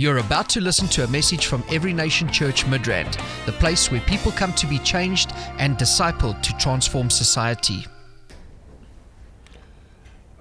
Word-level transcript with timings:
You're 0.00 0.16
about 0.16 0.48
to 0.56 0.62
listen 0.62 0.88
to 0.96 1.04
a 1.04 1.08
message 1.08 1.44
from 1.44 1.62
Every 1.70 1.92
Nation 1.92 2.32
Church 2.32 2.64
Midrand, 2.64 3.20
the 3.44 3.52
place 3.52 3.90
where 3.90 4.00
people 4.00 4.32
come 4.32 4.54
to 4.54 4.66
be 4.66 4.78
changed 4.78 5.30
and 5.58 5.76
discipled 5.76 6.40
to 6.40 6.56
transform 6.56 7.10
society. 7.10 7.84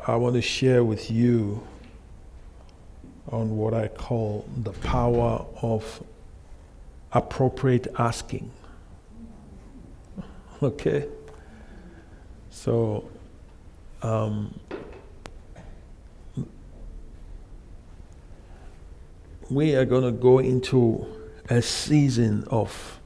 I 0.08 0.16
want 0.16 0.36
to 0.36 0.42
share 0.42 0.86
with 0.86 1.12
you 1.12 1.62
on 3.34 3.58
what 3.58 3.74
I 3.74 3.90
call 3.90 4.48
the 4.64 4.72
power 4.72 5.46
of 5.62 6.04
appropriate 7.12 7.88
asking. 7.98 8.50
Okay? 10.64 11.06
So, 12.50 13.10
um, 14.04 14.58
we 19.50 19.76
are 19.76 19.86
going 19.86 20.04
to 20.04 20.12
go 20.12 20.40
into 20.40 21.06
a 21.50 21.62
season 21.62 22.44
of 22.50 23.00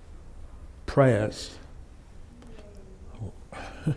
prayers. 0.85 1.57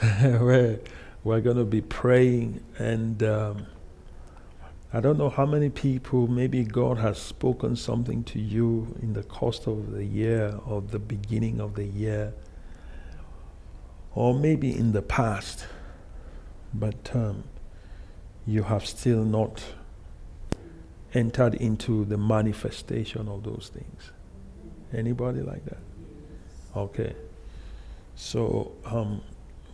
Where 0.00 0.78
we're 1.24 1.40
going 1.40 1.56
to 1.56 1.64
be 1.64 1.80
praying 1.80 2.62
and 2.78 3.22
um, 3.22 3.66
i 4.92 5.00
don't 5.00 5.16
know 5.16 5.30
how 5.30 5.46
many 5.46 5.70
people 5.70 6.26
maybe 6.26 6.62
god 6.62 6.98
has 6.98 7.18
spoken 7.18 7.74
something 7.74 8.22
to 8.22 8.38
you 8.38 8.94
in 9.00 9.14
the 9.14 9.22
course 9.22 9.66
of 9.66 9.92
the 9.92 10.04
year 10.04 10.60
or 10.66 10.82
the 10.82 10.98
beginning 10.98 11.60
of 11.60 11.74
the 11.74 11.84
year 11.84 12.34
or 14.14 14.34
maybe 14.34 14.76
in 14.76 14.92
the 14.92 15.00
past 15.00 15.66
but 16.74 17.10
um, 17.14 17.44
you 18.46 18.64
have 18.64 18.84
still 18.84 19.24
not 19.24 19.64
entered 21.14 21.54
into 21.54 22.04
the 22.04 22.18
manifestation 22.18 23.28
of 23.28 23.44
those 23.44 23.70
things. 23.72 24.10
Anybody 24.92 25.40
like 25.40 25.64
that? 25.64 25.78
Okay. 26.76 27.14
So 28.16 28.72
um, 28.84 29.22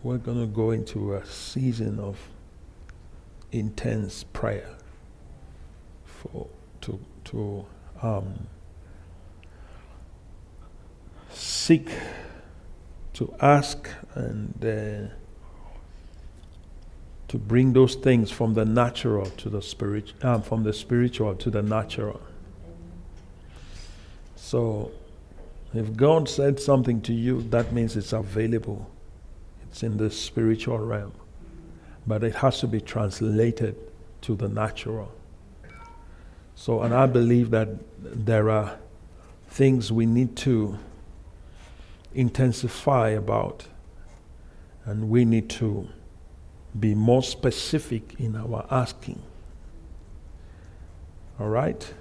we're 0.03 0.17
going 0.17 0.39
to 0.39 0.47
go 0.47 0.71
into 0.71 1.15
a 1.15 1.25
season 1.25 1.99
of 1.99 2.17
intense 3.51 4.23
prayer 4.23 4.77
for 6.05 6.47
to 6.81 6.99
to 7.25 7.65
um, 8.01 8.47
seek 11.29 11.89
to 13.13 13.33
ask 13.41 13.89
and 14.15 14.65
uh, 14.65 15.13
to 17.31 17.37
bring 17.37 17.71
those 17.71 17.95
things 17.95 18.29
from 18.29 18.55
the 18.55 18.65
natural 18.65 19.25
to 19.25 19.49
the 19.49 19.61
spirit, 19.61 20.11
um, 20.21 20.41
from 20.41 20.63
the 20.63 20.73
spiritual 20.73 21.33
to 21.33 21.49
the 21.49 21.61
natural. 21.61 22.19
So, 24.35 24.91
if 25.73 25.95
God 25.95 26.27
said 26.27 26.59
something 26.59 26.99
to 27.03 27.13
you, 27.13 27.41
that 27.43 27.71
means 27.71 27.95
it's 27.95 28.11
available. 28.11 28.91
It's 29.63 29.81
in 29.81 29.95
the 29.95 30.11
spiritual 30.11 30.79
realm, 30.79 31.13
but 32.05 32.21
it 32.21 32.35
has 32.35 32.59
to 32.59 32.67
be 32.67 32.81
translated 32.81 33.77
to 34.23 34.35
the 34.35 34.49
natural. 34.49 35.09
So, 36.55 36.81
and 36.81 36.93
I 36.93 37.05
believe 37.05 37.49
that 37.51 37.69
there 37.97 38.49
are 38.49 38.77
things 39.47 39.89
we 39.89 40.05
need 40.05 40.35
to 40.35 40.77
intensify 42.13 43.11
about, 43.11 43.67
and 44.83 45.09
we 45.09 45.23
need 45.23 45.49
to 45.51 45.87
be 46.79 46.95
more 46.95 47.23
specific 47.23 48.19
in 48.19 48.35
our 48.35 48.65
asking. 48.71 49.21
All 51.39 51.49
right? 51.49 51.93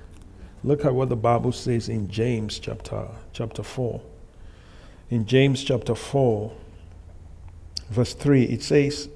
Look 0.62 0.84
at 0.84 0.94
what 0.94 1.08
the 1.08 1.16
Bible 1.16 1.52
says 1.52 1.88
in 1.88 2.08
James 2.08 2.58
chapter 2.58 3.08
chapter 3.32 3.62
4. 3.62 4.00
In 5.10 5.26
James 5.26 5.64
chapter 5.64 5.94
4 5.94 6.52
verse 7.90 8.14
3 8.14 8.44
it 8.44 8.62
says 8.62 9.08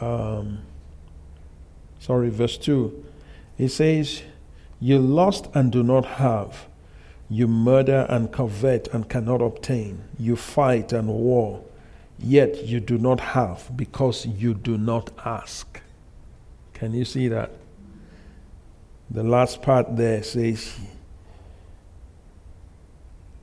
um, 0.00 0.60
sorry 1.98 2.30
verse 2.30 2.56
2 2.56 3.04
it 3.58 3.68
says 3.68 4.22
you 4.80 4.98
lust 4.98 5.48
and 5.54 5.72
do 5.72 5.82
not 5.82 6.04
have 6.04 6.66
you 7.28 7.48
murder 7.48 8.06
and 8.08 8.32
covet 8.32 8.88
and 8.92 9.08
cannot 9.08 9.42
obtain 9.42 10.02
you 10.18 10.36
fight 10.36 10.92
and 10.92 11.08
war 11.08 11.64
yet 12.22 12.64
you 12.64 12.80
do 12.80 12.98
not 12.98 13.20
have 13.20 13.70
because 13.76 14.26
you 14.26 14.54
do 14.54 14.78
not 14.78 15.10
ask. 15.24 15.80
Can 16.74 16.94
you 16.94 17.04
see 17.04 17.28
that? 17.28 17.50
The 19.10 19.22
last 19.22 19.62
part 19.62 19.96
there 19.96 20.22
says, 20.22 20.78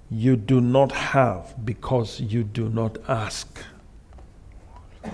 You 0.09 0.35
do 0.35 0.61
not 0.61 0.91
have 0.91 1.53
because 1.63 2.19
you 2.19 2.43
do 2.43 2.69
not 2.69 2.97
ask. 3.07 3.63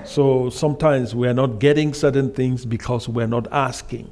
So 0.04 0.50
sometimes 0.50 1.14
we 1.14 1.28
are 1.28 1.34
not 1.34 1.60
getting 1.60 1.94
certain 1.94 2.32
things 2.32 2.66
because 2.66 3.10
we're 3.10 3.28
not 3.28 3.52
asking. 3.52 4.10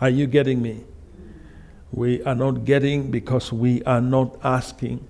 Are 0.00 0.10
you 0.10 0.26
getting 0.26 0.62
me? 0.62 0.84
We 1.92 2.22
are 2.24 2.34
not 2.34 2.64
getting 2.64 3.10
because 3.10 3.52
we 3.52 3.82
are 3.84 4.00
not 4.00 4.36
asking. 4.42 5.06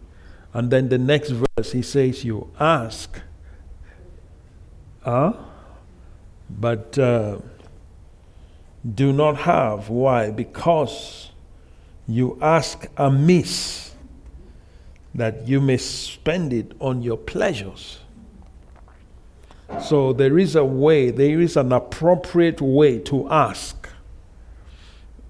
And 0.54 0.70
then 0.70 0.88
the 0.88 0.98
next 0.98 1.30
verse, 1.30 1.72
he 1.72 1.82
says, 1.82 2.24
You 2.24 2.48
ask, 2.60 3.20
uh, 5.04 5.32
but 6.48 6.96
uh, 6.96 7.38
do 8.94 9.12
not 9.12 9.38
have. 9.38 9.90
Why? 9.90 10.30
Because 10.30 11.32
you 12.06 12.38
ask 12.40 12.86
amiss 12.96 13.94
that 15.12 15.48
you 15.48 15.60
may 15.60 15.76
spend 15.76 16.52
it 16.52 16.72
on 16.80 17.02
your 17.02 17.16
pleasures. 17.16 17.98
So 19.80 20.12
there 20.12 20.38
is 20.38 20.54
a 20.54 20.64
way, 20.64 21.10
there 21.10 21.40
is 21.40 21.56
an 21.56 21.72
appropriate 21.72 22.60
way 22.60 22.98
to 23.00 23.28
ask. 23.28 23.88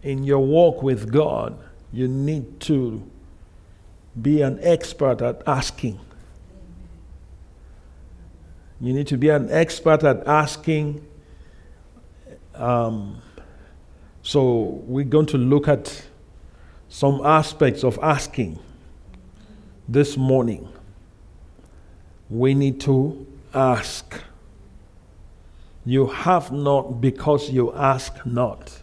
In 0.03 0.23
your 0.25 0.41
walk 0.41 0.83
with 0.83 1.11
God, 1.11 1.59
you 1.93 2.09
need 2.09 2.61
to 2.61 3.11
be 4.21 4.43
an 4.43 4.59
expert 4.63 5.21
at 5.23 5.43
asking. 5.47 6.01
You 8.81 8.93
need 8.93 9.07
to 9.09 9.17
be 9.17 9.29
an 9.31 9.51
expert 9.51 10.05
at 10.05 10.27
asking. 10.27 11.07
Um, 12.55 13.21
so, 14.23 14.83
we're 14.87 15.05
going 15.05 15.27
to 15.27 15.39
look 15.39 15.69
at 15.69 16.05
some 16.89 17.21
aspects 17.25 17.83
of 17.83 17.99
asking 18.03 18.59
this 19.89 20.17
morning. 20.17 20.69
We 22.31 22.55
need 22.55 22.81
to 22.83 23.27
ask. 23.53 24.21
You 25.85 26.07
have 26.07 26.53
not 26.53 27.01
because 27.01 27.51
you 27.51 27.73
ask 27.75 28.25
not. 28.25 28.81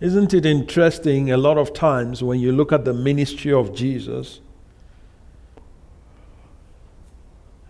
Isn't 0.00 0.32
it 0.32 0.46
interesting 0.46 1.32
a 1.32 1.36
lot 1.36 1.58
of 1.58 1.72
times 1.72 2.22
when 2.22 2.38
you 2.38 2.52
look 2.52 2.72
at 2.72 2.84
the 2.84 2.94
ministry 2.94 3.52
of 3.52 3.74
Jesus? 3.74 4.40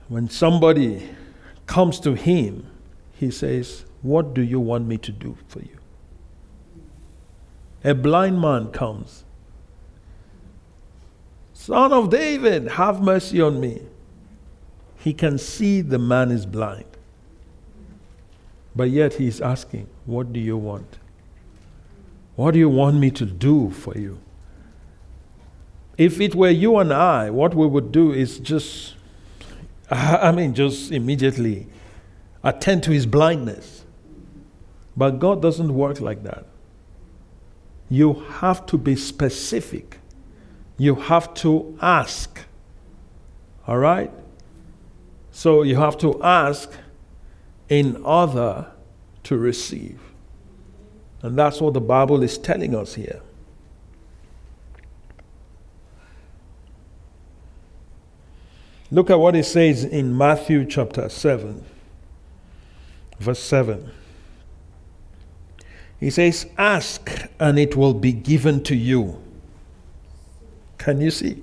When 0.09 0.29
somebody 0.29 1.09
comes 1.67 2.01
to 2.01 2.15
him, 2.15 2.67
he 3.13 3.31
says, 3.31 3.85
What 4.03 4.35
do 4.35 4.43
you 4.43 4.61
want 4.61 4.87
me 4.87 4.99
to 4.99 5.13
do 5.13 5.37
for 5.49 5.61
you? 5.61 5.79
A 7.83 7.95
blind 7.95 8.41
man 8.41 8.73
comes. 8.73 9.25
Son 11.55 11.93
of 11.93 12.11
David, 12.11 12.69
have 12.69 13.01
mercy 13.01 13.41
on 13.41 13.61
me. 13.61 13.83
He 14.97 15.15
can 15.15 15.39
see 15.39 15.81
the 15.81 15.99
man 15.99 16.31
is 16.31 16.45
blind. 16.45 16.85
But 18.77 18.91
yet 18.91 19.15
he's 19.15 19.41
asking, 19.41 19.89
What 20.05 20.33
do 20.33 20.41
you 20.41 20.57
want? 20.57 20.99
What 22.39 22.53
do 22.53 22.61
you 22.61 22.69
want 22.69 22.99
me 22.99 23.11
to 23.11 23.27
do 23.27 23.71
for 23.71 23.99
you? 23.99 24.21
If 25.97 26.21
it 26.21 26.37
were 26.37 26.51
you 26.51 26.79
and 26.79 26.93
I, 26.93 27.31
what 27.31 27.53
we 27.53 27.67
would 27.67 27.91
do 27.91 28.13
is 28.13 28.39
just, 28.39 28.95
I 29.91 30.31
mean, 30.31 30.55
just 30.55 30.93
immediately 30.93 31.67
attend 32.45 32.85
to 32.85 32.93
his 32.93 33.07
blindness. 33.07 33.85
But 34.97 35.19
God 35.19 35.43
doesn't 35.43 35.75
work 35.75 36.01
like 36.01 36.23
that. 36.23 36.47
You 37.91 38.13
have 38.39 38.67
to 38.67 38.79
be 38.79 38.95
specific. 38.95 39.99
You 40.77 40.95
have 40.95 41.35
to 41.43 41.77
ask. 41.83 42.45
All 43.67 43.79
right? 43.79 44.13
So 45.33 45.63
you 45.63 45.75
have 45.75 45.99
to 45.99 46.23
ask 46.23 46.71
in 47.69 47.97
order 48.05 48.69
to 49.25 49.37
receive. 49.37 50.08
And 51.23 51.37
that's 51.37 51.61
what 51.61 51.75
the 51.75 51.81
Bible 51.81 52.23
is 52.23 52.39
telling 52.39 52.75
us 52.75 52.95
here. 52.95 53.21
Look 58.91 59.11
at 59.11 59.19
what 59.19 59.37
it 59.37 59.45
says 59.45 59.85
in 59.85 60.17
Matthew 60.17 60.65
chapter 60.65 61.09
7. 61.09 61.65
Verse 63.19 63.43
7. 63.43 63.91
He 66.01 66.11
says, 66.11 66.47
Ask 66.57 67.29
and 67.39 67.59
it 67.59 67.77
will 67.77 67.95
be 67.95 68.13
given 68.13 68.63
to 68.65 68.77
you. 68.77 69.21
Can 70.79 71.01
you 71.01 71.11
see? 71.11 71.43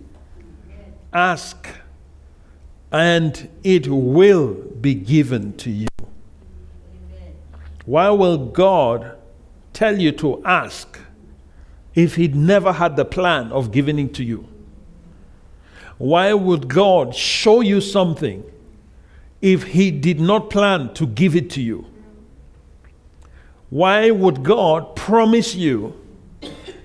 Ask 1.13 1.67
and 2.91 3.49
it 3.63 3.87
will 3.87 4.53
be 4.53 4.95
given 4.95 5.55
to 5.57 5.69
you. 5.69 5.87
Why 7.85 8.09
will 8.09 8.37
God 8.37 9.17
tell 9.75 9.99
you 9.99 10.11
to 10.13 10.43
ask 10.45 10.99
if 11.93 12.15
He'd 12.15 12.35
never 12.35 12.73
had 12.73 12.95
the 12.95 13.05
plan 13.05 13.51
of 13.51 13.71
giving 13.71 13.99
it 13.99 14.13
to 14.15 14.23
you? 14.23 14.47
Why 15.97 16.33
would 16.33 16.67
God 16.67 17.15
show 17.15 17.61
you 17.61 17.79
something 17.79 18.43
if 19.41 19.63
He 19.63 19.91
did 19.91 20.19
not 20.19 20.49
plan 20.49 20.93
to 20.95 21.05
give 21.05 21.35
it 21.35 21.49
to 21.51 21.61
you? 21.61 21.85
Why 23.69 24.11
would 24.11 24.43
God 24.43 24.95
promise 24.95 25.55
you 25.55 25.93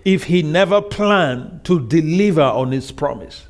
if 0.04 0.24
He 0.24 0.42
never 0.42 0.80
planned 0.80 1.64
to 1.64 1.80
deliver 1.86 2.42
on 2.42 2.72
His 2.72 2.92
promise? 2.92 3.46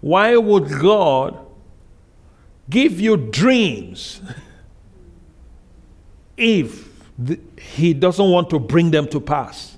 Why 0.00 0.36
would 0.36 0.68
God 0.80 1.38
give 2.70 3.00
you 3.00 3.16
dreams 3.16 4.20
if 6.36 6.87
He 7.60 7.94
doesn't 7.94 8.30
want 8.30 8.50
to 8.50 8.58
bring 8.58 8.90
them 8.90 9.08
to 9.08 9.20
pass? 9.20 9.76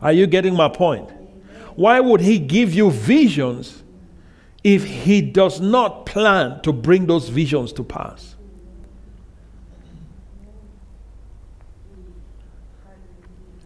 Are 0.00 0.12
you 0.12 0.26
getting 0.26 0.54
my 0.54 0.68
point? 0.68 1.10
Why 1.76 2.00
would 2.00 2.20
He 2.20 2.38
give 2.38 2.74
you 2.74 2.90
visions 2.90 3.82
if 4.62 4.84
He 4.84 5.20
does 5.20 5.60
not 5.60 6.06
plan 6.06 6.60
to 6.62 6.72
bring 6.72 7.06
those 7.06 7.28
visions 7.28 7.72
to 7.74 7.84
pass? 7.84 8.34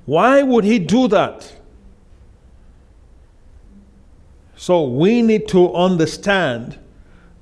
Why 0.08 0.42
would 0.42 0.64
he 0.64 0.78
do 0.78 1.06
that? 1.08 1.52
So 4.56 4.84
we 4.84 5.20
need 5.20 5.48
to 5.48 5.74
understand 5.74 6.78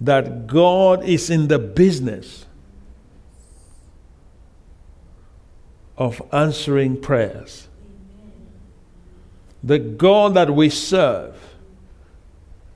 that 0.01 0.49
God 0.49 1.05
is 1.05 1.31
in 1.31 1.47
the 1.47 1.61
business 1.61 2.46
of 5.97 6.23
answering 6.33 7.01
prayers. 7.01 7.69
The 9.63 9.79
God 9.79 10.35
that 10.35 10.55
we 10.55 10.71
serve 10.71 11.37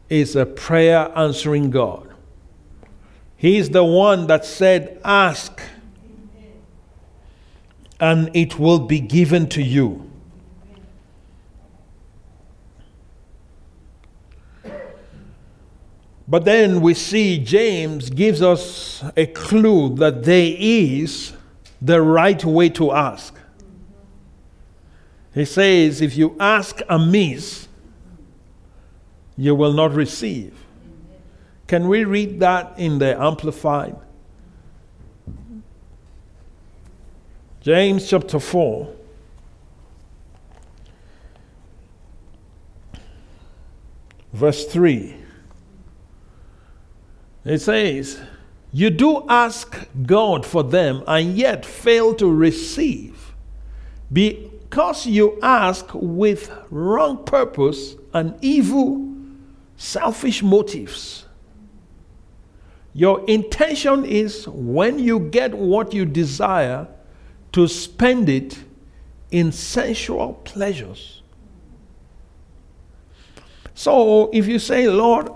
is 0.08 0.34
a 0.34 0.46
prayer 0.46 1.10
answering 1.16 1.70
God. 1.70 2.12
He's 3.36 3.70
the 3.70 3.84
one 3.84 4.26
that 4.26 4.44
said, 4.44 5.00
Ask 5.04 5.60
and 8.00 8.30
it 8.34 8.58
will 8.58 8.78
be 8.78 8.98
given 8.98 9.46
to 9.50 9.62
you. 9.62 10.10
But 16.26 16.44
then 16.44 16.80
we 16.80 16.94
see 16.94 17.38
James 17.38 18.08
gives 18.08 18.40
us 18.40 19.04
a 19.16 19.26
clue 19.26 19.94
that 19.96 20.22
there 20.22 20.54
is 20.56 21.32
the 21.80 22.02
right 22.02 22.44
way 22.44 22.68
to 22.70 22.92
ask. 22.92 23.34
He 25.34 25.44
says, 25.44 26.00
If 26.00 26.16
you 26.16 26.36
ask 26.38 26.80
amiss, 26.88 27.68
you 29.36 29.54
will 29.54 29.72
not 29.72 29.92
receive. 29.94 30.54
Can 31.66 31.88
we 31.88 32.04
read 32.04 32.40
that 32.40 32.74
in 32.78 32.98
the 32.98 33.18
Amplified? 33.20 33.96
James 37.60 38.08
chapter 38.08 38.40
4. 38.40 38.94
Verse 44.32 44.66
3. 44.66 45.16
It 47.44 47.58
says, 47.58 48.20
You 48.72 48.90
do 48.90 49.24
ask 49.28 49.88
God 50.06 50.46
for 50.46 50.62
them 50.62 51.02
and 51.06 51.36
yet 51.36 51.66
fail 51.66 52.14
to 52.14 52.32
receive 52.32 53.34
because 54.12 55.06
you 55.06 55.38
ask 55.42 55.86
with 55.92 56.50
wrong 56.70 57.24
purpose 57.24 57.96
and 58.12 58.34
evil, 58.40 59.12
selfish 59.76 60.42
motives. 60.42 61.26
Your 62.92 63.24
intention 63.26 64.04
is 64.04 64.46
when 64.48 64.98
you 64.98 65.20
get 65.20 65.54
what 65.54 65.92
you 65.92 66.04
desire 66.04 66.88
to 67.52 67.66
spend 67.66 68.28
it 68.28 68.58
in 69.30 69.52
sensual 69.52 70.34
pleasures. 70.44 71.22
So 73.74 74.30
if 74.32 74.46
you 74.46 74.58
say, 74.58 74.88
Lord, 74.88 75.30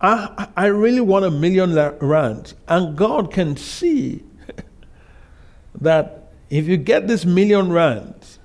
I, 0.00 0.48
I 0.56 0.66
really 0.66 1.00
want 1.00 1.24
a 1.24 1.30
million 1.30 1.74
rand, 1.74 2.54
and 2.68 2.96
God 2.96 3.32
can 3.32 3.56
see 3.56 4.22
that 5.80 6.32
if 6.50 6.66
you 6.66 6.76
get 6.76 7.08
this 7.08 7.24
million 7.24 7.72
rands, 7.72 8.38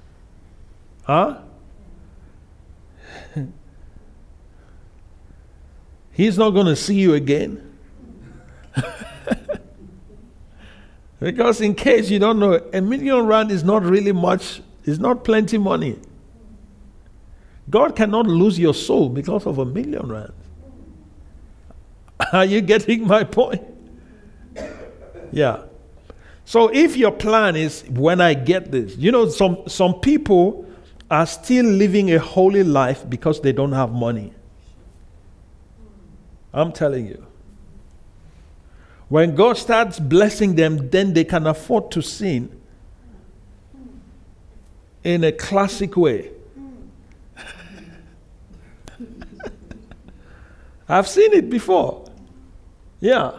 huh? 1.03 1.39
He's 6.11 6.37
not 6.37 6.51
going 6.51 6.67
to 6.67 6.75
see 6.75 6.95
you 6.95 7.13
again. 7.13 7.67
Because, 11.21 11.61
in 11.61 11.75
case 11.75 12.09
you 12.09 12.17
don't 12.17 12.39
know, 12.39 12.59
a 12.73 12.81
million 12.81 13.27
rand 13.27 13.51
is 13.51 13.63
not 13.63 13.83
really 13.83 14.11
much, 14.11 14.59
it's 14.83 14.97
not 14.97 15.23
plenty 15.23 15.59
money. 15.59 15.99
God 17.69 17.95
cannot 17.95 18.25
lose 18.25 18.57
your 18.57 18.73
soul 18.73 19.07
because 19.07 19.45
of 19.45 19.59
a 19.59 19.65
million 19.65 20.07
rand. 20.07 20.33
Are 22.33 22.45
you 22.45 22.61
getting 22.61 23.07
my 23.07 23.23
point? 23.23 23.63
Yeah. 25.31 25.63
So 26.45 26.67
if 26.73 26.97
your 26.97 27.11
plan 27.11 27.55
is 27.55 27.83
when 27.89 28.19
I 28.19 28.33
get 28.33 28.71
this, 28.71 28.97
you 28.97 29.11
know, 29.11 29.29
some, 29.29 29.57
some 29.67 29.99
people 30.01 30.65
are 31.09 31.25
still 31.25 31.65
living 31.65 32.13
a 32.13 32.19
holy 32.19 32.63
life 32.63 33.09
because 33.09 33.41
they 33.41 33.51
don't 33.51 33.71
have 33.71 33.91
money. 33.91 34.33
I'm 36.53 36.71
telling 36.71 37.07
you. 37.07 37.25
When 39.07 39.35
God 39.35 39.57
starts 39.57 39.99
blessing 39.99 40.55
them, 40.55 40.89
then 40.89 41.13
they 41.13 41.23
can 41.25 41.47
afford 41.47 41.91
to 41.91 42.01
sin 42.01 42.61
in 45.03 45.23
a 45.23 45.31
classic 45.31 45.97
way. 45.97 46.31
I've 50.87 51.07
seen 51.07 51.33
it 51.33 51.49
before. 51.49 52.10
Yeah. 53.01 53.31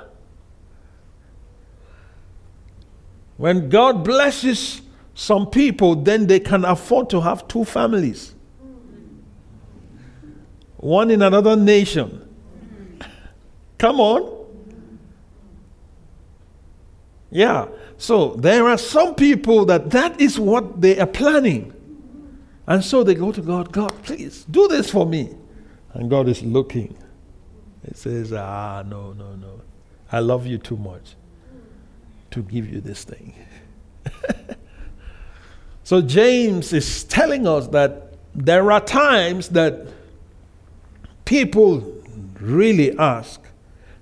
When 3.38 3.71
God 3.71 4.04
blesses 4.04 4.83
some 5.14 5.47
people, 5.47 5.95
then 5.95 6.26
they 6.26 6.40
can 6.40 6.64
afford 6.64 7.09
to 7.11 7.21
have 7.21 7.49
two 7.49 7.64
families. 7.64 8.35
One 10.76 11.11
in 11.11 11.23
another 11.23 11.57
nation. 11.57 12.28
Come 13.78 14.00
on. 14.00 14.47
Yeah. 17.31 17.69
So 17.97 18.35
there 18.35 18.69
are 18.69 18.78
some 18.78 19.14
people 19.14 19.64
that 19.66 19.90
that 19.90 20.21
is 20.21 20.38
what 20.38 20.81
they 20.81 20.99
are 20.99 21.07
planning. 21.07 21.73
And 22.66 22.85
so 22.85 23.02
they 23.02 23.14
go 23.14 23.33
to 23.33 23.40
God, 23.40 23.73
God, 23.73 23.92
please 24.02 24.45
do 24.50 24.69
this 24.69 24.90
for 24.90 25.07
me. 25.07 25.35
And 25.95 26.11
God 26.11 26.28
is 26.28 26.42
looking. 26.42 26.97
He 27.87 27.95
says, 27.95 28.33
Ah, 28.33 28.83
no, 28.87 29.12
no, 29.12 29.35
no. 29.35 29.61
I 30.11 30.21
love 30.21 30.47
you 30.47 30.59
too 30.59 30.77
much 30.77 31.17
to 32.31 32.43
give 32.43 32.71
you 32.71 32.81
this 32.81 33.05
thing. 33.05 33.35
so 35.85 36.01
James 36.01 36.73
is 36.73 37.05
telling 37.05 37.47
us 37.47 37.69
that 37.69 38.15
there 38.35 38.71
are 38.73 38.81
times 38.81 39.49
that 39.51 39.87
people 41.25 42.03
really 42.41 42.97
ask, 42.99 43.41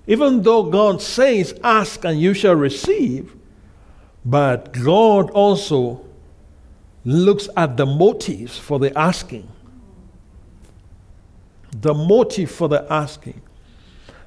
even 0.07 0.43
though 0.43 0.63
God 0.63 1.01
says, 1.01 1.53
Ask 1.63 2.05
and 2.05 2.19
you 2.19 2.33
shall 2.33 2.55
receive, 2.55 3.35
but 4.23 4.71
God 4.73 5.31
also 5.31 6.05
looks 7.03 7.49
at 7.57 7.77
the 7.77 7.85
motives 7.85 8.57
for 8.57 8.79
the 8.79 8.97
asking. 8.97 9.47
The 11.71 11.93
motive 11.93 12.51
for 12.51 12.67
the 12.67 12.85
asking. 12.91 13.41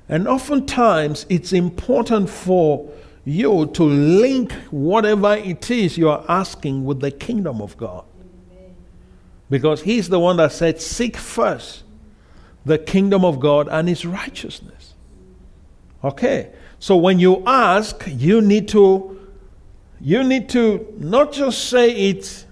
And 0.09 0.29
oftentimes 0.29 1.27
it's 1.29 1.53
important 1.53 2.29
for 2.29 2.91
you 3.25 3.67
to 3.67 3.85
link 3.85 4.53
whatever 4.71 5.35
it 5.35 5.71
is 5.71 5.97
you 5.97 6.11
are 6.11 6.25
asking 6.29 6.85
with 6.85 7.01
the 7.01 7.11
kingdom 7.11 7.63
of 7.63 7.77
God. 7.77 8.05
Because 9.49 9.83
He's 9.83 10.09
the 10.09 10.21
one 10.21 10.37
that 10.39 10.53
said, 10.53 10.81
Seek 10.81 11.17
first 11.17 11.85
the 12.65 12.79
kingdom 12.79 13.25
of 13.25 13.41
God 13.41 13.69
and 13.69 13.89
His 13.89 14.05
righteousness. 14.05 14.95
Okay. 16.03 16.51
So 16.79 16.97
when 16.97 17.19
you 17.19 17.43
ask, 17.47 18.05
you 18.07 18.41
need 18.41 18.69
to 18.69 19.11
you 20.01 20.23
need 20.23 20.51
to 20.51 20.95
not 20.99 21.33
just 21.33 21.71
say 21.71 21.91
it 21.91 22.45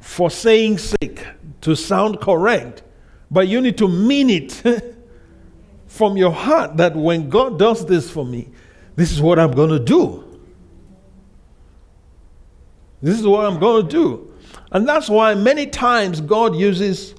for 0.00 0.30
saying 0.30 0.78
sake 0.78 1.24
to 1.60 1.76
sound 1.76 2.20
correct, 2.20 2.82
but 3.30 3.46
you 3.46 3.60
need 3.60 3.78
to 3.78 3.86
mean 3.86 4.30
it 4.30 4.64
from 5.90 6.16
your 6.16 6.30
heart 6.30 6.76
that 6.76 6.94
when 6.94 7.28
God 7.28 7.58
does 7.58 7.84
this 7.84 8.08
for 8.08 8.24
me, 8.24 8.48
this 8.94 9.10
is 9.10 9.20
what 9.20 9.40
I'm 9.40 9.50
going 9.50 9.70
to 9.70 9.80
do. 9.80 10.24
This 13.02 13.18
is 13.18 13.26
what 13.26 13.44
I'm 13.44 13.58
going 13.58 13.82
to 13.82 13.88
do. 13.90 14.32
And 14.70 14.88
that's 14.88 15.08
why 15.08 15.34
many 15.34 15.66
times 15.66 16.20
God 16.20 16.54
uses 16.54 17.16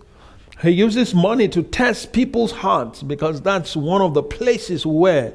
he 0.62 0.70
uses 0.70 1.14
money 1.14 1.50
to 1.50 1.64
test 1.64 2.14
people's 2.14 2.52
hearts 2.52 3.04
because 3.04 3.42
that's 3.42 3.76
one 3.76 4.02
of 4.02 4.14
the 4.14 4.24
places 4.24 4.86
where 4.86 5.34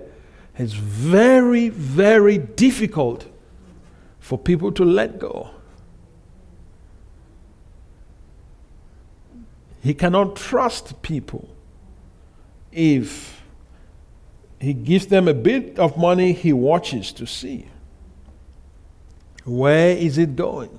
it's 0.57 0.73
very 0.73 1.69
very 1.69 2.39
difficult 2.39 3.27
for 4.19 4.39
people 4.39 4.73
to 4.73 4.85
let 4.85 5.19
go. 5.19 5.51
He 9.83 9.93
cannot 9.93 10.37
trust 10.37 11.03
people 11.03 11.51
if 12.77 13.43
he 14.61 14.75
gives 14.75 15.07
them 15.07 15.27
a 15.27 15.35
bit 15.35 15.79
of 15.79 15.97
money 15.97 16.33
he 16.33 16.53
watches 16.53 17.11
to 17.13 17.27
see. 17.27 17.67
Where 19.45 19.97
is 19.97 20.19
it 20.19 20.37
going? 20.37 20.79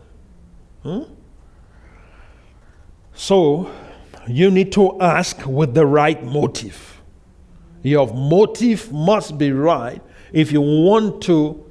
Hmm? 0.84 1.04
So, 3.14 3.72
you 4.28 4.52
need 4.52 4.72
to 4.74 5.00
ask 5.02 5.46
with 5.46 5.74
the 5.74 5.86
right 5.86 6.24
motive. 6.24 7.02
Your 7.82 8.14
motive 8.14 8.92
must 8.92 9.38
be 9.38 9.52
right 9.52 10.02
if 10.34 10.52
you 10.52 10.62
want 10.62 11.24
to 11.24 11.66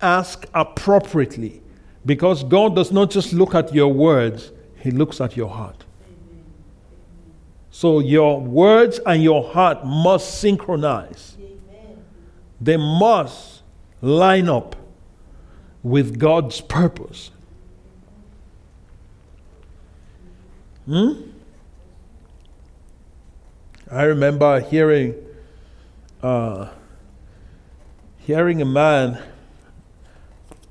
ask 0.00 0.46
appropriately. 0.54 1.62
Because 2.06 2.44
God 2.44 2.76
does 2.76 2.92
not 2.92 3.10
just 3.10 3.32
look 3.32 3.54
at 3.54 3.74
your 3.74 3.92
words, 3.92 4.52
He 4.76 4.90
looks 4.90 5.20
at 5.20 5.36
your 5.36 5.48
heart. 5.48 5.83
So 7.74 7.98
your 7.98 8.40
words 8.40 9.00
and 9.04 9.20
your 9.20 9.42
heart 9.42 9.84
must 9.84 10.38
synchronize. 10.38 11.36
They 12.60 12.76
must 12.76 13.62
line 14.00 14.48
up 14.48 14.76
with 15.82 16.20
God's 16.20 16.60
purpose. 16.60 17.32
Hmm? 20.86 21.14
I 23.90 24.04
remember 24.04 24.60
hearing 24.60 25.16
uh, 26.22 26.68
hearing 28.18 28.62
a 28.62 28.64
man, 28.64 29.18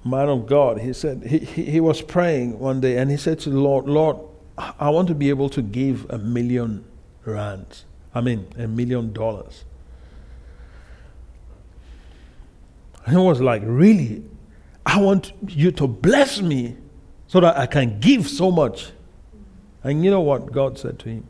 man 0.05 0.29
of 0.29 0.47
God. 0.47 0.79
He 0.79 0.93
said 0.93 1.23
he, 1.23 1.39
he, 1.39 1.63
he 1.65 1.79
was 1.81 2.01
praying 2.01 2.59
one 2.59 2.79
day 2.79 2.97
and 2.97 3.11
he 3.11 3.17
said 3.17 3.39
to 3.41 3.49
the 3.49 3.59
Lord, 3.59 3.89
Lord, 3.89 4.19
I 4.57 4.89
want 4.89 5.09
to 5.09 5.15
be 5.15 5.27
able 5.27 5.49
to 5.49 5.61
give 5.61 6.09
a 6.09 6.17
million 6.17 6.85
rands. 7.25 7.85
I 8.13 8.21
mean, 8.21 8.47
a 8.57 8.67
million 8.67 9.13
dollars. 9.13 9.65
And 13.05 13.17
it 13.17 13.19
was 13.19 13.41
like, 13.41 13.61
really? 13.65 14.23
I 14.85 14.99
want 15.01 15.33
you 15.47 15.71
to 15.71 15.87
bless 15.87 16.41
me 16.41 16.77
so 17.27 17.39
that 17.39 17.57
I 17.57 17.65
can 17.65 17.99
give 17.99 18.27
so 18.27 18.51
much. 18.51 18.91
And 19.83 20.03
you 20.03 20.11
know 20.11 20.21
what 20.21 20.51
God 20.51 20.77
said 20.77 20.99
to 20.99 21.09
him? 21.09 21.27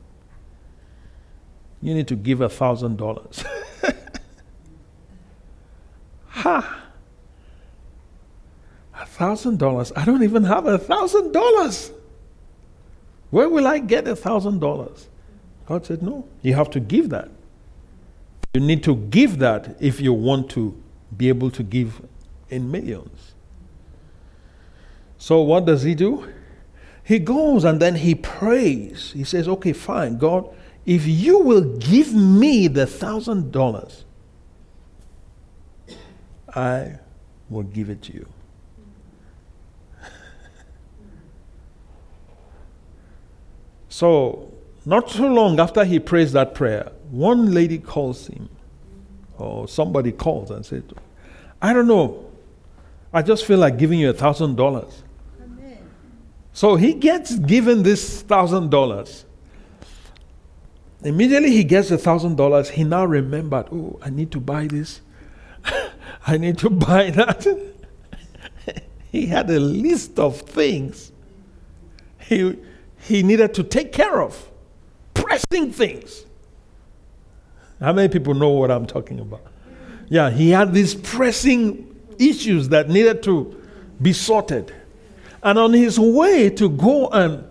You 1.82 1.94
need 1.94 2.08
to 2.08 2.16
give 2.16 2.42
a 2.42 2.50
thousand 2.50 2.98
dollars. 2.98 3.44
Ha! 6.44 6.82
A 9.00 9.06
thousand 9.06 9.60
dollars? 9.60 9.94
I 9.96 10.04
don't 10.04 10.24
even 10.24 10.44
have 10.44 10.66
a 10.66 10.78
thousand 10.78 11.32
dollars. 11.32 11.92
Where 13.30 13.48
will 13.48 13.66
I 13.66 13.80
get 13.80 14.08
a 14.08 14.16
thousand 14.16 14.60
dollars? 14.60 15.08
God 15.66 15.86
said, 15.86 16.02
No, 16.02 16.28
you 16.42 16.54
have 16.56 16.70
to 16.72 16.80
give 16.80 17.10
that. 17.10 17.30
You 18.54 18.62
need 18.62 18.84
to 18.84 18.96
give 18.96 19.40
that 19.40 19.76
if 19.80 20.00
you 20.00 20.14
want 20.14 20.50
to 20.52 20.80
be 21.16 21.30
able 21.30 21.50
to 21.52 21.64
give 21.64 22.02
in 22.50 22.70
millions. 22.70 23.34
So, 25.18 25.42
what 25.42 25.66
does 25.66 25.84
he 25.84 25.96
do? 25.96 26.32
He 27.04 27.20
goes 27.20 27.64
and 27.64 27.80
then 27.80 27.96
he 27.96 28.14
prays. 28.16 29.12
He 29.14 29.24
says, 29.24 29.48
Okay, 29.48 29.74
fine, 29.74 30.18
God, 30.18 30.54
if 30.86 31.08
you 31.08 31.40
will 31.40 31.78
give 31.78 32.14
me 32.14 32.68
the 32.68 32.86
thousand 32.86 33.52
dollars, 33.52 34.06
I 36.56 37.00
will 37.50 37.64
give 37.64 37.90
it 37.90 38.04
to 38.04 38.14
you. 38.14 38.28
so, 43.90 44.53
not 44.86 45.10
too 45.10 45.28
long 45.28 45.60
after 45.60 45.86
he 45.86 46.00
prays 46.00 46.34
that 46.34 46.54
prayer, 46.54 46.92
one 47.10 47.54
lady 47.54 47.78
calls 47.78 48.28
him, 48.28 48.50
or 49.38 49.68
somebody 49.68 50.12
calls 50.12 50.52
and 50.52 50.66
said, 50.66 50.84
I 51.62 51.74
don't 51.74 51.88
know. 51.88 52.26
I 53.14 53.22
just 53.22 53.46
feel 53.46 53.60
like 53.60 53.78
giving 53.78 54.00
you 54.00 54.10
a 54.10 54.14
thousand 54.14 54.56
dollars. 54.56 55.04
So 56.52 56.76
he 56.76 56.94
gets 56.94 57.38
given 57.40 57.84
this 57.84 58.22
thousand 58.22 58.70
dollars. 58.70 59.26
Immediately 61.04 61.52
he 61.52 61.64
gets 61.64 61.90
a 61.92 61.98
thousand 61.98 62.36
dollars, 62.36 62.70
he 62.70 62.84
now 62.84 63.06
remembered, 63.06 63.68
oh, 63.72 64.00
I 64.02 64.10
need 64.10 64.32
to 64.32 64.40
buy 64.40 64.68
this. 64.68 65.02
I 66.28 66.38
need 66.38 66.58
to 66.60 66.70
buy 66.70 67.10
that. 67.12 67.46
he 69.12 69.26
had 69.26 69.50
a 69.50 69.60
list 69.60 70.20
of 70.20 70.42
things 70.42 71.12
he, 72.20 72.58
he 73.00 73.24
needed 73.24 73.54
to 73.56 73.64
take 73.64 73.92
care 73.92 74.22
of 74.22 74.50
pressing 75.34 75.72
things. 75.72 76.26
How 77.80 77.94
many 77.94 78.08
people 78.08 78.34
know 78.34 78.50
what 78.50 78.72
I'm 78.72 78.86
talking 78.86 79.20
about? 79.20 79.42
Yeah, 80.10 80.30
he 80.30 80.52
had 80.52 80.74
these 80.74 80.94
pressing 80.94 81.90
issues 82.20 82.70
that 82.70 82.90
needed 82.90 83.24
to 83.24 83.60
be 84.02 84.14
sorted. 84.14 84.74
And 85.42 85.58
on 85.58 85.74
his 85.74 86.00
way 86.00 86.50
to 86.52 86.70
go 86.70 87.10
and 87.10 87.44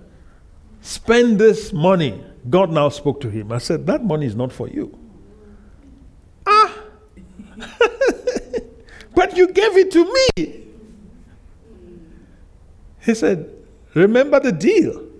spend 0.80 1.38
this 1.38 1.72
money, 1.72 2.24
God 2.48 2.70
now 2.70 2.88
spoke 2.88 3.20
to 3.22 3.30
him. 3.30 3.52
I 3.52 3.58
said, 3.58 3.86
That 3.86 4.04
money 4.04 4.26
is 4.26 4.34
not 4.34 4.52
for 4.52 4.68
you. 4.68 4.96
Ah! 6.46 6.74
but 9.14 9.36
you 9.36 9.48
gave 9.48 9.76
it 9.76 9.90
to 9.90 10.14
me. 10.36 10.64
He 13.00 13.14
said, 13.14 13.50
Remember 13.94 14.40
the 14.40 14.52
deal. 14.52 15.11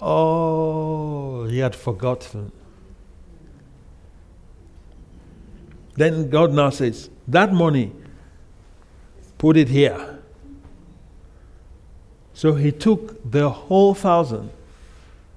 Oh, 0.00 1.44
he 1.46 1.58
had 1.58 1.74
forgotten. 1.74 2.52
Then 5.94 6.30
God 6.30 6.52
now 6.52 6.70
says, 6.70 7.10
That 7.26 7.52
money, 7.52 7.92
put 9.36 9.56
it 9.56 9.68
here. 9.68 10.20
So 12.32 12.54
he 12.54 12.70
took 12.70 13.28
the 13.28 13.50
whole 13.50 13.94
thousand 13.94 14.50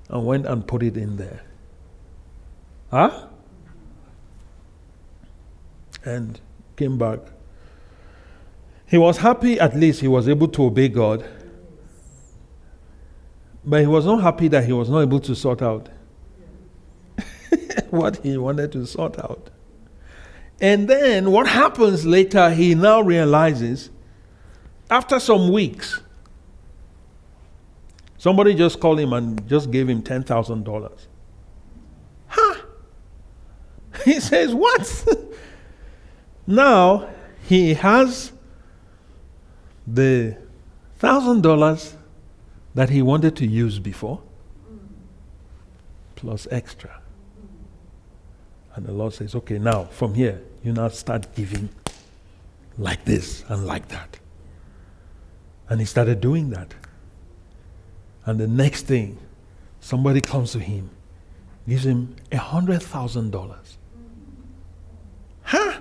and 0.07 0.25
went 0.25 0.45
and 0.45 0.67
put 0.67 0.83
it 0.83 0.95
in 0.95 1.17
there. 1.17 1.41
Huh? 2.91 3.27
And 6.05 6.39
came 6.75 6.99
back. 6.99 7.19
He 8.85 8.97
was 8.97 9.17
happy, 9.17 9.59
at 9.59 9.75
least 9.75 10.01
he 10.01 10.07
was 10.07 10.27
able 10.27 10.47
to 10.49 10.65
obey 10.65 10.89
God. 10.89 11.25
But 13.63 13.81
he 13.81 13.87
was 13.87 14.05
not 14.05 14.21
happy 14.21 14.47
that 14.49 14.65
he 14.65 14.73
was 14.73 14.89
not 14.89 15.01
able 15.01 15.19
to 15.19 15.35
sort 15.35 15.61
out 15.61 15.89
what 17.89 18.17
he 18.17 18.37
wanted 18.37 18.71
to 18.71 18.85
sort 18.87 19.19
out. 19.19 19.49
And 20.59 20.87
then 20.87 21.31
what 21.31 21.47
happens 21.47 22.05
later, 22.05 22.49
he 22.51 22.75
now 22.75 23.01
realizes 23.01 23.89
after 24.89 25.19
some 25.19 25.51
weeks, 25.51 26.01
somebody 28.17 28.53
just 28.53 28.79
called 28.79 28.99
him 28.99 29.13
and 29.13 29.47
just 29.47 29.71
gave 29.71 29.89
him 29.89 30.03
$10,000. 30.03 30.91
Huh? 32.27 32.55
He 34.05 34.19
says, 34.19 34.53
What? 34.53 35.07
now 36.47 37.09
he 37.47 37.73
has 37.75 38.31
the 39.85 40.37
$1,000 40.99 41.95
that 42.73 42.89
he 42.89 43.01
wanted 43.01 43.35
to 43.37 43.45
use 43.45 43.79
before, 43.79 44.21
plus 46.15 46.47
extra. 46.51 47.01
And 48.75 48.85
the 48.85 48.93
Lord 48.93 49.13
says, 49.13 49.35
okay, 49.35 49.59
now 49.59 49.85
from 49.85 50.13
here, 50.13 50.41
you 50.63 50.71
now 50.71 50.87
start 50.89 51.35
giving 51.35 51.69
like 52.77 53.03
this 53.03 53.43
and 53.49 53.65
like 53.65 53.89
that. 53.89 54.19
And 55.69 55.79
he 55.79 55.85
started 55.85 56.21
doing 56.21 56.49
that. 56.51 56.73
And 58.25 58.39
the 58.39 58.47
next 58.47 58.83
thing, 58.83 59.17
somebody 59.79 60.21
comes 60.21 60.51
to 60.53 60.59
him, 60.59 60.89
gives 61.67 61.85
him 61.85 62.15
a 62.31 62.37
hundred 62.37 62.81
thousand 62.81 63.31
dollars. 63.31 63.77
Huh? 65.43 65.79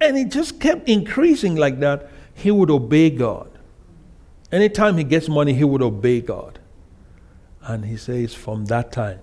And 0.00 0.16
it 0.16 0.30
just 0.30 0.60
kept 0.60 0.88
increasing 0.88 1.56
like 1.56 1.80
that. 1.80 2.10
He 2.34 2.50
would 2.50 2.70
obey 2.70 3.10
God. 3.10 3.49
Anytime 4.52 4.96
he 4.98 5.04
gets 5.04 5.28
money, 5.28 5.54
he 5.54 5.64
would 5.64 5.82
obey 5.82 6.20
God. 6.20 6.58
And 7.62 7.84
he 7.84 7.96
says, 7.96 8.34
from 8.34 8.66
that 8.66 8.90
time, 8.90 9.20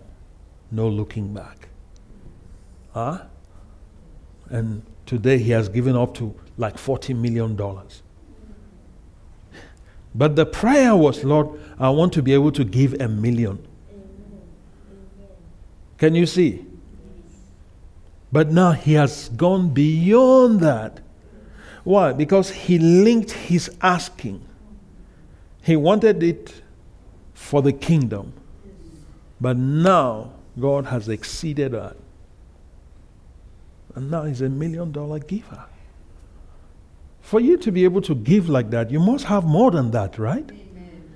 no 0.72 0.88
looking 0.88 1.34
back. 1.34 1.69
Huh? 2.93 3.24
And 4.50 4.84
today 5.05 5.38
he 5.38 5.51
has 5.51 5.69
given 5.69 5.96
up 5.96 6.13
to 6.15 6.34
like 6.57 6.77
$40 6.77 7.15
million. 7.15 7.57
But 10.15 10.36
the 10.36 10.46
prayer 10.46 10.96
was, 10.96 11.24
Lord, 11.24 11.60
I 11.77 11.89
want 11.89 12.13
to 12.13 12.22
be 12.22 12.34
able 12.34 12.51
to 12.53 12.63
give 12.63 13.00
a 13.00 13.07
million. 13.07 13.65
Can 15.98 16.15
you 16.15 16.25
see? 16.25 16.65
But 18.31 18.51
now 18.51 18.72
he 18.72 18.93
has 18.93 19.29
gone 19.29 19.69
beyond 19.69 20.60
that. 20.62 21.01
Why? 21.84 22.13
Because 22.13 22.50
he 22.50 22.77
linked 22.77 23.31
his 23.31 23.75
asking. 23.81 24.43
He 25.67 25.75
wanted 25.75 26.24
it 26.24 26.62
for 27.33 27.62
the 27.62 27.74
kingdom. 27.74 28.31
But 29.41 29.57
now 29.57 30.31
God 30.57 30.86
has 30.86 31.09
exceeded 31.09 31.74
that. 31.74 31.97
And 33.93 34.09
now 34.09 34.24
he's 34.24 34.39
a 34.39 34.47
million 34.47 34.93
dollar 34.93 35.19
giver. 35.19 35.65
For 37.19 37.41
you 37.41 37.57
to 37.57 37.71
be 37.74 37.83
able 37.83 38.01
to 38.03 38.15
give 38.15 38.47
like 38.47 38.69
that, 38.69 38.91
you 38.91 39.01
must 39.01 39.25
have 39.25 39.43
more 39.43 39.69
than 39.69 39.91
that, 39.91 40.17
right? 40.17 40.50
Amen. 40.50 41.13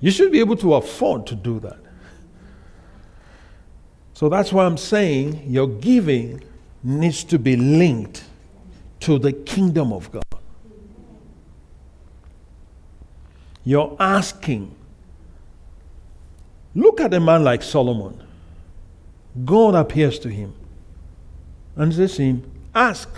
You 0.00 0.12
should 0.12 0.32
be 0.32 0.40
able 0.40 0.56
to 0.56 0.72
afford 0.72 1.26
to 1.26 1.34
do 1.34 1.60
that. 1.60 1.80
So 4.14 4.30
that's 4.30 4.50
why 4.50 4.64
I'm 4.64 4.78
saying 4.78 5.42
your 5.46 5.68
giving 5.68 6.42
needs 6.82 7.22
to 7.24 7.38
be 7.38 7.54
linked 7.54 8.24
to 9.00 9.18
the 9.18 9.34
kingdom 9.34 9.92
of 9.92 10.10
God. 10.10 10.22
Your 13.64 13.96
asking. 13.98 14.74
Look 16.74 17.00
at 17.00 17.12
a 17.12 17.20
man 17.20 17.44
like 17.44 17.62
Solomon. 17.62 18.22
God 19.44 19.74
appears 19.74 20.18
to 20.20 20.28
him 20.28 20.54
and 21.76 21.94
says 21.94 22.16
to 22.16 22.22
him, 22.22 22.50
Ask, 22.74 23.08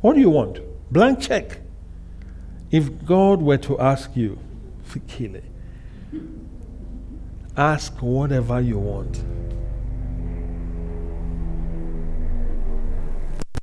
what 0.00 0.14
do 0.14 0.20
you 0.20 0.30
want? 0.30 0.60
Blank 0.92 1.20
check. 1.20 1.60
If 2.70 3.04
God 3.04 3.42
were 3.42 3.58
to 3.58 3.78
ask 3.78 4.16
you, 4.16 4.38
Fikile, 4.88 5.42
ask 7.56 7.94
whatever 8.00 8.60
you 8.60 8.78
want. 8.78 9.24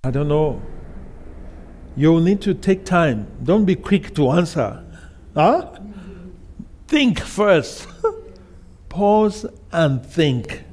I 0.03 0.12
don't 0.12 0.27
know. 0.27 0.62
You'll 1.96 2.22
need 2.22 2.41
to 2.41 2.53
take 2.53 2.86
time. 2.86 3.27
Don't 3.44 3.65
be 3.65 3.75
quick 3.75 4.13
to 4.15 4.29
answer. 4.32 4.84
Huh? 5.38 5.70
Think 6.88 7.20
first. 7.20 7.88
Pause 8.89 9.46
and 9.72 10.03
think. 10.03 10.63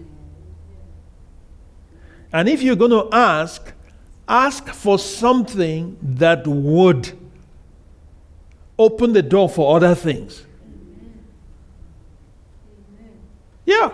And 2.32 2.48
if 2.48 2.62
you're 2.62 2.74
going 2.74 2.90
to 2.90 3.06
ask, 3.12 3.74
ask 4.26 4.68
for 4.68 4.98
something 4.98 5.98
that 6.00 6.46
would 6.46 7.12
open 8.78 9.12
the 9.12 9.20
door 9.20 9.50
for 9.50 9.76
other 9.76 9.94
things. 9.94 10.46
Yeah. 13.66 13.92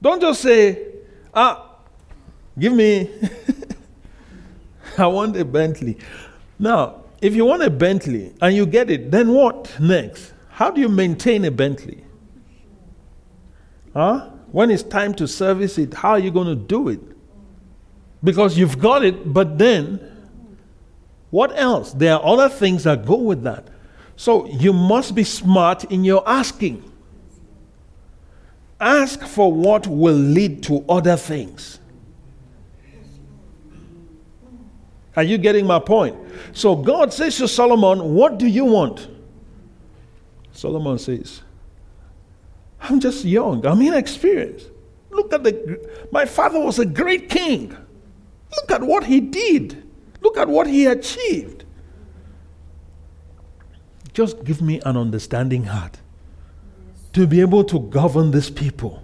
Don't 0.00 0.20
just 0.20 0.40
say, 0.40 0.86
ah, 1.34 1.78
give 2.56 2.72
me, 2.72 3.10
I 4.98 5.08
want 5.08 5.36
a 5.36 5.44
Bentley. 5.44 5.98
Now, 6.60 7.02
if 7.20 7.34
you 7.34 7.44
want 7.44 7.62
a 7.62 7.70
Bentley 7.70 8.32
and 8.40 8.54
you 8.54 8.66
get 8.66 8.90
it, 8.90 9.10
then 9.10 9.32
what 9.32 9.74
next? 9.80 10.32
How 10.50 10.70
do 10.70 10.80
you 10.80 10.88
maintain 10.88 11.44
a 11.44 11.50
Bentley? 11.50 12.04
Huh? 13.92 14.30
When 14.52 14.70
it's 14.70 14.82
time 14.82 15.14
to 15.14 15.28
service 15.28 15.78
it, 15.78 15.94
how 15.94 16.10
are 16.10 16.18
you 16.18 16.30
going 16.30 16.46
to 16.46 16.54
do 16.54 16.88
it? 16.88 17.00
Because 18.22 18.56
you've 18.56 18.78
got 18.78 19.04
it, 19.04 19.32
but 19.32 19.58
then 19.58 20.00
what 21.30 21.56
else? 21.58 21.92
There 21.92 22.14
are 22.14 22.24
other 22.24 22.48
things 22.48 22.84
that 22.84 23.04
go 23.04 23.16
with 23.16 23.42
that. 23.42 23.68
So 24.16 24.46
you 24.46 24.72
must 24.72 25.14
be 25.14 25.24
smart 25.24 25.84
in 25.84 26.04
your 26.04 26.28
asking. 26.28 26.84
Ask 28.80 29.22
for 29.22 29.52
what 29.52 29.86
will 29.86 30.14
lead 30.14 30.62
to 30.64 30.84
other 30.88 31.16
things. 31.16 31.80
Are 35.18 35.24
you 35.24 35.36
getting 35.36 35.66
my 35.66 35.80
point? 35.80 36.16
So 36.52 36.76
God 36.76 37.12
says 37.12 37.38
to 37.38 37.48
Solomon, 37.48 38.14
What 38.14 38.38
do 38.38 38.46
you 38.46 38.64
want? 38.64 39.08
Solomon 40.52 40.96
says, 40.96 41.42
I'm 42.80 43.00
just 43.00 43.24
young, 43.24 43.66
I'm 43.66 43.82
inexperienced. 43.82 44.68
Look 45.10 45.32
at 45.32 45.42
the, 45.42 46.06
my 46.12 46.24
father 46.24 46.60
was 46.60 46.78
a 46.78 46.86
great 46.86 47.28
king. 47.28 47.76
Look 48.56 48.70
at 48.70 48.80
what 48.80 49.02
he 49.06 49.18
did. 49.18 49.82
Look 50.20 50.36
at 50.36 50.46
what 50.46 50.68
he 50.68 50.86
achieved. 50.86 51.64
Just 54.12 54.44
give 54.44 54.62
me 54.62 54.80
an 54.84 54.96
understanding 54.96 55.64
heart 55.64 55.98
to 57.14 57.26
be 57.26 57.40
able 57.40 57.64
to 57.64 57.80
govern 57.80 58.30
these 58.30 58.50
people 58.50 59.02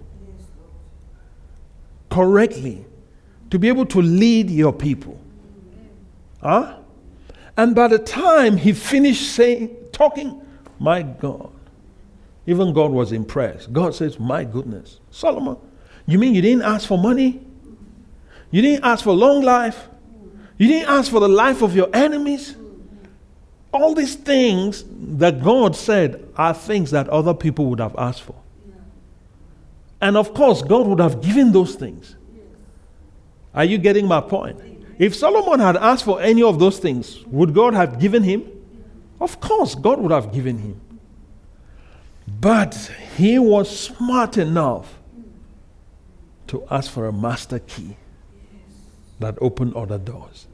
correctly, 2.09 2.85
to 3.49 3.59
be 3.59 3.67
able 3.67 3.85
to 3.87 4.01
lead 4.01 4.49
your 4.49 4.71
people. 4.71 5.19
Huh? 6.45 6.77
And 7.57 7.73
by 7.73 7.87
the 7.87 7.97
time 7.97 8.55
he 8.55 8.71
finished 8.71 9.33
saying, 9.33 9.75
talking, 9.91 10.45
my 10.77 11.01
God, 11.01 11.49
even 12.45 12.71
God 12.71 12.91
was 12.91 13.11
impressed. 13.11 13.73
God 13.73 13.95
says, 13.95 14.19
My 14.19 14.43
goodness, 14.43 14.99
Solomon, 15.09 15.57
you 16.05 16.19
mean 16.19 16.35
you 16.35 16.43
didn't 16.43 16.61
ask 16.61 16.87
for 16.87 16.99
money? 16.99 17.41
You 18.51 18.61
didn't 18.61 18.85
ask 18.85 19.03
for 19.03 19.13
long 19.13 19.41
life. 19.41 19.87
You 20.59 20.67
didn't 20.67 20.87
ask 20.87 21.09
for 21.09 21.19
the 21.19 21.27
life 21.27 21.63
of 21.63 21.75
your 21.75 21.89
enemies. 21.95 22.55
All 23.73 23.95
these 23.95 24.13
things 24.13 24.85
that 25.17 25.43
God 25.43 25.75
said 25.75 26.29
are 26.37 26.53
things 26.53 26.91
that 26.91 27.09
other 27.09 27.33
people 27.33 27.65
would 27.71 27.79
have 27.79 27.95
asked 27.97 28.21
for. 28.21 28.35
And 29.99 30.15
of 30.15 30.35
course, 30.35 30.61
God 30.61 30.85
would 30.85 30.99
have 30.99 31.21
given 31.21 31.51
those 31.51 31.73
things. 31.73 32.15
Are 33.55 33.65
you 33.65 33.79
getting 33.79 34.07
my 34.07 34.21
point? 34.21 34.74
If 34.97 35.15
Solomon 35.15 35.59
had 35.59 35.75
asked 35.77 36.05
for 36.05 36.21
any 36.21 36.41
of 36.41 36.59
those 36.59 36.79
things, 36.79 37.23
would 37.25 37.53
God 37.53 37.73
have 37.73 37.99
given 37.99 38.23
him? 38.23 38.43
Of 39.19 39.39
course, 39.39 39.75
God 39.75 39.99
would 39.99 40.11
have 40.11 40.31
given 40.31 40.57
him. 40.57 40.79
But 42.27 42.91
he 43.17 43.37
was 43.37 43.79
smart 43.79 44.37
enough 44.37 44.99
to 46.47 46.65
ask 46.71 46.91
for 46.91 47.07
a 47.07 47.13
master 47.13 47.59
key 47.59 47.97
that 49.19 49.37
open 49.41 49.73
other 49.75 49.97
doors. 49.97 50.47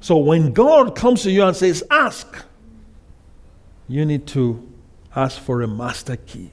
So 0.00 0.16
when 0.16 0.52
God 0.52 0.94
comes 0.94 1.22
to 1.24 1.30
you 1.30 1.44
and 1.44 1.54
says, 1.54 1.84
Ask, 1.90 2.44
you 3.88 4.04
need 4.06 4.26
to 4.28 4.66
ask 5.14 5.40
for 5.40 5.62
a 5.62 5.68
master 5.68 6.16
key. 6.16 6.50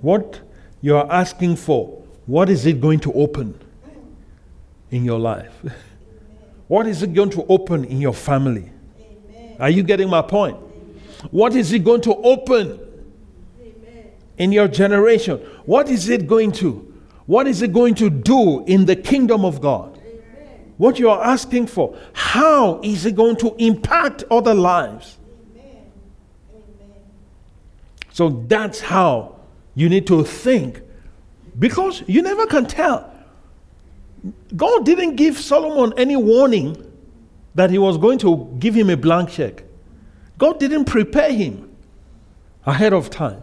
What 0.00 0.40
you 0.80 0.96
are 0.96 1.10
asking 1.10 1.56
for, 1.56 2.02
what 2.26 2.48
is 2.48 2.66
it 2.66 2.80
going 2.80 3.00
to 3.00 3.12
open 3.14 3.58
in 4.90 5.04
your 5.04 5.18
life? 5.18 5.52
what 6.68 6.86
is 6.86 7.02
it 7.02 7.14
going 7.14 7.30
to 7.30 7.44
open 7.46 7.84
in 7.84 8.00
your 8.00 8.14
family? 8.14 8.70
Are 9.58 9.70
you 9.70 9.82
getting 9.82 10.08
my 10.08 10.22
point? 10.22 10.56
What 11.30 11.54
is 11.54 11.72
it 11.72 11.84
going 11.84 12.00
to 12.02 12.14
open 12.14 12.80
in 14.38 14.52
your 14.52 14.68
generation? 14.68 15.38
What 15.66 15.88
is 15.88 16.08
it 16.08 16.26
going 16.26 16.52
to? 16.52 16.86
What 17.26 17.46
is 17.46 17.62
it 17.62 17.72
going 17.72 17.94
to 17.96 18.08
do 18.08 18.64
in 18.64 18.86
the 18.86 18.96
kingdom 18.96 19.44
of 19.44 19.60
God? 19.60 20.00
What 20.78 20.98
you 20.98 21.10
are 21.10 21.22
asking 21.22 21.66
for, 21.66 21.94
how 22.14 22.80
is 22.82 23.04
it 23.04 23.14
going 23.14 23.36
to 23.36 23.54
impact 23.58 24.24
other 24.30 24.54
lives? 24.54 25.18
So 28.12 28.30
that's 28.48 28.80
how 28.80 29.36
you 29.74 29.88
need 29.88 30.06
to 30.06 30.24
think 30.24 30.80
because 31.58 32.02
you 32.06 32.22
never 32.22 32.46
can 32.46 32.66
tell. 32.66 33.09
God 34.56 34.84
didn't 34.84 35.16
give 35.16 35.38
Solomon 35.38 35.92
any 35.96 36.16
warning 36.16 36.76
that 37.54 37.70
he 37.70 37.78
was 37.78 37.98
going 37.98 38.18
to 38.18 38.54
give 38.58 38.74
him 38.74 38.90
a 38.90 38.96
blank 38.96 39.30
check. 39.30 39.64
God 40.38 40.58
didn't 40.58 40.84
prepare 40.84 41.32
him 41.32 41.70
ahead 42.64 42.92
of 42.92 43.10
time. 43.10 43.42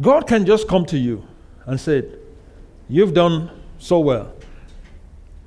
God 0.00 0.26
can 0.26 0.46
just 0.46 0.68
come 0.68 0.84
to 0.86 0.98
you 0.98 1.26
and 1.66 1.80
say, 1.80 2.04
You've 2.88 3.12
done 3.12 3.50
so 3.78 4.00
well. 4.00 4.32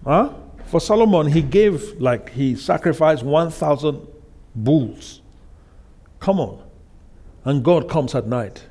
Huh? 0.04 0.34
For 0.68 0.80
Solomon, 0.80 1.28
he 1.28 1.42
gave, 1.42 2.00
like, 2.00 2.30
he 2.30 2.56
sacrificed 2.56 3.24
1,000 3.24 4.08
bulls. 4.56 5.22
Come 6.20 6.40
on. 6.40 6.64
And 7.44 7.64
God 7.64 7.90
comes 7.90 8.14
at 8.14 8.28
night. 8.28 8.64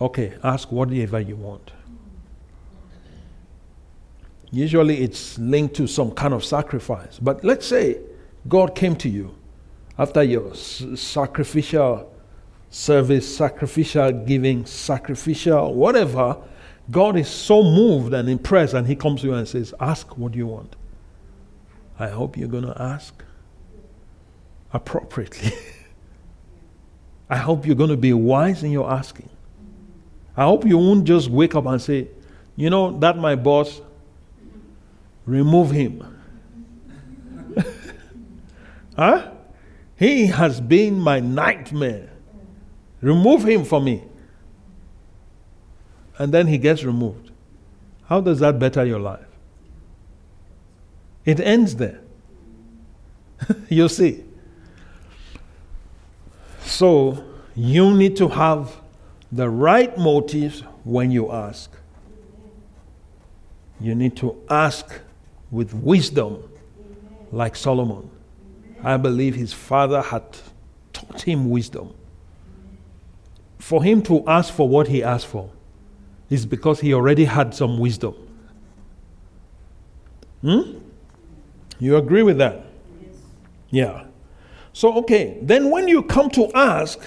Okay, 0.00 0.34
ask 0.42 0.70
whatever 0.70 1.20
you 1.20 1.36
want. 1.36 1.72
Usually 4.50 5.02
it's 5.02 5.38
linked 5.38 5.74
to 5.76 5.86
some 5.86 6.10
kind 6.12 6.32
of 6.32 6.44
sacrifice. 6.44 7.18
But 7.18 7.44
let's 7.44 7.66
say 7.66 7.98
God 8.48 8.74
came 8.74 8.96
to 8.96 9.08
you 9.08 9.34
after 9.98 10.22
your 10.22 10.54
sacrificial 10.54 12.12
service, 12.70 13.36
sacrificial 13.36 14.12
giving, 14.12 14.64
sacrificial 14.64 15.74
whatever. 15.74 16.36
God 16.90 17.16
is 17.16 17.28
so 17.28 17.62
moved 17.62 18.14
and 18.14 18.28
impressed, 18.28 18.74
and 18.74 18.86
He 18.86 18.96
comes 18.96 19.20
to 19.20 19.28
you 19.28 19.34
and 19.34 19.46
says, 19.46 19.74
Ask 19.78 20.16
what 20.16 20.34
you 20.34 20.46
want. 20.46 20.76
I 21.98 22.08
hope 22.08 22.36
you're 22.36 22.48
going 22.48 22.64
to 22.64 22.80
ask 22.80 23.22
appropriately. 24.72 25.52
I 27.30 27.36
hope 27.36 27.66
you're 27.66 27.76
going 27.76 27.90
to 27.90 27.96
be 27.96 28.12
wise 28.14 28.62
in 28.62 28.70
your 28.70 28.90
asking. 28.90 29.28
I 30.36 30.44
hope 30.44 30.64
you 30.64 30.78
won't 30.78 31.04
just 31.04 31.28
wake 31.28 31.54
up 31.54 31.66
and 31.66 31.82
say, 31.82 32.08
You 32.56 32.70
know, 32.70 32.98
that 33.00 33.18
my 33.18 33.34
boss, 33.34 33.82
remove 35.28 35.70
him. 35.70 36.02
huh? 38.96 39.30
He 39.96 40.26
has 40.26 40.60
been 40.60 40.98
my 40.98 41.20
nightmare. 41.20 42.10
Remove 43.02 43.44
him 43.44 43.64
for 43.64 43.80
me. 43.80 44.04
And 46.18 46.32
then 46.32 46.46
he 46.46 46.56
gets 46.56 46.82
removed. 46.82 47.30
How 48.06 48.20
does 48.20 48.40
that 48.40 48.58
better 48.58 48.84
your 48.84 48.98
life? 48.98 49.26
It 51.24 51.40
ends 51.40 51.76
there. 51.76 52.00
you 53.68 53.88
see. 53.88 54.24
So, 56.60 57.22
you 57.54 57.94
need 57.94 58.16
to 58.16 58.28
have 58.28 58.80
the 59.30 59.50
right 59.50 59.96
motives 59.98 60.60
when 60.84 61.10
you 61.10 61.30
ask. 61.30 61.70
You 63.80 63.94
need 63.94 64.16
to 64.16 64.42
ask 64.48 65.00
with 65.50 65.72
wisdom, 65.74 66.42
like 67.32 67.56
Solomon. 67.56 68.10
I 68.82 68.96
believe 68.96 69.34
his 69.34 69.52
father 69.52 70.02
had 70.02 70.24
taught 70.92 71.22
him 71.22 71.50
wisdom. 71.50 71.94
For 73.58 73.82
him 73.82 74.02
to 74.02 74.24
ask 74.26 74.52
for 74.52 74.68
what 74.68 74.88
he 74.88 75.02
asked 75.02 75.26
for 75.26 75.50
is 76.30 76.46
because 76.46 76.80
he 76.80 76.94
already 76.94 77.24
had 77.24 77.54
some 77.54 77.78
wisdom. 77.78 78.14
Hmm? 80.42 80.78
You 81.78 81.96
agree 81.96 82.22
with 82.22 82.38
that? 82.38 82.66
Yeah. 83.70 84.04
So, 84.72 84.94
okay, 84.98 85.38
then 85.42 85.70
when 85.70 85.88
you 85.88 86.02
come 86.02 86.30
to 86.30 86.50
ask, 86.54 87.00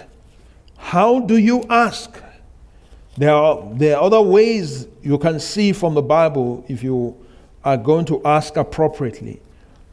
how 0.78 1.20
do 1.20 1.38
you 1.38 1.64
ask? 1.70 2.22
There 3.18 3.34
are, 3.34 3.70
there 3.74 3.98
are 3.98 4.04
other 4.04 4.22
ways 4.22 4.88
you 5.02 5.18
can 5.18 5.40
see 5.40 5.74
from 5.74 5.94
the 5.94 6.02
Bible 6.02 6.66
if 6.68 6.84
you 6.84 7.16
are 7.64 7.78
going 7.78 8.06
to 8.06 8.22
ask 8.26 8.58
appropriately. 8.58 9.42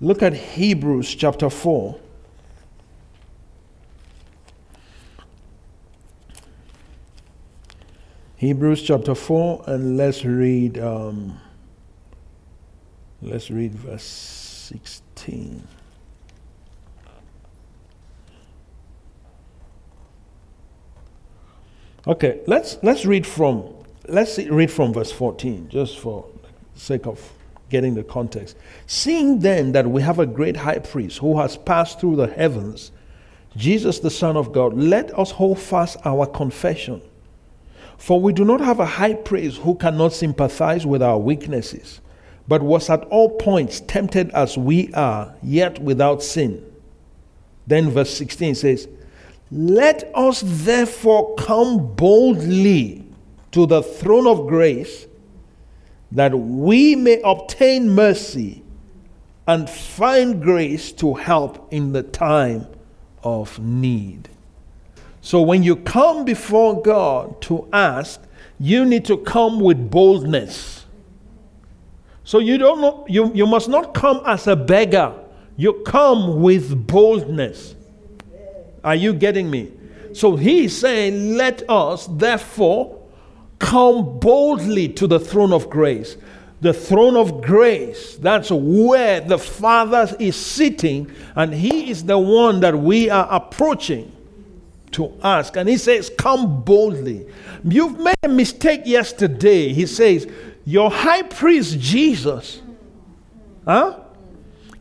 Look 0.00 0.22
at 0.22 0.33
Hebrews 0.33 1.14
chapter 1.14 1.50
4. 1.50 1.98
Hebrews 8.37 8.83
chapter 8.83 9.16
4, 9.16 9.64
and 9.66 9.96
let's 9.96 10.24
read, 10.24 10.78
um, 10.78 11.40
let's 13.20 13.50
read 13.50 13.74
verse 13.74 14.04
16. 14.04 15.66
Okay, 22.07 22.40
let's 22.46 22.78
let's 22.83 23.04
read 23.04 23.26
from 23.26 23.64
let's 24.07 24.38
read 24.38 24.70
from 24.70 24.94
verse 24.94 25.12
14, 25.12 25.68
just 25.68 25.98
for 25.98 26.24
the 26.74 26.81
sake 26.81 27.07
of 27.07 27.33
getting 27.68 27.94
the 27.94 28.04
context. 28.04 28.57
Seeing 28.87 29.40
then 29.40 29.72
that 29.72 29.87
we 29.87 30.02
have 30.02 30.18
a 30.18 30.26
great 30.26 30.57
high 30.57 30.78
priest 30.78 31.18
who 31.18 31.38
has 31.40 31.57
passed 31.57 32.00
through 32.00 32.16
the 32.16 32.26
heavens, 32.26 32.92
Jesus 33.57 33.98
the 33.98 34.11
Son 34.11 34.37
of 34.37 34.52
God, 34.52 34.74
let 34.74 35.16
us 35.18 35.31
hold 35.31 35.59
fast 35.59 35.96
our 36.04 36.26
confession. 36.26 37.02
For 37.96 38.20
we 38.20 38.33
do 38.33 38.44
not 38.44 38.61
have 38.61 38.78
a 38.78 38.87
high 38.87 39.14
priest 39.14 39.59
who 39.59 39.74
cannot 39.74 40.12
sympathize 40.12 40.87
with 40.87 41.02
our 41.02 41.18
weaknesses, 41.18 42.00
but 42.46 42.62
was 42.62 42.88
at 42.88 43.04
all 43.04 43.31
points 43.37 43.81
tempted 43.81 44.31
as 44.31 44.57
we 44.57 44.92
are, 44.94 45.35
yet 45.42 45.81
without 45.81 46.22
sin. 46.22 46.64
Then 47.66 47.90
verse 47.90 48.16
16 48.16 48.54
says, 48.54 48.88
let 49.50 50.11
us 50.14 50.42
therefore 50.44 51.35
come 51.37 51.94
boldly 51.94 53.04
to 53.52 53.66
the 53.66 53.83
throne 53.83 54.26
of 54.26 54.46
grace 54.46 55.07
that 56.12 56.35
we 56.35 56.97
may 56.97 57.21
obtain 57.23 57.90
mercy 57.90 58.62
and 59.47 59.68
find 59.68 60.42
grace 60.42 60.92
to 60.92 61.14
help 61.14 61.73
in 61.73 61.92
the 61.92 62.03
time 62.03 62.66
of 63.23 63.59
need. 63.59 64.29
So 65.21 65.42
when 65.42 65.62
you 65.62 65.77
come 65.77 66.25
before 66.25 66.81
God 66.81 67.40
to 67.42 67.68
ask, 67.73 68.21
you 68.59 68.85
need 68.85 69.05
to 69.07 69.16
come 69.18 69.61
with 69.61 69.90
boldness. 69.90 70.87
So 72.25 72.38
you 72.38 72.59
don't 72.59 72.81
know, 72.81 73.07
you, 73.09 73.33
you 73.35 73.47
must 73.47 73.68
not 73.68 73.94
come 73.94 74.23
as 74.27 74.47
a 74.47 74.57
beggar. 74.57 75.14
You 75.57 75.83
come 75.85 76.42
with 76.42 76.87
boldness. 76.87 77.75
Are 78.85 78.94
you 78.94 79.12
getting 79.12 79.51
me? 79.51 79.73
So 80.12 80.37
he's 80.37 80.77
saying, 80.77 81.37
Let 81.37 81.68
us 81.68 82.07
therefore 82.07 82.98
come 83.59 84.18
boldly 84.18 84.88
to 84.90 85.07
the 85.07 85.21
throne 85.21 85.53
of 85.53 85.68
grace. 85.71 86.16
The 86.61 86.73
throne 86.73 87.16
of 87.16 87.40
grace, 87.40 88.16
that's 88.16 88.51
where 88.51 89.21
the 89.21 89.38
Father 89.38 90.14
is 90.18 90.35
sitting, 90.35 91.11
and 91.37 91.55
He 91.55 91.90
is 91.90 92.05
the 92.05 92.18
one 92.18 92.61
that 92.61 92.77
we 92.77 93.09
are 93.11 93.29
approaching 93.31 94.11
to 94.92 95.12
ask. 95.23 95.57
And 95.57 95.68
He 95.68 95.77
says, 95.77 96.11
Come 96.18 96.62
boldly. 96.62 97.27
You've 97.62 97.99
made 97.99 98.16
a 98.25 98.29
mistake 98.29 98.83
yesterday. 98.87 99.73
He 99.73 99.87
says, 99.87 100.27
Your 100.64 100.90
high 100.90 101.23
priest 101.23 101.79
Jesus 101.79 102.61
huh, 103.64 104.01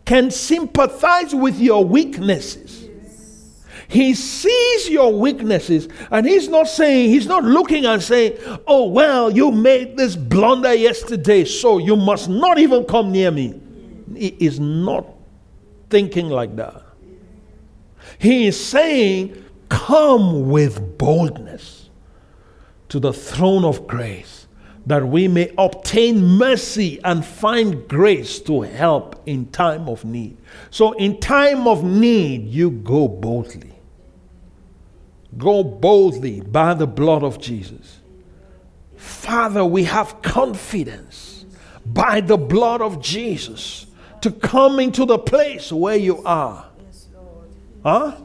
can 0.05 0.31
sympathize 0.31 1.35
with 1.35 1.59
your 1.59 1.85
weaknesses. 1.85 2.86
He 3.87 4.13
sees 4.13 4.89
your 4.89 5.13
weaknesses 5.13 5.87
and 6.11 6.25
he's 6.25 6.49
not 6.49 6.67
saying, 6.67 7.09
he's 7.09 7.25
not 7.25 7.43
looking 7.43 7.85
and 7.85 8.03
saying, 8.03 8.37
oh, 8.67 8.89
well, 8.89 9.31
you 9.31 9.51
made 9.51 9.95
this 9.95 10.15
blunder 10.15 10.73
yesterday, 10.73 11.45
so 11.45 11.77
you 11.77 11.95
must 11.95 12.29
not 12.29 12.59
even 12.59 12.83
come 12.83 13.11
near 13.11 13.31
me. 13.31 13.59
He 14.13 14.27
is 14.39 14.59
not 14.59 15.07
thinking 15.89 16.29
like 16.29 16.55
that. 16.57 16.83
He 18.19 18.47
is 18.47 18.63
saying, 18.63 19.45
come 19.69 20.49
with 20.49 20.97
boldness 20.97 21.89
to 22.89 22.99
the 22.99 23.13
throne 23.13 23.63
of 23.63 23.87
grace 23.87 24.47
that 24.85 25.05
we 25.05 25.27
may 25.27 25.53
obtain 25.57 26.23
mercy 26.25 26.99
and 27.03 27.25
find 27.25 27.87
grace 27.89 28.39
to 28.39 28.61
help 28.61 29.21
in 29.25 29.45
time 29.47 29.89
of 29.89 30.05
need. 30.05 30.37
So, 30.71 30.93
in 30.93 31.19
time 31.19 31.67
of 31.67 31.83
need, 31.83 32.47
you 32.47 32.71
go 32.71 33.09
boldly. 33.09 33.76
Go 35.37 35.63
boldly 35.63 36.41
by 36.41 36.73
the 36.73 36.87
blood 36.87 37.23
of 37.23 37.39
Jesus. 37.39 37.99
Father, 38.95 39.63
we 39.63 39.83
have 39.83 40.21
confidence 40.21 41.45
by 41.85 42.21
the 42.21 42.37
blood 42.37 42.81
of 42.81 43.01
Jesus 43.01 43.85
to 44.21 44.31
come 44.31 44.79
into 44.79 45.05
the 45.05 45.19
place 45.19 45.71
where 45.71 45.95
you 45.95 46.23
are. 46.23 46.65
Huh? 47.83 48.17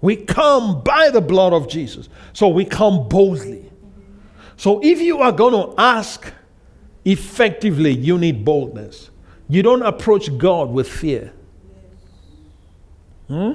We 0.00 0.16
come 0.16 0.82
by 0.82 1.10
the 1.10 1.20
blood 1.20 1.52
of 1.52 1.68
Jesus. 1.68 2.08
So 2.32 2.48
we 2.48 2.64
come 2.64 3.08
boldly. 3.08 3.70
So 4.56 4.80
if 4.82 5.00
you 5.00 5.18
are 5.18 5.32
going 5.32 5.52
to 5.54 5.80
ask 5.80 6.32
effectively, 7.04 7.92
you 7.92 8.18
need 8.18 8.44
boldness. 8.44 9.10
You 9.48 9.62
don't 9.62 9.82
approach 9.82 10.36
God 10.36 10.70
with 10.70 10.88
fear. 10.88 11.32
Hmm? 13.28 13.52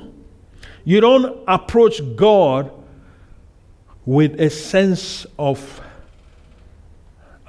You 0.86 1.02
don't 1.02 1.43
approach 1.48 2.00
God 2.15 2.71
with 4.06 4.39
a 4.39 4.52
sense 4.52 5.26
of 5.38 5.82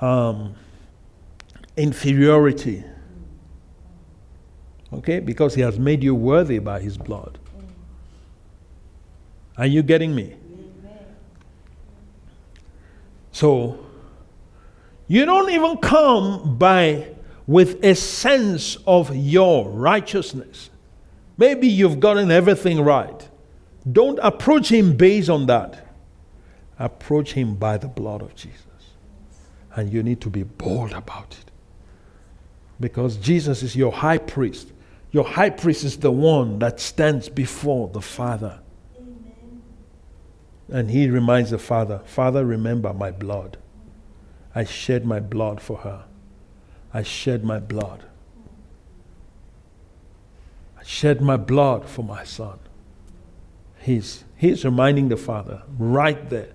um, 0.00 0.54
inferiority. 1.76 2.82
Okay? 4.92 5.20
Because 5.20 5.54
He 5.54 5.60
has 5.60 5.78
made 5.78 6.02
you 6.02 6.14
worthy 6.14 6.58
by 6.58 6.80
His 6.80 6.96
blood. 6.96 7.38
Are 9.58 9.66
you 9.66 9.82
getting 9.82 10.14
me? 10.14 10.36
So, 13.32 13.78
you 15.08 15.26
don't 15.26 15.50
even 15.50 15.76
come 15.76 16.56
by 16.56 17.08
with 17.46 17.84
a 17.84 17.94
sense 17.94 18.78
of 18.86 19.14
your 19.14 19.68
righteousness. 19.68 20.70
Maybe 21.38 21.68
you've 21.68 22.00
gotten 22.00 22.30
everything 22.30 22.80
right. 22.80 23.28
Don't 23.90 24.18
approach 24.22 24.70
him 24.70 24.96
based 24.96 25.28
on 25.28 25.46
that. 25.46 25.86
Approach 26.78 27.32
him 27.32 27.54
by 27.54 27.78
the 27.78 27.88
blood 27.88 28.22
of 28.22 28.34
Jesus. 28.34 28.62
And 29.74 29.92
you 29.92 30.02
need 30.02 30.20
to 30.22 30.30
be 30.30 30.42
bold 30.42 30.92
about 30.92 31.36
it. 31.38 31.50
Because 32.80 33.16
Jesus 33.16 33.62
is 33.62 33.76
your 33.76 33.92
high 33.92 34.18
priest. 34.18 34.72
Your 35.12 35.24
high 35.24 35.50
priest 35.50 35.84
is 35.84 35.98
the 35.98 36.10
one 36.10 36.58
that 36.58 36.80
stands 36.80 37.28
before 37.28 37.88
the 37.88 38.00
Father. 38.00 38.58
Amen. 38.96 39.62
And 40.68 40.90
he 40.90 41.08
reminds 41.08 41.50
the 41.50 41.58
Father, 41.58 42.00
Father, 42.04 42.44
remember 42.44 42.92
my 42.92 43.10
blood. 43.10 43.58
I 44.54 44.64
shed 44.64 45.04
my 45.04 45.20
blood 45.20 45.60
for 45.60 45.78
her. 45.78 46.04
I 46.92 47.02
shed 47.02 47.44
my 47.44 47.60
blood. 47.60 48.04
Shed 50.86 51.20
my 51.20 51.36
blood 51.36 51.88
for 51.88 52.04
my 52.04 52.22
son. 52.22 52.60
He's, 53.80 54.22
he's 54.36 54.64
reminding 54.64 55.08
the 55.08 55.16
Father 55.16 55.62
right 55.78 56.30
there. 56.30 56.50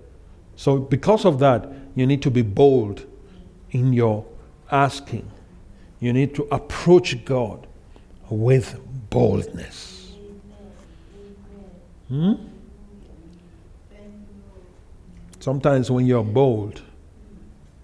So, 0.56 0.78
because 0.78 1.26
of 1.26 1.39
that, 1.39 1.70
you 1.96 2.08
need 2.08 2.22
to 2.22 2.32
be 2.32 2.41
bold 2.41 3.06
in 3.72 3.91
your 3.91 4.26
asking. 4.72 5.30
You 6.00 6.13
need 6.13 6.34
to 6.36 6.44
approach 6.50 7.26
God 7.26 7.67
with 8.30 8.80
boldness. 9.10 10.13
Hmm? 12.08 12.36
Sometimes 15.41 15.91
when 15.91 16.06
you're 16.06 16.24
bold, 16.24 16.82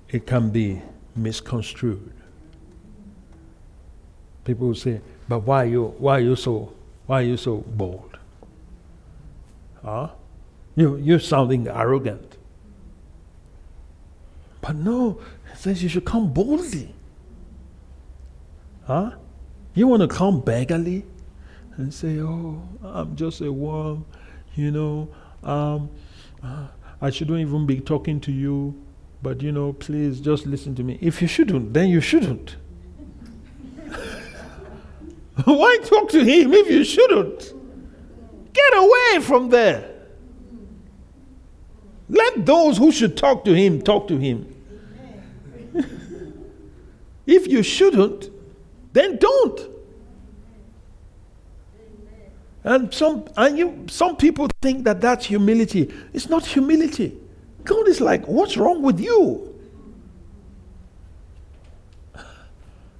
it 0.09 0.25
can 0.25 0.49
be 0.49 0.81
misconstrued. 1.13 2.13
People 4.45 4.67
will 4.67 4.75
say, 4.75 5.01
but 5.27 5.39
why 5.39 5.63
you 5.65 5.95
why 5.97 6.19
you 6.19 6.35
so 6.35 6.73
why 7.05 7.21
you 7.21 7.37
so 7.37 7.57
bold? 7.57 8.17
Huh? 9.83 10.09
You 10.75 10.97
you're 10.97 11.19
sounding 11.19 11.67
arrogant. 11.67 12.37
But 14.61 14.75
no, 14.75 15.19
it 15.51 15.57
says 15.57 15.81
you 15.81 15.89
should 15.89 16.05
come 16.05 16.33
boldly. 16.33 16.93
Huh? 18.85 19.11
You 19.73 19.87
want 19.87 20.01
to 20.01 20.07
come 20.07 20.41
beggarly 20.41 21.05
and 21.77 21.93
say, 21.93 22.19
oh, 22.19 22.61
I'm 22.83 23.15
just 23.15 23.41
a 23.41 23.51
worm, 23.51 24.05
you 24.55 24.71
know, 24.71 25.09
um, 25.43 25.89
uh, 26.43 26.67
I 26.99 27.09
shouldn't 27.11 27.39
even 27.39 27.65
be 27.65 27.79
talking 27.79 28.19
to 28.21 28.31
you, 28.31 28.75
but 29.21 29.41
you 29.41 29.51
know, 29.51 29.73
please 29.73 30.19
just 30.19 30.45
listen 30.45 30.73
to 30.75 30.83
me. 30.83 30.97
If 31.01 31.21
you 31.21 31.27
shouldn't, 31.27 31.73
then 31.73 31.89
you 31.89 32.01
shouldn't. 32.01 32.55
Why 35.43 35.77
talk 35.83 36.09
to 36.09 36.23
him 36.23 36.53
if 36.53 36.69
you 36.69 36.83
shouldn't? 36.83 37.53
Get 38.53 38.73
away 38.75 39.21
from 39.21 39.49
there. 39.49 39.91
Let 42.09 42.45
those 42.45 42.77
who 42.77 42.91
should 42.91 43.15
talk 43.17 43.45
to 43.45 43.53
him 43.53 43.81
talk 43.81 44.07
to 44.07 44.17
him. 44.17 44.53
If 47.27 47.45
you 47.45 47.61
shouldn't, 47.61 48.29
then 48.93 49.17
don't. 49.17 49.59
And 52.63 52.93
some 52.93 53.25
and 53.35 53.57
you 53.57 53.85
some 53.89 54.15
people 54.15 54.47
think 54.61 54.85
that 54.85 55.01
that's 55.01 55.25
humility. 55.25 55.93
It's 56.13 56.29
not 56.29 56.45
humility. 56.45 57.17
God 57.65 57.89
is 57.89 57.99
like, 57.99 58.25
what's 58.27 58.55
wrong 58.55 58.81
with 58.81 59.01
you? 59.01 59.53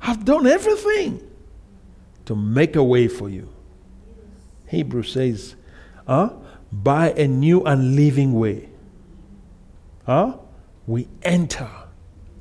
I've 0.02 0.26
done 0.26 0.45
everything 0.45 1.27
to 2.28 2.36
make 2.36 2.76
a 2.76 2.84
way 2.84 3.08
for 3.08 3.30
you. 3.30 3.52
Hebrew 4.68 5.04
says, 5.04 5.56
huh? 6.06 6.34
by 6.72 7.12
a 7.12 7.28
new 7.28 7.63
and 7.63 7.96
living 7.96 8.34
way. 8.34 8.70
Huh? 10.06 10.38
We 10.86 11.08
enter 11.24 11.70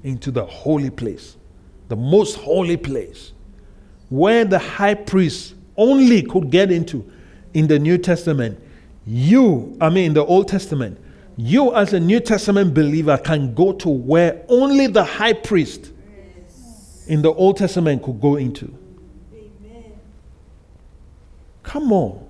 into 0.04 0.30
the 0.30 0.44
holy 0.44 0.90
place 0.90 1.36
the 1.88 1.96
most 1.96 2.36
holy 2.36 2.76
place, 2.76 3.32
where 4.08 4.44
the 4.44 4.58
high 4.58 4.94
priest 4.94 5.54
only 5.76 6.22
could 6.22 6.50
get 6.50 6.70
into 6.70 7.10
in 7.54 7.66
the 7.66 7.78
New 7.78 7.98
Testament. 7.98 8.60
You, 9.06 9.76
I 9.80 9.88
mean, 9.90 10.06
in 10.06 10.14
the 10.14 10.24
Old 10.24 10.48
Testament, 10.48 10.98
you 11.36 11.74
as 11.74 11.92
a 11.92 12.00
New 12.00 12.20
Testament 12.20 12.74
believer 12.74 13.18
can 13.18 13.54
go 13.54 13.72
to 13.72 13.88
where 13.88 14.44
only 14.48 14.86
the 14.86 15.04
high 15.04 15.34
priest 15.34 15.92
in 17.06 17.22
the 17.22 17.32
Old 17.32 17.58
Testament 17.58 18.02
could 18.02 18.20
go 18.20 18.36
into. 18.36 18.76
Come 21.66 21.92
on. 21.92 22.24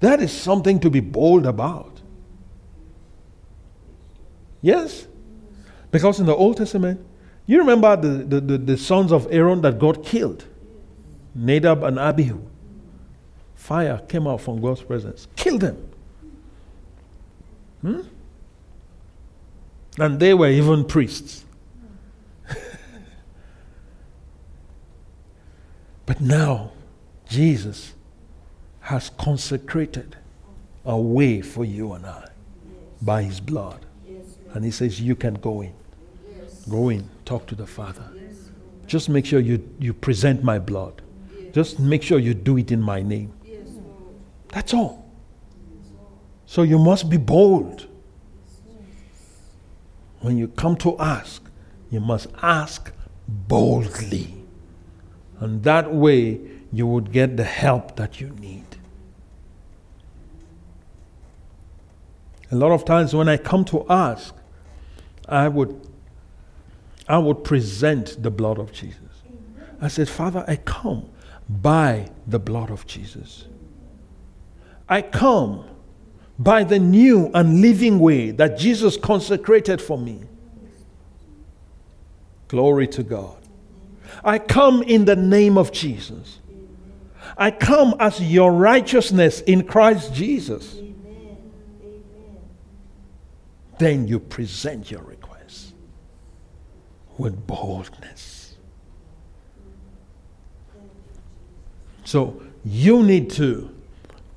That 0.00 0.20
is 0.20 0.32
something 0.32 0.80
to 0.80 0.90
be 0.90 0.98
bold 0.98 1.46
about. 1.46 2.00
Yes? 4.60 5.06
Because 5.92 6.18
in 6.18 6.26
the 6.26 6.34
Old 6.34 6.56
Testament, 6.56 7.00
you 7.46 7.58
remember 7.58 7.94
the, 7.96 8.08
the, 8.24 8.40
the, 8.40 8.58
the 8.58 8.76
sons 8.76 9.12
of 9.12 9.28
Aaron 9.30 9.60
that 9.62 9.78
God 9.78 10.04
killed? 10.04 10.44
Nadab 11.34 11.84
and 11.84 11.98
Abihu. 11.98 12.40
Fire 13.54 14.02
came 14.08 14.26
out 14.26 14.40
from 14.40 14.60
God's 14.60 14.82
presence, 14.82 15.28
killed 15.36 15.60
them. 15.60 15.88
Hmm? 17.82 18.00
And 19.98 20.18
they 20.18 20.34
were 20.34 20.48
even 20.48 20.84
priests. 20.84 21.44
but 26.06 26.20
now, 26.20 26.72
Jesus 27.32 27.94
has 28.80 29.08
consecrated 29.08 30.16
a 30.84 30.98
way 30.98 31.40
for 31.40 31.64
you 31.64 31.94
and 31.94 32.04
I 32.04 32.28
by 33.00 33.22
his 33.22 33.40
blood. 33.40 33.86
And 34.52 34.62
he 34.62 34.70
says, 34.70 35.00
You 35.00 35.16
can 35.16 35.34
go 35.34 35.62
in. 35.62 35.72
Go 36.68 36.90
in, 36.90 37.08
talk 37.24 37.46
to 37.46 37.54
the 37.54 37.66
Father. 37.66 38.04
Just 38.86 39.08
make 39.08 39.24
sure 39.24 39.40
you, 39.40 39.66
you 39.78 39.94
present 39.94 40.44
my 40.44 40.58
blood. 40.58 41.00
Just 41.52 41.80
make 41.80 42.02
sure 42.02 42.18
you 42.18 42.34
do 42.34 42.58
it 42.58 42.70
in 42.70 42.82
my 42.82 43.00
name. 43.00 43.32
That's 44.48 44.74
all. 44.74 45.10
So 46.44 46.62
you 46.62 46.78
must 46.78 47.08
be 47.08 47.16
bold. 47.16 47.88
When 50.20 50.36
you 50.36 50.48
come 50.48 50.76
to 50.76 50.98
ask, 50.98 51.42
you 51.90 52.00
must 52.00 52.26
ask 52.42 52.92
boldly. 53.26 54.34
And 55.40 55.62
that 55.64 55.94
way 55.94 56.51
you 56.72 56.86
would 56.86 57.12
get 57.12 57.36
the 57.36 57.44
help 57.44 57.96
that 57.96 58.20
you 58.20 58.30
need. 58.30 58.64
A 62.50 62.56
lot 62.56 62.70
of 62.70 62.84
times 62.84 63.14
when 63.14 63.28
I 63.28 63.36
come 63.36 63.64
to 63.66 63.86
ask, 63.88 64.34
I 65.28 65.48
would 65.48 65.88
I 67.08 67.18
would 67.18 67.44
present 67.44 68.22
the 68.22 68.30
blood 68.30 68.58
of 68.58 68.72
Jesus. 68.72 68.98
I 69.80 69.88
said, 69.88 70.08
Father, 70.08 70.44
I 70.46 70.56
come 70.56 71.10
by 71.48 72.10
the 72.26 72.38
blood 72.38 72.70
of 72.70 72.86
Jesus. 72.86 73.46
I 74.88 75.02
come 75.02 75.64
by 76.38 76.64
the 76.64 76.78
new 76.78 77.30
and 77.34 77.60
living 77.60 77.98
way 77.98 78.30
that 78.30 78.56
Jesus 78.56 78.96
consecrated 78.96 79.82
for 79.82 79.98
me. 79.98 80.20
Glory 82.48 82.86
to 82.88 83.02
God. 83.02 83.36
I 84.24 84.38
come 84.38 84.82
in 84.82 85.04
the 85.04 85.16
name 85.16 85.58
of 85.58 85.72
Jesus. 85.72 86.38
I 87.36 87.50
come 87.50 87.94
as 87.98 88.20
your 88.20 88.52
righteousness 88.52 89.40
in 89.40 89.66
Christ 89.66 90.14
Jesus. 90.14 90.76
Then 93.78 94.06
you 94.06 94.20
present 94.20 94.90
your 94.90 95.02
request 95.02 95.74
with 97.18 97.46
boldness. 97.46 98.56
So 102.04 102.42
you 102.64 103.02
need 103.02 103.30
to 103.30 103.74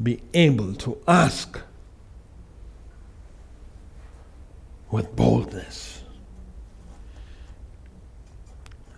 be 0.01 0.21
able 0.33 0.73
to 0.75 0.97
ask 1.07 1.59
with 4.91 5.15
boldness. 5.15 6.01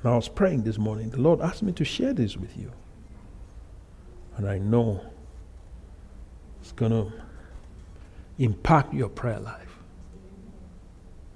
And 0.03 0.11
I 0.11 0.15
was 0.15 0.29
praying 0.29 0.63
this 0.63 0.77
morning. 0.77 1.09
The 1.09 1.19
Lord 1.19 1.41
asked 1.41 1.63
me 1.63 1.71
to 1.73 1.83
share 1.83 2.13
this 2.13 2.37
with 2.37 2.57
you. 2.57 2.71
And 4.37 4.47
I 4.47 4.59
know 4.59 5.01
it's 6.61 6.71
going 6.71 6.91
to 6.91 7.11
impact 8.37 8.93
your 8.93 9.09
prayer 9.09 9.39
life. 9.39 9.77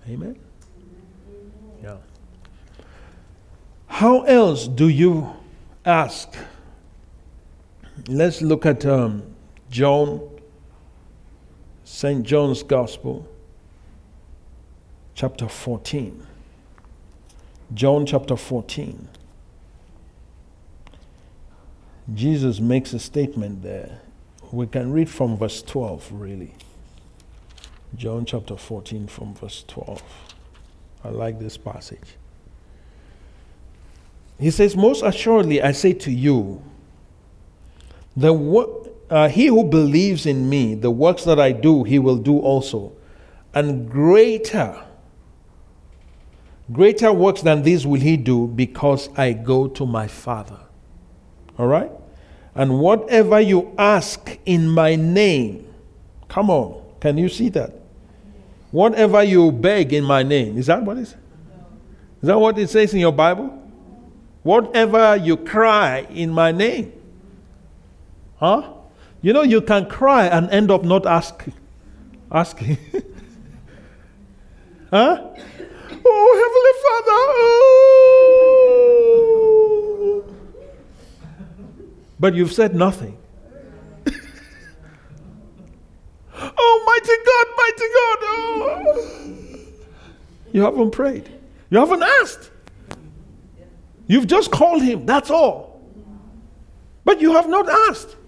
Amen. 0.08 0.38
Yeah. 1.84 1.98
How 3.88 4.22
else 4.22 4.68
do 4.68 4.88
you 4.88 5.32
ask? 5.84 6.30
Let's 8.08 8.42
look 8.42 8.66
at 8.66 8.86
um, 8.86 9.24
John, 9.70 10.22
St. 11.84 12.24
John's 12.24 12.64
Gospel, 12.64 13.28
chapter 15.16 15.48
14. 15.48 16.28
John 17.74 18.06
chapter 18.06 18.36
14. 18.36 19.08
Jesus 22.14 22.60
makes 22.60 22.94
a 22.94 23.00
statement 23.00 23.64
there. 23.64 24.00
We 24.52 24.68
can 24.68 24.92
read 24.92 25.10
from 25.10 25.38
verse 25.38 25.62
12, 25.62 26.12
really. 26.12 26.54
John 27.96 28.26
chapter 28.26 28.58
14, 28.58 29.08
from 29.08 29.34
verse 29.34 29.64
12. 29.68 30.02
I 31.04 31.10
like 31.10 31.40
this 31.40 31.58
passage. 31.58 32.18
He 34.40 34.52
says, 34.52 34.76
Most 34.76 35.04
assuredly, 35.04 35.62
I 35.62 35.72
say 35.72 35.94
to 35.94 36.12
you, 36.12 36.62
the 38.16 38.34
wo- 38.34 38.90
uh, 39.10 39.30
he 39.30 39.48
who 39.48 39.64
believes 39.64 40.26
in 40.26 40.50
me, 40.50 40.76
the 40.76 40.92
works 40.92 41.24
that 41.26 41.40
I 41.40 41.52
do, 41.52 41.84
he 41.84 42.00
will 42.00 42.18
do 42.18 42.40
also. 42.40 42.94
And 43.54 43.90
greater, 43.90 44.84
greater 46.72 47.12
works 47.14 47.42
than 47.42 47.64
these 47.64 47.86
will 47.86 48.00
he 48.00 48.18
do 48.18 48.48
because 48.48 49.10
I 49.18 49.34
go 49.34 49.68
to 49.68 49.86
my 49.86 50.08
Father. 50.08 50.60
All 51.58 51.68
right? 51.68 51.92
And 52.56 52.80
whatever 52.80 53.40
you 53.40 53.74
ask 53.78 54.38
in 54.46 54.70
my 54.70 54.96
name, 54.96 55.74
come 56.28 56.50
on, 56.50 56.82
can 57.00 57.18
you 57.18 57.30
see 57.30 57.50
that? 57.50 57.74
Whatever 58.72 59.24
you 59.24 59.52
beg 59.52 59.94
in 59.94 60.04
my 60.04 60.24
name, 60.24 60.58
is 60.58 60.68
that 60.68 60.84
what 60.84 60.98
it 60.98 61.02
is? 61.02 61.16
Is 62.22 62.28
that 62.28 62.40
what 62.40 62.58
it 62.58 62.70
says 62.70 62.94
in 62.94 63.00
your 63.00 63.12
Bible? 63.12 63.58
Whatever 64.44 65.16
you 65.16 65.38
cry 65.38 66.08
in 66.10 66.32
my 66.32 66.52
name. 66.52 66.94
Huh? 68.38 68.74
You 69.22 69.34
know, 69.34 69.44
you 69.44 69.62
can 69.62 69.88
cry 69.88 70.26
and 70.28 70.50
end 70.50 70.72
up 70.72 70.84
not 70.84 71.06
asking. 71.06 71.54
Asking. 72.32 72.78
huh? 74.90 75.18
Oh, 76.04 76.34
Heavenly 76.42 76.74
Father. 76.84 77.22
Oh. 78.64 79.31
But 82.22 82.36
you've 82.36 82.54
said 82.54 82.76
nothing. 82.76 83.18
oh, 86.36 86.84
mighty 86.86 87.18
God, 87.26 87.48
mighty 87.58 87.88
God. 87.98 88.18
Oh. 88.22 89.58
You 90.54 90.62
haven't 90.62 90.92
prayed. 90.92 91.32
You 91.72 91.80
haven't 91.80 92.04
asked. 92.04 92.52
You've 94.06 94.28
just 94.28 94.52
called 94.52 94.84
him, 94.84 95.08
that's 95.08 95.32
all. 95.32 95.82
But 97.04 97.20
you 97.22 97.34
have 97.34 97.50
not 97.50 97.68
asked. 97.90 98.16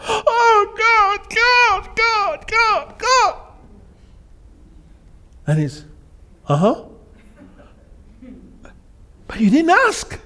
Oh, 0.00 0.74
God, 0.76 1.20
God, 1.34 1.96
God, 1.96 2.46
God, 2.46 2.98
God. 2.98 3.36
And 5.46 5.58
he's, 5.58 5.86
uh 6.46 6.56
huh. 6.56 6.84
But 9.26 9.40
you 9.40 9.48
didn't 9.48 9.70
ask. 9.70 10.20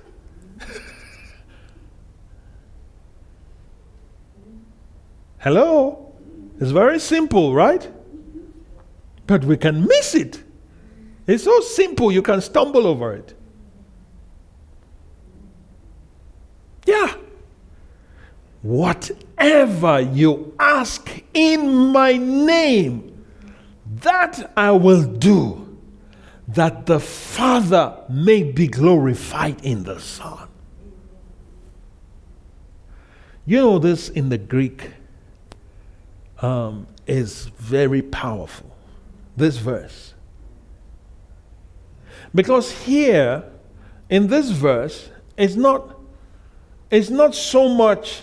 Hello? 5.43 6.15
It's 6.61 6.71
very 6.71 7.01
simple, 7.01 7.53
right? 7.53 7.91
But 9.27 9.45
we 9.45 9.57
can 9.57 9.85
miss 9.87 10.15
it. 10.15 10.41
It's 11.27 11.43
so 11.43 11.59
simple 11.63 12.13
you 12.13 12.23
can 12.23 12.41
stumble 12.41 12.87
over 12.87 13.13
it. 13.13 13.35
Yeah. 16.87 17.17
Whatever 18.63 20.01
you 20.01 20.55
ask 20.61 21.11
in 21.35 21.87
my 21.87 22.17
name, 22.17 23.25
that 23.97 24.53
I 24.57 24.71
will 24.71 25.03
do, 25.03 25.77
that 26.47 26.87
the 26.87 27.01
Father 27.01 27.97
may 28.09 28.45
be 28.45 28.69
glorified 28.69 29.61
in 29.65 29.83
the 29.83 29.99
Son. 29.99 30.49
You 33.45 33.57
know, 33.57 33.79
this 33.81 34.09
in 34.09 34.29
the 34.29 34.39
Greek 34.39 35.02
um, 36.43 36.89
is 37.07 37.47
very 37.57 38.03
powerful, 38.03 38.77
this 39.37 39.57
verse. 39.57 40.15
Because 42.35 42.73
here, 42.83 43.45
in 44.11 44.27
this 44.27 44.51
verse, 44.51 45.09
it's 45.37 45.55
not, 45.55 45.99
it's 46.91 47.11
not 47.11 47.35
so 47.35 47.69
much 47.69 48.23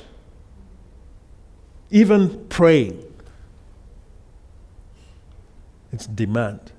even 1.89 2.45
praying, 2.49 3.03
it's 5.91 6.05
demand. 6.05 6.71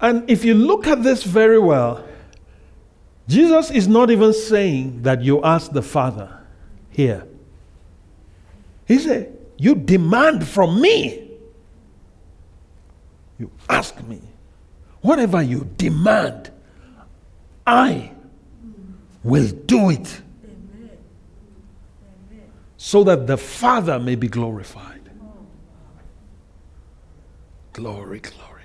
And 0.00 0.28
if 0.28 0.44
you 0.44 0.52
look 0.52 0.86
at 0.86 1.02
this 1.02 1.22
very 1.22 1.58
well, 1.58 2.04
Jesus 3.26 3.70
is 3.70 3.88
not 3.88 4.10
even 4.10 4.34
saying 4.34 5.02
that 5.02 5.22
you 5.22 5.42
ask 5.42 5.72
the 5.72 5.80
Father 5.80 6.33
here. 6.94 7.26
He 8.86 8.98
said, 8.98 9.36
You 9.58 9.74
demand 9.74 10.46
from 10.46 10.80
me. 10.80 11.30
You 13.38 13.50
ask 13.68 14.00
me. 14.04 14.20
Whatever 15.00 15.42
you 15.42 15.68
demand, 15.76 16.50
I 17.66 18.12
will 19.22 19.48
do 19.48 19.90
it. 19.90 20.22
So 22.76 23.02
that 23.04 23.26
the 23.26 23.36
Father 23.36 23.98
may 23.98 24.14
be 24.14 24.28
glorified. 24.28 25.10
Glory, 27.72 28.20
glory. 28.20 28.62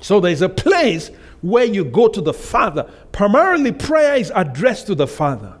So 0.00 0.20
there's 0.20 0.42
a 0.42 0.50
place 0.50 1.10
where 1.40 1.64
you 1.64 1.84
go 1.84 2.08
to 2.08 2.20
the 2.20 2.34
Father. 2.34 2.90
Primarily, 3.12 3.72
prayer 3.72 4.16
is 4.16 4.30
addressed 4.34 4.86
to 4.88 4.94
the 4.94 5.06
Father. 5.06 5.54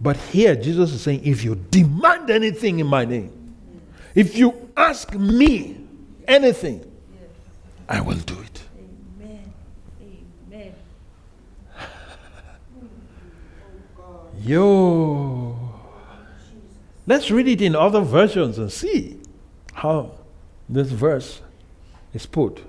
But 0.00 0.16
here, 0.16 0.56
Jesus 0.56 0.92
is 0.92 1.02
saying, 1.02 1.20
if 1.24 1.44
you 1.44 1.54
demand 1.54 2.30
anything 2.30 2.78
in 2.78 2.86
my 2.86 3.04
name, 3.04 3.54
if 4.14 4.36
you 4.36 4.70
ask 4.76 5.14
me 5.14 5.76
anything, 6.26 6.84
I 7.88 8.00
will 8.00 8.16
do 8.16 8.38
it. 8.40 8.62
Amen. 9.20 9.52
Amen. 10.48 10.74
Yo. 14.42 15.56
Let's 17.06 17.30
read 17.30 17.48
it 17.48 17.60
in 17.60 17.74
other 17.74 18.00
versions 18.00 18.58
and 18.58 18.72
see 18.72 19.18
how 19.72 20.12
this 20.68 20.88
verse 20.88 21.40
is 22.14 22.24
put. 22.24 22.62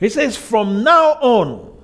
It 0.00 0.10
says, 0.12 0.36
From 0.36 0.82
now 0.82 1.12
on, 1.20 1.76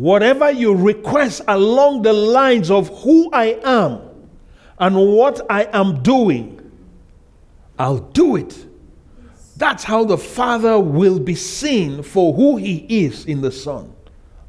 whatever 0.00 0.50
you 0.50 0.74
request 0.74 1.42
along 1.46 2.00
the 2.00 2.12
lines 2.12 2.70
of 2.70 2.88
who 3.02 3.30
I 3.32 3.60
am 3.62 4.00
and 4.78 4.96
what 4.96 5.42
I 5.50 5.64
am 5.74 6.02
doing, 6.02 6.58
I'll 7.78 7.98
do 7.98 8.36
it. 8.36 8.66
That's 9.58 9.84
how 9.84 10.04
the 10.04 10.16
Father 10.16 10.80
will 10.80 11.18
be 11.18 11.34
seen 11.34 12.02
for 12.02 12.32
who 12.32 12.56
He 12.56 12.86
is 13.04 13.26
in 13.26 13.42
the 13.42 13.52
Son. 13.52 13.94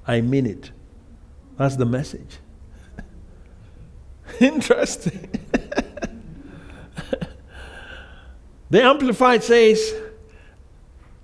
I 0.07 0.21
mean 0.21 0.45
it. 0.45 0.71
That's 1.57 1.75
the 1.75 1.85
message. 1.85 2.37
Interesting. 4.39 5.29
the 8.69 8.81
Amplified 8.81 9.43
says, 9.43 9.93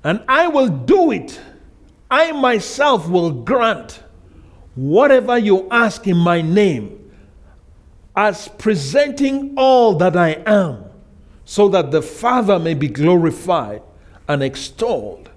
and 0.04 0.22
I 0.28 0.50
will 0.50 0.68
do 0.68 1.12
it. 1.12 1.40
I 2.12 2.34
myself 2.34 3.08
will 3.08 3.32
grant 3.32 4.04
whatever 4.78 5.38
you 5.38 5.68
ask 5.70 6.08
in 6.08 6.16
my 6.16 6.42
name 6.42 7.12
as 8.16 8.48
presenting 8.48 9.54
all 9.58 9.96
that 9.96 10.16
I 10.16 10.42
am, 10.46 10.86
so 11.46 11.68
that 11.70 11.92
the 11.92 12.02
Father 12.02 12.60
may 12.60 12.74
be 12.74 12.88
glorified 12.88 13.82
and 14.28 14.44
extolled 14.44 15.30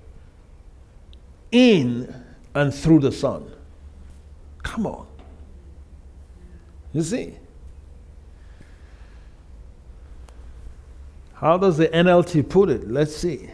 in 1.53 2.15
and 2.55 2.75
through 2.75 3.01
the 3.01 3.13
Son. 3.13 3.51
Come 4.63 4.87
on. 4.87 5.07
You 6.93 7.03
see? 7.03 7.37
How 11.35 11.57
does 11.57 11.77
the 11.77 11.89
NLT 11.89 12.49
put 12.49 12.69
it? 12.69 12.91
Let's 12.91 13.17
see. 13.17 13.49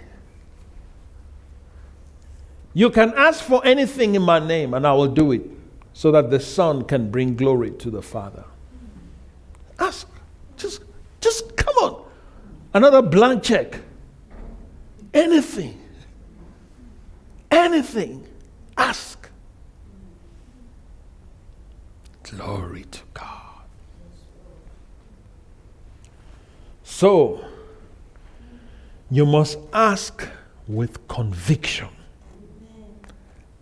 You 2.75 2.91
can 2.91 3.15
ask 3.17 3.43
for 3.43 3.65
anything 3.65 4.15
in 4.15 4.23
my 4.23 4.39
name, 4.39 4.75
and 4.75 4.87
I 4.87 4.93
will 4.93 5.09
do 5.09 5.33
it, 5.33 5.43
so 5.97 6.11
that 6.13 6.29
the 6.29 6.39
Son 6.39 6.85
can 6.85 7.11
bring 7.11 7.35
glory 7.37 7.71
to 7.71 7.91
the 7.91 8.03
Father. 8.03 8.45
Ask. 9.79 10.07
Just, 10.59 10.83
just 11.23 11.57
come 11.57 11.75
on. 11.77 12.05
Another 12.75 13.01
blank 13.01 13.43
check. 13.43 13.81
Anything. 15.15 15.81
Anything. 17.51 18.27
Ask. 18.77 19.31
Glory 22.25 22.85
to 22.91 23.01
God. 23.15 23.63
So, 26.85 27.43
you 29.11 29.25
must 29.25 29.57
ask 29.73 30.29
with 30.69 31.09
conviction. 31.09 31.89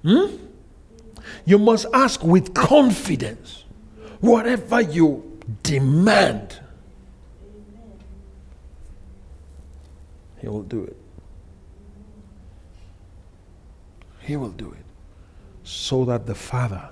Hmm? 0.02 0.43
You 1.44 1.58
must 1.58 1.86
ask 1.92 2.22
with 2.22 2.54
confidence. 2.54 3.64
Whatever 4.20 4.80
you 4.80 5.40
demand, 5.62 6.60
He 10.40 10.48
will 10.48 10.62
do 10.62 10.84
it. 10.84 10.96
He 14.20 14.36
will 14.36 14.50
do 14.50 14.72
it 14.72 14.84
so 15.64 16.04
that 16.06 16.26
the 16.26 16.34
Father 16.34 16.90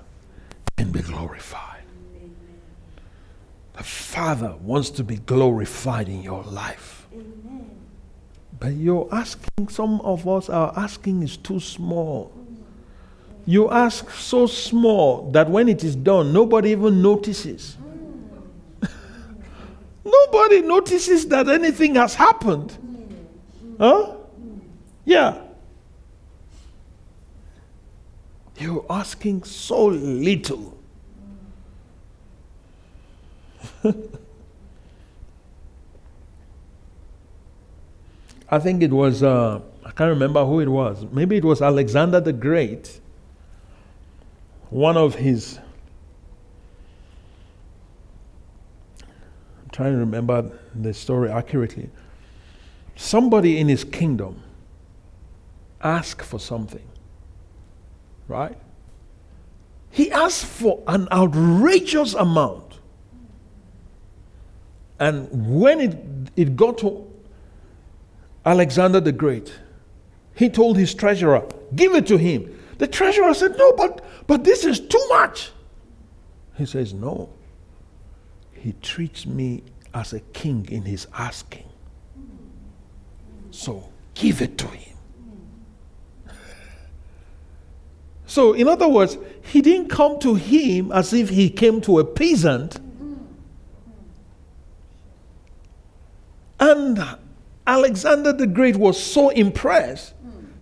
can 0.77 0.91
be 0.91 1.01
glorified. 1.01 1.83
The 3.73 3.83
Father 3.83 4.55
wants 4.61 4.91
to 4.91 5.03
be 5.03 5.17
glorified 5.17 6.07
in 6.09 6.21
your 6.21 6.43
life. 6.43 7.07
But 8.59 8.73
you're 8.73 9.07
asking, 9.11 9.69
some 9.69 9.99
of 10.01 10.27
us 10.27 10.49
are 10.49 10.73
asking 10.75 11.23
is 11.23 11.37
too 11.37 11.59
small. 11.59 12.31
You 13.45 13.69
ask 13.69 14.09
so 14.11 14.47
small 14.47 15.29
that 15.31 15.49
when 15.49 15.67
it 15.67 15.83
is 15.83 15.95
done, 15.95 16.31
nobody 16.31 16.69
even 16.71 17.01
notices. 17.01 17.75
nobody 20.05 20.61
notices 20.61 21.27
that 21.27 21.49
anything 21.49 21.95
has 21.95 22.15
happened. 22.15 22.77
Huh? 23.77 24.15
Yeah. 25.03 25.41
You're 28.57 28.85
asking 28.89 29.43
so 29.43 29.87
little. 29.87 30.77
I 38.49 38.59
think 38.59 38.83
it 38.83 38.91
was, 38.91 39.21
uh, 39.23 39.59
I 39.83 39.91
can't 39.91 40.09
remember 40.09 40.45
who 40.45 40.61
it 40.61 40.69
was. 40.69 41.05
Maybe 41.11 41.35
it 41.37 41.43
was 41.43 41.61
Alexander 41.61 42.21
the 42.21 42.31
Great. 42.31 43.01
One 44.73 44.97
of 44.97 45.13
his, 45.13 45.59
I'm 49.03 49.69
trying 49.71 49.91
to 49.91 49.99
remember 49.99 50.59
the 50.73 50.95
story 50.95 51.29
accurately. 51.29 51.91
Somebody 52.95 53.59
in 53.59 53.69
his 53.69 53.83
kingdom 53.83 54.41
asked 55.79 56.23
for 56.23 56.39
something, 56.39 56.87
right? 58.27 58.57
He 59.91 60.11
asked 60.11 60.45
for 60.45 60.81
an 60.87 61.07
outrageous 61.11 62.15
amount. 62.15 62.79
And 64.99 65.29
when 65.61 65.81
it, 65.81 65.97
it 66.35 66.55
got 66.55 66.79
to 66.79 67.07
Alexander 68.43 68.99
the 68.99 69.11
Great, 69.11 69.53
he 70.33 70.49
told 70.49 70.79
his 70.79 70.95
treasurer, 70.95 71.47
Give 71.75 71.93
it 71.93 72.07
to 72.07 72.17
him. 72.17 72.59
The 72.77 72.87
treasurer 72.87 73.33
said, 73.33 73.57
No, 73.57 73.73
but, 73.73 74.03
but 74.27 74.43
this 74.43 74.65
is 74.65 74.79
too 74.79 75.05
much. 75.09 75.51
He 76.55 76.65
says, 76.65 76.93
No. 76.93 77.29
He 78.51 78.73
treats 78.81 79.25
me 79.25 79.63
as 79.93 80.13
a 80.13 80.19
king 80.19 80.67
in 80.69 80.83
his 80.83 81.07
asking. 81.13 81.69
So 83.51 83.89
give 84.15 84.41
it 84.41 84.57
to 84.57 84.67
him. 84.67 84.93
So, 88.25 88.53
in 88.53 88.67
other 88.67 88.87
words, 88.87 89.17
he 89.43 89.61
didn't 89.61 89.89
come 89.89 90.17
to 90.21 90.33
him 90.35 90.91
as 90.91 91.13
if 91.13 91.29
he 91.29 91.49
came 91.49 91.81
to 91.81 91.99
a 91.99 92.05
peasant. 92.05 92.79
And 96.59 96.99
Alexander 97.67 98.33
the 98.33 98.47
Great 98.47 98.77
was 98.77 99.01
so 99.01 99.29
impressed 99.29 100.13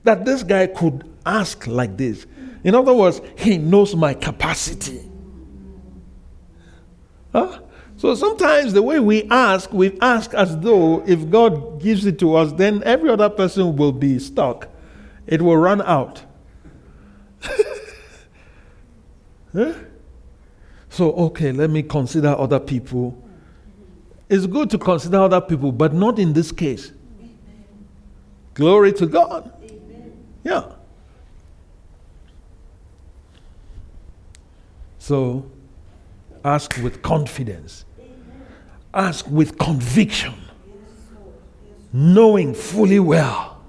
that 0.04 0.26
this 0.26 0.44
guy 0.44 0.68
could 0.68 1.11
ask 1.26 1.68
like 1.68 1.98
this. 1.98 2.26
In 2.64 2.76
other 2.76 2.94
words, 2.94 3.22
he 3.38 3.58
knows 3.58 3.96
my 3.96 4.14
capacity. 4.14 5.02
Huh? 7.32 7.60
So 7.98 8.16
sometimes 8.16 8.74
the 8.74 8.82
way 8.82 9.00
we 9.00 9.24
ask, 9.30 9.72
we 9.72 9.98
ask 10.00 10.34
as 10.34 10.58
though 10.60 11.04
if 11.08 11.30
God 11.30 11.82
gives 11.82 12.06
it 12.06 12.20
to 12.20 12.36
us, 12.36 12.52
then 12.54 12.84
every 12.84 13.10
other 13.10 13.30
person 13.30 13.76
will 13.76 13.92
be 13.92 14.20
stuck. 14.20 14.68
It 15.28 15.42
will 15.42 15.58
run 15.58 15.82
out. 15.82 16.24
huh? 19.54 19.74
So, 20.90 21.14
okay, 21.14 21.52
let 21.52 21.70
me 21.70 21.84
consider 21.84 22.30
other 22.30 22.60
people 22.60 23.22
it's 24.32 24.46
good 24.46 24.70
to 24.70 24.78
consider 24.78 25.18
other 25.18 25.42
people, 25.42 25.74
but 25.74 25.94
not 25.94 26.18
in 26.18 26.32
this 26.32 26.54
case. 26.54 26.94
Glory 28.54 28.94
to 28.94 29.06
God. 29.06 29.52
Amen. 29.62 30.14
Yeah. 30.46 30.72
So 35.12 35.44
ask 36.46 36.78
with 36.78 37.02
confidence, 37.02 37.84
ask 38.94 39.28
with 39.28 39.58
conviction, 39.58 40.36
knowing 41.92 42.54
fully 42.54 43.02
well 43.02 43.62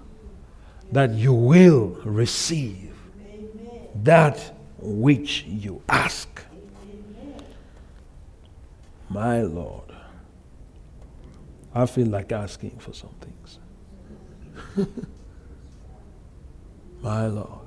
that 0.93 1.11
you 1.11 1.33
will 1.33 1.99
receive 2.05 2.95
that 4.05 4.55
which 4.79 5.43
you 5.43 5.83
ask. 5.89 6.29
My 9.09 9.43
Lord. 9.43 9.91
I 11.75 11.87
feel 11.87 12.07
like 12.07 12.31
asking 12.31 12.79
for 12.79 12.93
some 12.93 13.17
things. 13.21 13.59
My 17.03 17.27
Lord. 17.27 17.62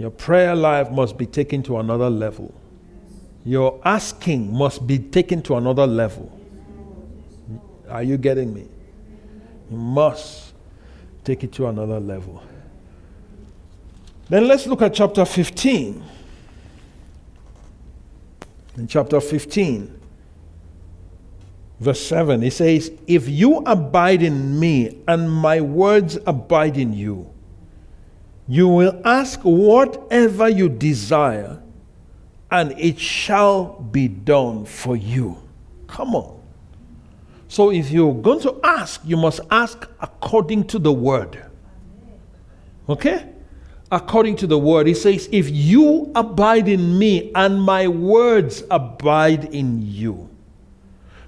Your 0.00 0.10
prayer 0.10 0.56
life 0.56 0.90
must 0.90 1.18
be 1.18 1.26
taken 1.26 1.62
to 1.64 1.76
another 1.76 2.08
level. 2.08 2.54
Your 3.44 3.78
asking 3.84 4.50
must 4.50 4.86
be 4.86 4.98
taken 4.98 5.42
to 5.42 5.56
another 5.56 5.86
level. 5.86 6.32
Are 7.86 8.02
you 8.02 8.16
getting 8.16 8.54
me? 8.54 8.66
You 9.70 9.76
must 9.76 10.54
take 11.22 11.44
it 11.44 11.52
to 11.52 11.66
another 11.66 12.00
level. 12.00 12.42
Then 14.30 14.48
let's 14.48 14.66
look 14.66 14.80
at 14.80 14.94
chapter 14.94 15.26
15. 15.26 16.02
In 18.78 18.88
chapter 18.88 19.20
15, 19.20 20.00
verse 21.78 22.06
7, 22.06 22.40
he 22.40 22.48
says, 22.48 22.90
If 23.06 23.28
you 23.28 23.58
abide 23.66 24.22
in 24.22 24.58
me 24.58 25.02
and 25.06 25.30
my 25.30 25.60
words 25.60 26.18
abide 26.26 26.78
in 26.78 26.94
you, 26.94 27.30
you 28.50 28.66
will 28.66 29.00
ask 29.04 29.38
whatever 29.44 30.48
you 30.48 30.68
desire, 30.68 31.62
and 32.50 32.72
it 32.72 32.98
shall 32.98 33.78
be 33.80 34.08
done 34.08 34.64
for 34.64 34.96
you. 34.96 35.38
Come 35.86 36.16
on. 36.16 36.42
So 37.46 37.70
if 37.70 37.92
you're 37.92 38.12
going 38.12 38.40
to 38.40 38.58
ask, 38.64 39.02
you 39.04 39.16
must 39.16 39.38
ask 39.52 39.88
according 40.00 40.66
to 40.66 40.80
the 40.80 40.92
word. 40.92 41.44
Okay? 42.88 43.28
According 43.92 44.34
to 44.38 44.48
the 44.48 44.58
word. 44.58 44.88
He 44.88 44.94
says, 44.94 45.28
If 45.30 45.48
you 45.48 46.10
abide 46.16 46.66
in 46.66 46.98
me 46.98 47.30
and 47.36 47.62
my 47.62 47.86
words 47.86 48.64
abide 48.68 49.44
in 49.54 49.80
you. 49.80 50.28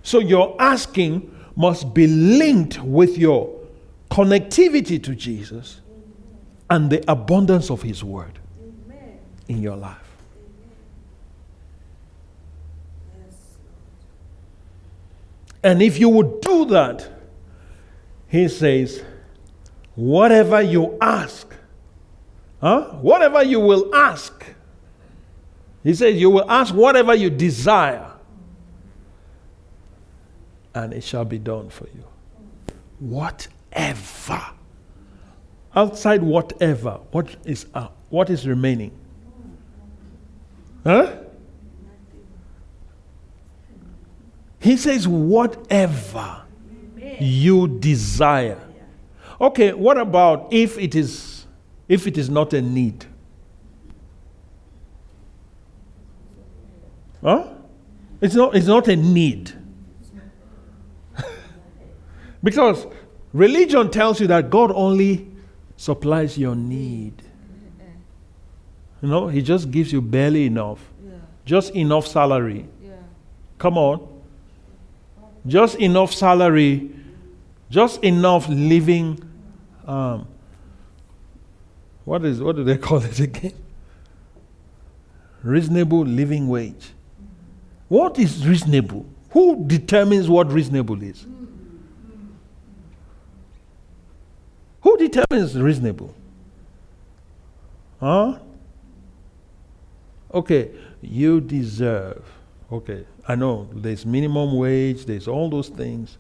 So 0.02 0.18
your 0.18 0.56
asking 0.60 1.32
must 1.54 1.94
be 1.94 2.08
linked 2.08 2.82
with 2.82 3.16
your 3.16 3.60
connectivity 4.10 5.00
to 5.04 5.14
Jesus 5.14 5.81
and 6.70 6.90
the 6.90 7.04
abundance 7.10 7.70
of 7.70 7.82
His 7.82 8.02
Word 8.02 8.38
in 9.48 9.62
your 9.62 9.76
life. 9.76 9.98
And 15.64 15.80
if 15.80 15.98
you 15.98 16.08
would 16.08 16.40
do 16.40 16.64
that, 16.66 17.08
He 18.28 18.48
says, 18.48 19.02
whatever 19.94 20.60
you 20.60 20.96
ask, 21.00 21.46
huh? 22.60 22.90
whatever 23.00 23.42
you 23.42 23.60
will 23.60 23.94
ask, 23.94 24.44
He 25.84 25.94
says, 25.94 26.16
you 26.16 26.30
will 26.30 26.50
ask 26.50 26.74
whatever 26.74 27.14
you 27.14 27.30
desire 27.30 28.12
and 30.74 30.92
it 30.92 31.04
shall 31.04 31.24
be 31.24 31.38
done 31.38 31.68
for 31.68 31.86
you. 31.94 32.04
Whatever. 32.98 34.42
Outside 35.74 36.22
whatever, 36.22 37.00
what 37.12 37.34
is 37.44 37.66
what 38.10 38.28
is 38.28 38.46
remaining? 38.46 38.92
Huh? 40.84 41.12
He 44.60 44.76
says, 44.76 45.08
whatever 45.08 46.42
you 47.20 47.66
desire. 47.66 48.60
Okay, 49.40 49.72
what 49.72 49.98
about 49.98 50.52
if 50.52 50.78
it 50.78 50.94
is 50.94 51.46
if 51.88 52.06
it 52.06 52.16
is 52.16 52.30
not 52.30 52.52
a 52.52 52.62
need? 52.62 53.06
Huh? 57.22 57.48
It's 58.20 58.34
not, 58.34 58.54
it's 58.54 58.66
not 58.66 58.88
a 58.88 58.96
need. 58.96 59.52
Because 62.44 62.86
religion 63.32 63.90
tells 63.90 64.20
you 64.20 64.26
that 64.28 64.50
God 64.50 64.70
only 64.72 65.31
supplies 65.82 66.38
your 66.38 66.54
need. 66.54 67.12
You 69.02 69.08
know, 69.08 69.26
He 69.26 69.42
just 69.42 69.68
gives 69.72 69.92
you 69.92 70.00
barely 70.00 70.46
enough, 70.46 70.78
yeah. 71.04 71.14
just 71.44 71.74
enough 71.74 72.06
salary. 72.06 72.66
Yeah. 72.80 72.90
Come 73.58 73.76
on. 73.76 74.08
Just 75.44 75.74
enough 75.80 76.14
salary, 76.14 76.88
just 77.68 78.04
enough 78.04 78.48
living 78.48 79.20
um, 79.84 80.28
what 82.04 82.24
is 82.24 82.40
what 82.40 82.54
do 82.54 82.62
they 82.62 82.76
call 82.88 83.02
it 83.02 83.18
again? 83.18 83.54
Reasonable 85.42 86.04
living 86.04 86.46
wage. 86.48 86.90
What 87.88 88.20
is 88.20 88.46
reasonable? 88.46 89.04
Who 89.30 89.66
determines 89.66 90.28
what 90.28 90.52
reasonable 90.52 91.02
is? 91.02 91.26
Who 94.82 94.96
determines 94.98 95.58
reasonable? 95.58 96.14
Huh? 98.00 98.38
Okay, 100.34 100.70
you 101.00 101.40
deserve. 101.40 102.24
Okay, 102.70 103.04
I 103.28 103.34
know 103.34 103.68
there's 103.72 104.04
minimum 104.04 104.56
wage, 104.56 105.04
there's 105.04 105.28
all 105.28 105.48
those 105.50 105.68
things. 105.68 106.18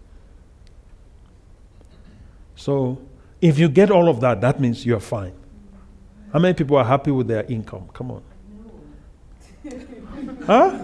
So, 2.54 2.98
if 3.40 3.58
you 3.58 3.68
get 3.68 3.90
all 3.90 4.08
of 4.08 4.20
that, 4.20 4.40
that 4.42 4.60
means 4.60 4.86
you're 4.86 5.00
fine. 5.00 5.32
How 6.32 6.38
many 6.38 6.54
people 6.54 6.76
are 6.76 6.84
happy 6.84 7.10
with 7.10 7.26
their 7.26 7.44
income? 7.44 7.88
Come 7.92 8.12
on. 8.12 8.22
huh? 10.46 10.78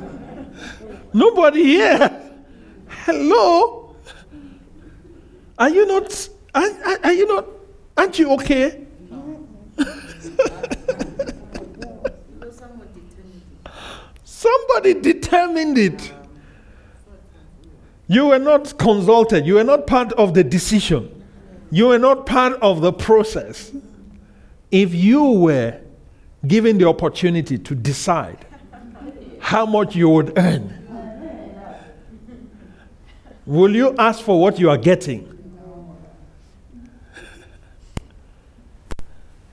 Nobody 1.12 1.62
here. 1.62 2.32
Hello? 2.88 3.94
Are 5.58 5.70
you 5.70 5.86
not? 5.86 6.28
Are, 6.54 6.62
are, 6.62 6.98
are 7.04 7.12
you 7.12 7.26
not? 7.28 7.57
Aren't 7.98 8.16
you 8.16 8.30
okay? 8.34 8.86
Somebody 14.24 14.94
determined 14.94 15.76
it. 15.76 16.12
You 18.06 18.26
were 18.26 18.38
not 18.38 18.78
consulted. 18.78 19.44
You 19.44 19.54
were 19.54 19.64
not 19.64 19.88
part 19.88 20.12
of 20.12 20.32
the 20.32 20.44
decision. 20.44 21.24
You 21.72 21.88
were 21.88 21.98
not 21.98 22.24
part 22.24 22.52
of 22.62 22.80
the 22.82 22.92
process. 22.92 23.72
If 24.70 24.94
you 24.94 25.24
were 25.32 25.80
given 26.46 26.78
the 26.78 26.86
opportunity 26.86 27.58
to 27.58 27.74
decide 27.74 28.46
how 29.40 29.66
much 29.66 29.96
you 29.96 30.08
would 30.08 30.38
earn, 30.38 30.72
will 33.44 33.74
you 33.74 33.96
ask 33.98 34.22
for 34.22 34.40
what 34.40 34.60
you 34.60 34.70
are 34.70 34.78
getting? 34.78 35.37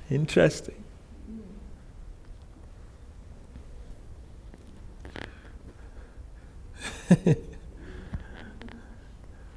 Interesting. 0.09 0.75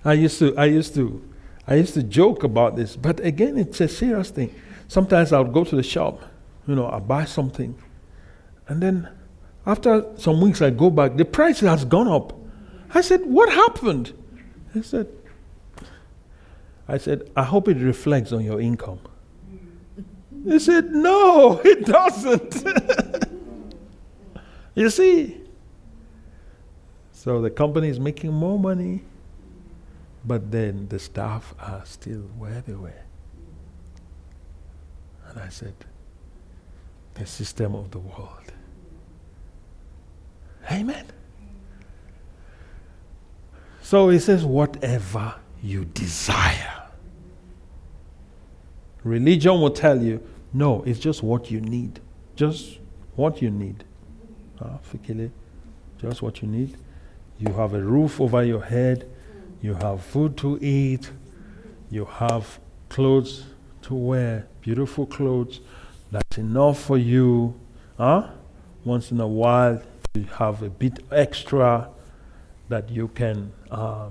I 0.05 0.13
used 0.13 0.39
to 0.39 0.57
I 0.57 0.67
used 0.67 0.95
to 0.95 1.23
I 1.67 1.75
used 1.75 1.95
to 1.95 2.03
joke 2.03 2.45
about 2.45 2.77
this, 2.77 2.97
but 2.97 3.21
again, 3.21 3.59
it's 3.59 3.81
a 3.81 3.89
serious 3.89 4.31
thing. 4.31 4.55
Sometimes 4.87 5.33
I'll 5.33 5.45
go 5.45 5.65
to 5.65 5.77
the 5.77 5.83
shop, 5.83 6.23
you 6.67 6.75
know, 6.75 6.89
I 6.89 6.99
buy 6.99 7.27
something, 7.27 7.75
and 8.69 8.83
then 8.83 9.09
after 9.67 10.07
some 10.17 10.41
weeks 10.41 10.63
I 10.63 10.71
go 10.71 10.89
back, 10.89 11.17
the 11.17 11.27
price 11.27 11.61
has 11.61 11.85
gone 11.85 12.09
up. 12.09 12.33
I 12.95 13.03
said, 13.03 13.27
What 13.27 13.51
happened? 13.51 14.15
I 14.75 14.81
said, 14.81 15.09
I 16.87 16.97
said, 16.97 17.31
I 17.37 17.43
hope 17.43 17.69
it 17.69 17.77
reflects 17.77 18.33
on 18.33 18.43
your 18.43 18.61
income. 18.63 19.01
He 20.49 20.59
said, 20.59 20.91
No, 20.91 21.61
it 21.65 21.87
doesn't. 21.87 22.65
you 24.75 24.91
see? 24.91 25.41
So 27.13 27.41
the 27.41 27.51
company 27.51 27.89
is 27.89 28.01
making 28.01 28.33
more 28.33 28.59
money 28.59 29.03
but 30.29 30.51
then 30.51 30.89
the 30.89 30.99
staff 30.99 31.55
are 31.59 31.83
still 31.87 32.21
where 32.37 32.63
they 32.67 32.75
were. 32.75 32.93
And 35.27 35.41
I 35.41 35.49
said, 35.49 35.75
the 37.15 37.25
system 37.25 37.75
of 37.75 37.91
the 37.91 37.99
world. 37.99 38.53
Amen. 40.71 41.07
So 43.83 44.11
he 44.11 44.19
says, 44.19 44.45
whatever 44.45 45.35
you 45.63 45.87
desire. 45.87 46.91
Religion 49.03 49.61
will 49.63 49.71
tell 49.71 50.03
you, 50.03 50.23
no, 50.53 50.83
it's 50.83 50.99
just 50.99 51.23
what 51.23 51.51
you 51.51 51.61
need. 51.61 52.01
Just 52.37 52.79
what 53.17 53.43
you 53.43 53.51
need. 53.51 53.85
Ah, 54.61 54.79
just 55.99 56.23
what 56.23 56.43
you 56.43 56.49
need. 56.49 56.77
You 57.39 57.53
have 57.55 57.75
a 57.75 57.81
roof 57.81 58.21
over 58.21 58.43
your 58.43 58.63
head 58.63 59.09
you 59.61 59.75
have 59.75 60.03
food 60.03 60.37
to 60.39 60.59
eat, 60.63 61.11
you 61.91 62.05
have 62.05 62.61
clothes 62.89 63.45
to 63.83 63.95
wear, 63.95 64.47
beautiful 64.61 65.07
clothes. 65.07 65.61
That's 66.11 66.39
enough 66.39 66.81
for 66.81 66.97
you. 66.97 67.59
Huh? 67.97 68.29
Once 68.85 69.11
in 69.11 69.21
a 69.21 69.27
while, 69.27 69.83
you 70.15 70.25
have 70.25 70.63
a 70.63 70.71
bit 70.71 71.01
extra 71.11 71.89
that 72.69 72.89
you 72.89 73.09
can 73.09 73.53
uh, 73.71 74.11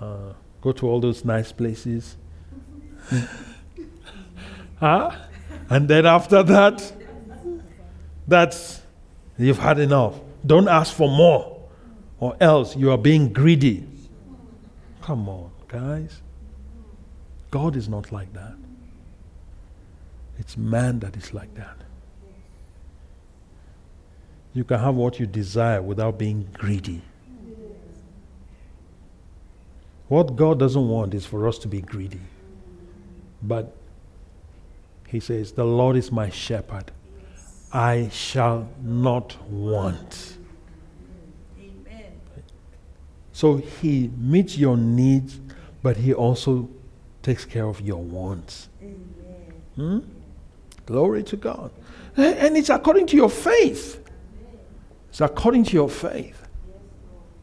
uh, 0.00 0.32
go 0.60 0.72
to 0.72 0.86
all 0.88 1.00
those 1.00 1.24
nice 1.24 1.50
places. 1.50 2.16
huh? 4.84 5.10
And 5.70 5.88
then 5.88 6.04
after 6.04 6.42
that, 6.42 6.92
that's 8.28 8.82
you've 9.38 9.58
had 9.58 9.78
enough. 9.78 10.20
Don't 10.44 10.68
ask 10.68 10.94
for 10.94 11.08
more, 11.08 11.58
or 12.20 12.36
else 12.38 12.76
you 12.76 12.90
are 12.90 12.98
being 12.98 13.32
greedy. 13.32 13.86
Come 15.00 15.26
on, 15.28 15.50
guys. 15.68 16.20
God 17.50 17.76
is 17.76 17.88
not 17.88 18.12
like 18.12 18.32
that. 18.34 18.56
It's 20.38 20.56
man 20.56 20.98
that 21.00 21.16
is 21.16 21.32
like 21.32 21.54
that. 21.54 21.78
You 24.52 24.64
can 24.64 24.80
have 24.80 24.94
what 24.94 25.18
you 25.18 25.26
desire 25.26 25.80
without 25.80 26.18
being 26.18 26.48
greedy. 26.52 27.00
What 30.08 30.36
God 30.36 30.58
doesn't 30.58 30.88
want 30.88 31.14
is 31.14 31.24
for 31.24 31.48
us 31.48 31.58
to 31.60 31.68
be 31.68 31.80
greedy. 31.80 32.20
But 33.42 33.74
He 35.14 35.20
says, 35.20 35.52
The 35.52 35.64
Lord 35.64 35.94
is 35.94 36.10
my 36.10 36.28
shepherd. 36.28 36.90
I 37.72 38.08
shall 38.10 38.68
not 38.82 39.40
want. 39.48 40.38
So 43.30 43.58
he 43.58 44.10
meets 44.18 44.58
your 44.58 44.76
needs, 44.76 45.38
but 45.84 45.98
he 45.98 46.12
also 46.12 46.68
takes 47.22 47.44
care 47.44 47.64
of 47.64 47.80
your 47.80 48.02
wants. 48.02 48.68
Hmm? 49.76 50.00
Glory 50.84 51.22
to 51.22 51.36
God. 51.36 51.70
And 52.16 52.56
it's 52.56 52.70
according 52.70 53.06
to 53.06 53.16
your 53.16 53.30
faith. 53.30 54.04
It's 55.10 55.20
according 55.20 55.62
to 55.66 55.74
your 55.74 55.88
faith. 55.88 56.44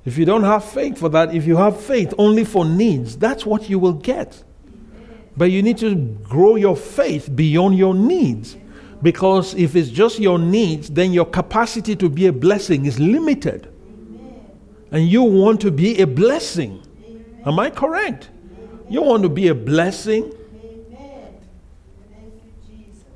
If 0.04 0.18
you 0.18 0.26
don't 0.26 0.44
have 0.44 0.66
faith 0.66 0.98
for 0.98 1.08
that, 1.08 1.34
if 1.34 1.48
you 1.48 1.56
have 1.56 1.80
faith 1.80 2.14
only 2.18 2.44
for 2.44 2.66
needs, 2.66 3.18
that's 3.18 3.46
what 3.46 3.70
you 3.70 3.80
will 3.80 3.94
get. 3.94 4.44
But 5.38 5.52
you 5.52 5.64
need 5.64 5.78
to 5.80 5.96
grow 5.96 6.56
your 6.56 6.76
faith 6.76 7.34
beyond 7.36 7.78
your 7.78 7.94
needs. 7.94 8.58
Because 9.02 9.56
if 9.56 9.76
it's 9.76 9.90
just 9.90 10.20
your 10.20 10.38
needs, 10.38 10.90
then 10.90 11.12
your 11.12 11.26
capacity 11.26 11.96
to 11.96 12.10
be 12.10 12.28
a 12.28 12.34
blessing 12.34 12.86
is 12.86 13.00
limited 13.00 13.72
and 14.92 15.08
you 15.08 15.24
want 15.24 15.62
to 15.62 15.72
be 15.72 16.02
a 16.02 16.08
blessing. 16.08 16.84
Amen. 17.06 17.42
Am 17.46 17.60
I 17.60 17.70
correct? 17.70 18.30
Amen. 18.30 18.86
You 18.90 19.02
want 19.02 19.24
to 19.24 19.30
be 19.30 19.48
a 19.48 19.56
blessing? 19.56 20.34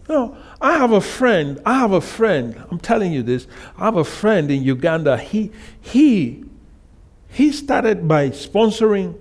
No, 0.08 0.38
I 0.62 0.78
have 0.78 0.92
a 0.92 1.02
friend. 1.02 1.60
I 1.66 1.80
have 1.80 1.92
a 1.92 2.00
friend. 2.00 2.64
I'm 2.70 2.80
telling 2.80 3.12
you 3.12 3.24
this. 3.24 3.48
I 3.76 3.86
have 3.86 3.98
a 3.98 4.04
friend 4.04 4.52
in 4.52 4.62
Uganda. 4.62 5.18
He 5.18 5.52
he 5.82 6.46
he 7.28 7.52
started 7.52 8.08
by 8.08 8.30
sponsoring, 8.30 9.18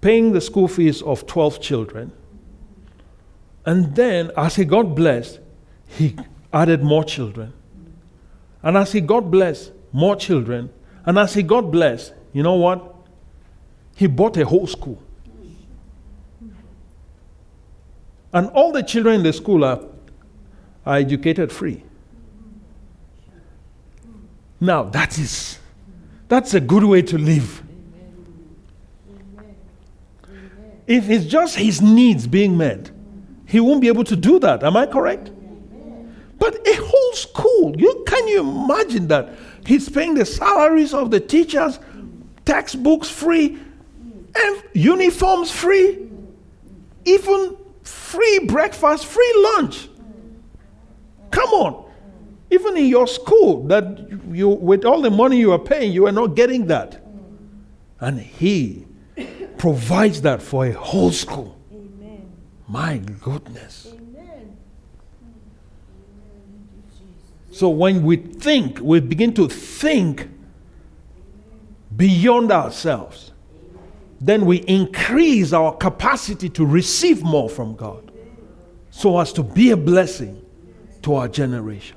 paying 0.00 0.30
the 0.30 0.40
school 0.40 0.68
fees 0.68 1.02
of 1.02 1.26
12 1.26 1.60
children. 1.60 2.12
And 3.64 3.94
then, 3.94 4.30
as 4.36 4.56
he 4.56 4.64
got 4.64 4.94
blessed, 4.94 5.40
he 5.86 6.16
added 6.52 6.82
more 6.82 7.04
children. 7.04 7.52
And 8.62 8.76
as 8.76 8.92
he 8.92 9.00
got 9.00 9.30
blessed, 9.30 9.72
more 9.92 10.16
children, 10.16 10.70
and 11.04 11.18
as 11.18 11.34
he 11.34 11.42
got 11.42 11.70
blessed, 11.70 12.14
you 12.32 12.42
know 12.42 12.54
what? 12.54 12.94
He 13.96 14.06
bought 14.06 14.36
a 14.36 14.44
whole 14.44 14.66
school. 14.66 15.02
And 18.32 18.48
all 18.50 18.72
the 18.72 18.82
children 18.82 19.16
in 19.16 19.22
the 19.22 19.32
school 19.32 19.64
are, 19.64 19.80
are 20.86 20.96
educated 20.96 21.50
free. 21.50 21.82
Now 24.60 24.84
that 24.84 25.18
is 25.18 25.58
that's 26.28 26.54
a 26.54 26.60
good 26.60 26.84
way 26.84 27.02
to 27.02 27.18
live. 27.18 27.62
If 30.86 31.08
it's 31.08 31.24
just 31.24 31.56
his 31.56 31.80
needs 31.80 32.26
being 32.26 32.56
met, 32.56 32.90
he 33.50 33.58
won't 33.58 33.80
be 33.80 33.88
able 33.88 34.04
to 34.04 34.14
do 34.14 34.38
that. 34.38 34.62
Am 34.62 34.76
I 34.76 34.86
correct? 34.86 35.32
But 36.38 36.54
a 36.68 36.76
whole 36.76 37.12
school, 37.14 37.74
you 37.76 38.04
can 38.06 38.28
you 38.28 38.40
imagine 38.40 39.08
that? 39.08 39.30
He's 39.66 39.88
paying 39.88 40.14
the 40.14 40.24
salaries 40.24 40.94
of 40.94 41.10
the 41.10 41.18
teachers, 41.18 41.80
textbooks 42.44 43.10
free, 43.10 43.58
and 44.36 44.62
uniforms 44.72 45.50
free, 45.50 46.08
even 47.04 47.56
free 47.82 48.38
breakfast, 48.46 49.04
free 49.04 49.34
lunch. 49.54 49.88
Come 51.32 51.50
on. 51.50 51.90
Even 52.52 52.76
in 52.76 52.86
your 52.86 53.08
school, 53.08 53.66
that 53.66 54.08
you, 54.30 54.48
with 54.48 54.84
all 54.84 55.02
the 55.02 55.10
money 55.10 55.38
you 55.38 55.52
are 55.52 55.58
paying, 55.58 55.92
you 55.92 56.06
are 56.06 56.12
not 56.12 56.36
getting 56.36 56.68
that. 56.68 57.04
And 57.98 58.20
He 58.20 58.86
provides 59.58 60.22
that 60.22 60.40
for 60.40 60.66
a 60.66 60.72
whole 60.72 61.10
school. 61.10 61.59
My 62.70 62.98
goodness. 62.98 63.88
Amen. 63.92 64.56
So 67.50 67.68
when 67.68 68.04
we 68.04 68.16
think, 68.16 68.78
we 68.80 69.00
begin 69.00 69.34
to 69.34 69.48
think 69.48 70.28
beyond 71.96 72.52
ourselves, 72.52 73.32
then 74.20 74.46
we 74.46 74.58
increase 74.58 75.52
our 75.52 75.74
capacity 75.74 76.48
to 76.50 76.64
receive 76.64 77.24
more 77.24 77.50
from 77.50 77.74
God 77.74 78.12
so 78.90 79.18
as 79.18 79.32
to 79.32 79.42
be 79.42 79.72
a 79.72 79.76
blessing 79.76 80.40
to 81.02 81.16
our 81.16 81.26
generation. 81.26 81.96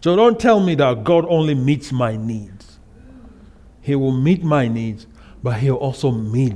So 0.00 0.16
don't 0.16 0.40
tell 0.40 0.58
me 0.58 0.74
that 0.74 1.04
God 1.04 1.24
only 1.28 1.54
meets 1.54 1.92
my 1.92 2.16
needs. 2.16 2.80
He 3.80 3.94
will 3.94 4.12
meet 4.12 4.42
my 4.42 4.66
needs, 4.66 5.06
but 5.40 5.60
He'll 5.60 5.76
also 5.76 6.10
meet 6.10 6.54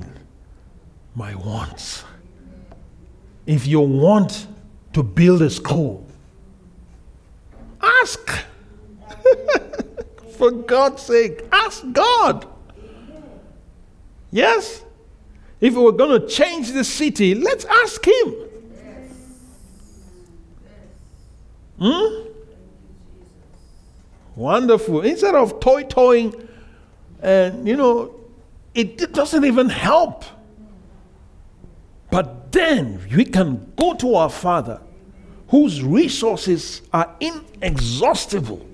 my 1.14 1.34
wants. 1.34 2.04
If 3.46 3.66
you 3.66 3.80
want 3.80 4.46
to 4.92 5.02
build 5.02 5.42
a 5.42 5.50
school, 5.50 6.06
ask. 7.80 8.44
For 10.36 10.50
God's 10.50 11.02
sake, 11.02 11.44
ask 11.52 11.84
God. 11.92 12.46
Yes? 14.30 14.84
If 15.60 15.74
we're 15.74 15.92
going 15.92 16.20
to 16.20 16.26
change 16.26 16.72
the 16.72 16.84
city, 16.84 17.34
let's 17.34 17.64
ask 17.66 18.06
Him. 18.06 18.34
Hmm? 21.78 22.28
Wonderful. 24.36 25.02
Instead 25.02 25.34
of 25.34 25.60
toy 25.60 25.82
toying, 25.82 26.48
and 27.20 27.66
you 27.68 27.76
know, 27.76 28.14
it, 28.74 29.02
it 29.02 29.12
doesn't 29.12 29.44
even 29.44 29.68
help. 29.68 30.24
But 32.10 32.52
then 32.52 33.06
we 33.14 33.24
can 33.24 33.72
go 33.76 33.94
to 33.94 34.14
our 34.16 34.30
Father, 34.30 34.80
whose 35.48 35.82
resources 35.82 36.82
are 36.92 37.14
inexhaustible. 37.20 38.66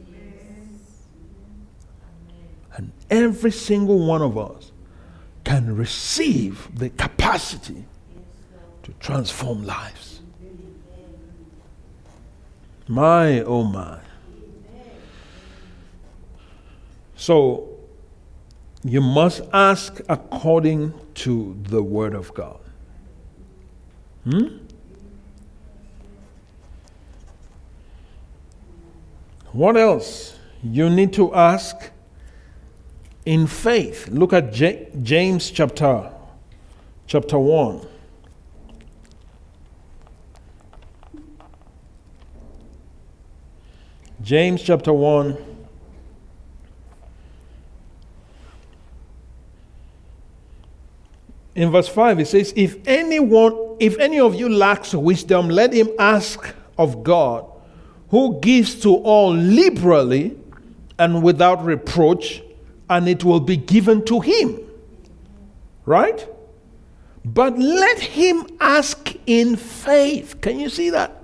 And 2.75 2.93
every 3.11 3.53
single 3.53 4.07
one 4.07 4.23
of 4.23 4.37
us 4.37 4.73
can 5.45 5.77
receive 5.77 6.69
the 6.79 6.91
capacity 6.91 7.85
to 8.83 8.93
transform 9.01 9.65
lives. 9.65 10.21
My, 12.89 13.41
oh 13.41 13.65
my. 13.65 13.99
So, 17.17 17.69
you 18.85 19.01
must 19.01 19.43
ask 19.53 20.01
according 20.09 20.95
to 21.15 21.57
the 21.63 21.83
Word 21.83 22.15
of 22.15 22.33
God. 22.35 22.61
Hmm? 24.29 24.59
What 29.53 29.77
else? 29.77 30.37
You 30.65 30.91
need 30.91 31.13
to 31.13 31.33
ask 31.33 31.77
in 33.25 33.47
faith. 33.47 34.09
Look 34.09 34.33
at 34.33 34.53
J- 34.53 34.89
James 35.01 35.51
chapter 35.51 36.11
chapter 37.07 37.39
1. 37.39 37.87
James 44.23 44.61
chapter 44.61 44.93
1 44.93 45.37
in 51.57 51.71
verse 51.71 51.89
5 51.89 52.21
it 52.21 52.27
says 52.27 52.53
if 52.55 52.77
anyone 52.87 53.77
if 53.81 53.99
any 53.99 54.21
of 54.21 54.35
you 54.35 54.49
lacks 54.49 54.95
wisdom 54.95 55.49
let 55.49 55.73
him 55.73 55.89
ask 55.99 56.55
of 56.79 57.03
god 57.03 57.45
who 58.11 58.39
gives 58.41 58.81
to 58.83 58.95
all 58.95 59.33
liberally 59.33 60.37
and 60.99 61.23
without 61.23 61.65
reproach 61.65 62.43
and 62.89 63.09
it 63.09 63.25
will 63.25 63.41
be 63.41 63.57
given 63.57 64.05
to 64.07 64.21
him. 64.21 64.61
Right? 65.85 66.27
But 67.25 67.59
let 67.59 67.99
him 68.01 68.47
ask 68.61 69.15
in 69.27 69.57
faith. 69.57 70.41
Can 70.41 70.61
you 70.61 70.69
see 70.69 70.91
that? 70.91 71.23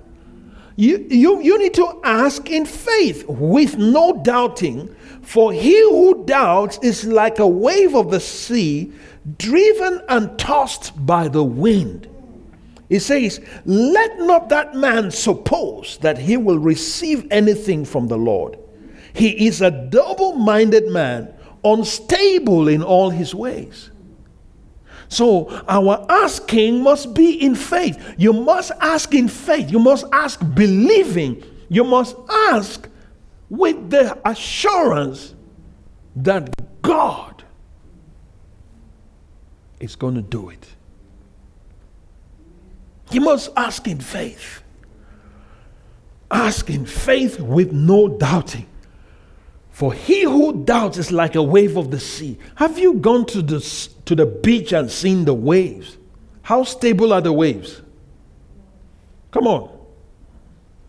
You, 0.75 1.05
you, 1.09 1.41
you 1.41 1.57
need 1.59 1.73
to 1.75 2.01
ask 2.03 2.49
in 2.49 2.65
faith 2.65 3.25
with 3.27 3.77
no 3.77 4.21
doubting 4.23 4.93
for 5.21 5.53
he 5.53 5.79
who 5.81 6.25
doubts 6.25 6.79
is 6.81 7.05
like 7.05 7.39
a 7.39 7.47
wave 7.47 7.95
of 7.95 8.11
the 8.11 8.19
sea 8.19 8.91
driven 9.37 10.01
and 10.09 10.37
tossed 10.37 11.05
by 11.05 11.27
the 11.27 11.43
wind. 11.43 12.09
He 12.89 12.99
says, 12.99 13.39
Let 13.65 14.19
not 14.19 14.49
that 14.49 14.75
man 14.75 15.11
suppose 15.11 15.97
that 16.01 16.17
he 16.17 16.37
will 16.37 16.59
receive 16.59 17.27
anything 17.31 17.85
from 17.85 18.07
the 18.07 18.17
Lord. 18.17 18.57
He 19.13 19.47
is 19.47 19.61
a 19.61 19.71
double 19.71 20.33
minded 20.33 20.89
man, 20.89 21.33
unstable 21.63 22.67
in 22.67 22.83
all 22.83 23.09
his 23.09 23.33
ways. 23.33 23.89
So, 25.07 25.47
our 25.67 26.05
asking 26.09 26.81
must 26.81 27.13
be 27.13 27.33
in 27.33 27.55
faith. 27.55 28.15
You 28.17 28.33
must 28.33 28.71
ask 28.81 29.13
in 29.13 29.27
faith. 29.27 29.71
You 29.71 29.79
must 29.79 30.05
ask 30.11 30.39
believing. 30.55 31.43
You 31.69 31.83
must 31.83 32.15
ask 32.29 32.89
with 33.49 33.91
the 33.91 34.17
assurance 34.27 35.35
that 36.15 36.81
God 36.81 37.32
is 39.83 39.95
going 39.95 40.15
to 40.15 40.21
do 40.21 40.49
it. 40.49 40.67
You 43.11 43.21
must 43.21 43.51
ask 43.55 43.87
in 43.87 43.99
faith. 43.99 44.63
Ask 46.31 46.69
in 46.69 46.85
faith 46.85 47.39
with 47.39 47.71
no 47.71 48.07
doubting. 48.07 48.67
For 49.71 49.93
he 49.93 50.23
who 50.23 50.63
doubts 50.63 50.97
is 50.97 51.11
like 51.11 51.35
a 51.35 51.43
wave 51.43 51.77
of 51.77 51.91
the 51.91 51.99
sea. 51.99 52.37
Have 52.55 52.79
you 52.79 52.95
gone 52.95 53.25
to 53.27 53.41
the, 53.41 53.59
to 54.05 54.15
the 54.15 54.25
beach 54.25 54.71
and 54.71 54.89
seen 54.89 55.25
the 55.25 55.33
waves? 55.33 55.97
How 56.43 56.63
stable 56.63 57.11
are 57.13 57.21
the 57.21 57.33
waves? 57.33 57.81
Come 59.31 59.47
on. 59.47 59.69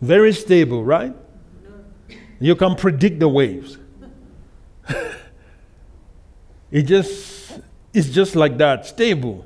Very 0.01 0.33
stable, 0.33 0.83
right? 0.83 1.15
You 2.39 2.55
can 2.55 2.75
predict 2.75 3.19
the 3.19 3.29
waves. 3.29 3.77
it 6.71 6.83
just 6.83 7.44
it's 7.95 8.09
just 8.09 8.35
like 8.35 8.57
that, 8.57 8.85
stable. 8.85 9.45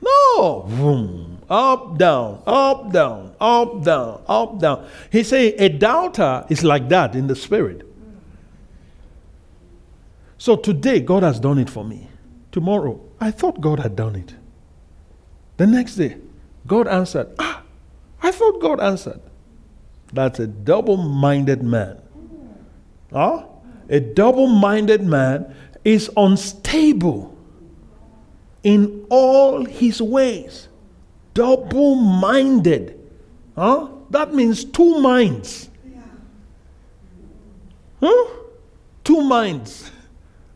No. 0.00 0.64
Vroom. 0.68 1.38
Up, 1.48 1.96
down, 1.96 2.42
up, 2.46 2.92
down, 2.92 3.34
up, 3.40 3.84
down, 3.84 4.22
up, 4.26 4.58
down. 4.58 4.88
He 5.12 5.22
say 5.22 5.54
a 5.54 5.68
doubter 5.68 6.44
is 6.48 6.64
like 6.64 6.88
that 6.88 7.14
in 7.14 7.28
the 7.28 7.36
spirit. 7.36 7.82
So 10.38 10.56
today, 10.56 11.00
God 11.00 11.22
has 11.22 11.38
done 11.38 11.58
it 11.58 11.70
for 11.70 11.84
me. 11.84 12.08
Tomorrow, 12.52 13.00
I 13.20 13.30
thought 13.30 13.60
God 13.60 13.78
had 13.80 13.96
done 13.96 14.16
it. 14.16 14.34
The 15.56 15.66
next 15.66 15.96
day, 15.96 16.16
God 16.66 16.88
answered. 16.88 17.28
Ah, 17.38 17.62
I 18.22 18.32
thought 18.32 18.60
God 18.60 18.80
answered. 18.80 19.20
That's 20.12 20.40
a 20.40 20.46
double 20.46 20.96
minded 20.96 21.62
man. 21.62 22.00
Huh? 23.12 23.46
A 23.88 24.00
double 24.00 24.48
minded 24.48 25.02
man 25.02 25.54
is 25.86 26.10
unstable 26.16 27.32
in 28.64 29.06
all 29.08 29.64
his 29.64 30.02
ways. 30.02 30.66
Double 31.32 31.94
minded. 31.94 32.98
Huh? 33.54 33.90
That 34.10 34.34
means 34.34 34.64
two 34.64 35.00
minds. 35.00 35.70
Huh? 38.00 38.30
Two 39.04 39.22
minds. 39.22 39.92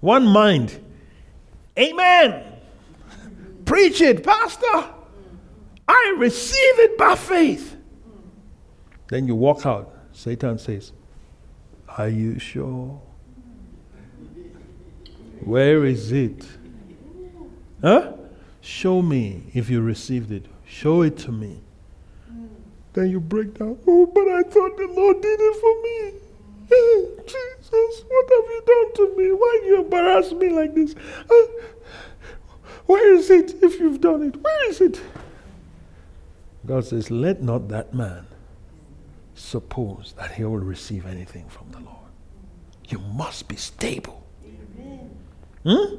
One 0.01 0.27
mind. 0.27 0.77
Amen. 1.79 2.43
Preach 3.65 4.01
it, 4.01 4.25
Pastor. 4.25 4.85
I 5.87 6.15
receive 6.19 6.79
it 6.81 6.99
by 6.99 7.15
faith. 7.15 7.77
Then 9.07 9.29
you 9.29 9.37
walk 9.37 9.65
out. 9.65 9.95
Satan 10.11 10.59
says, 10.59 10.91
Are 11.97 12.09
you 12.09 12.41
sure? 12.41 13.01
Where 15.45 15.85
is 15.85 16.13
it? 16.13 16.47
Huh? 17.81 18.13
Show 18.61 19.01
me 19.03 19.45
if 19.55 19.71
you 19.71 19.81
received 19.81 20.31
it. 20.31 20.47
Show 20.67 21.03
it 21.03 21.17
to 21.19 21.33
me. 21.33 21.61
Then 22.93 23.11
you 23.11 23.21
break 23.21 23.59
down. 23.59 23.79
Oh, 23.87 24.07
but 24.07 24.29
I 24.29 24.43
thought 24.43 24.77
the 24.77 24.87
Lord 24.87 25.21
did 25.21 25.39
it 25.41 25.57
for 25.61 25.83
me. 25.83 26.21
Hey, 26.69 27.23
Jesus, 27.27 28.05
what 28.09 28.29
have 28.31 28.51
you 28.51 28.63
done 28.67 28.95
to 28.95 29.17
me? 29.17 29.33
Why 29.33 29.63
you 29.67 29.83
embarrass 29.83 30.33
me 30.33 30.51
like 30.51 30.75
this? 30.75 30.95
Uh, 31.29 31.35
where 32.87 33.15
is 33.15 33.31
it 33.31 33.55
if 33.63 33.79
you've 33.79 34.01
done 34.01 34.23
it? 34.23 34.37
Where 34.37 34.69
is 34.69 34.81
it? 34.81 35.01
God 36.67 36.85
says, 36.85 37.11
Let 37.11 37.43
not 37.43 37.69
that 37.69 37.95
man 37.95 38.27
suppose 39.35 40.15
that 40.17 40.33
he 40.33 40.45
will 40.45 40.59
receive 40.59 41.07
anything 41.07 41.49
from 41.49 41.71
the 41.71 41.79
Lord. 41.79 41.97
You 42.89 42.99
must 42.99 43.49
be 43.49 43.57
stable. 43.57 44.20
Hmm? 45.63 45.97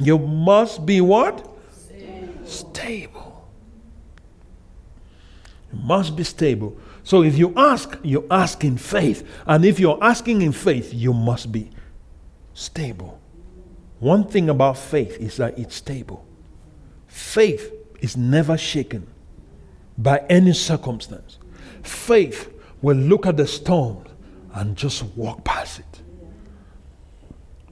You 0.00 0.18
must 0.18 0.86
be 0.86 1.00
what? 1.00 1.44
Stable. 1.72 2.46
stable. 2.46 3.50
You 5.72 5.78
must 5.80 6.16
be 6.16 6.24
stable. 6.24 6.76
So 7.02 7.22
if 7.22 7.36
you 7.36 7.52
ask, 7.56 7.98
you 8.02 8.26
ask 8.30 8.62
in 8.64 8.78
faith. 8.78 9.26
And 9.46 9.64
if 9.64 9.80
you're 9.80 9.98
asking 10.02 10.42
in 10.42 10.52
faith, 10.52 10.94
you 10.94 11.12
must 11.12 11.50
be 11.50 11.70
stable. 12.54 13.18
One 13.98 14.24
thing 14.24 14.48
about 14.48 14.78
faith 14.78 15.16
is 15.18 15.36
that 15.38 15.58
it's 15.58 15.76
stable. 15.76 16.24
Faith 17.08 17.72
is 18.00 18.16
never 18.16 18.56
shaken 18.56 19.06
by 19.96 20.18
any 20.28 20.52
circumstance. 20.52 21.38
Faith 21.82 22.52
will 22.80 22.96
look 22.96 23.26
at 23.26 23.36
the 23.36 23.46
storm 23.46 24.04
and 24.54 24.76
just 24.76 25.02
walk 25.16 25.44
past 25.44 25.80
it. 25.80 25.97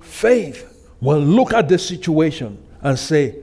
Faith 0.07 0.88
will 1.00 1.20
look 1.20 1.52
at 1.52 1.68
the 1.68 1.78
situation 1.78 2.62
and 2.80 2.98
say, 2.98 3.34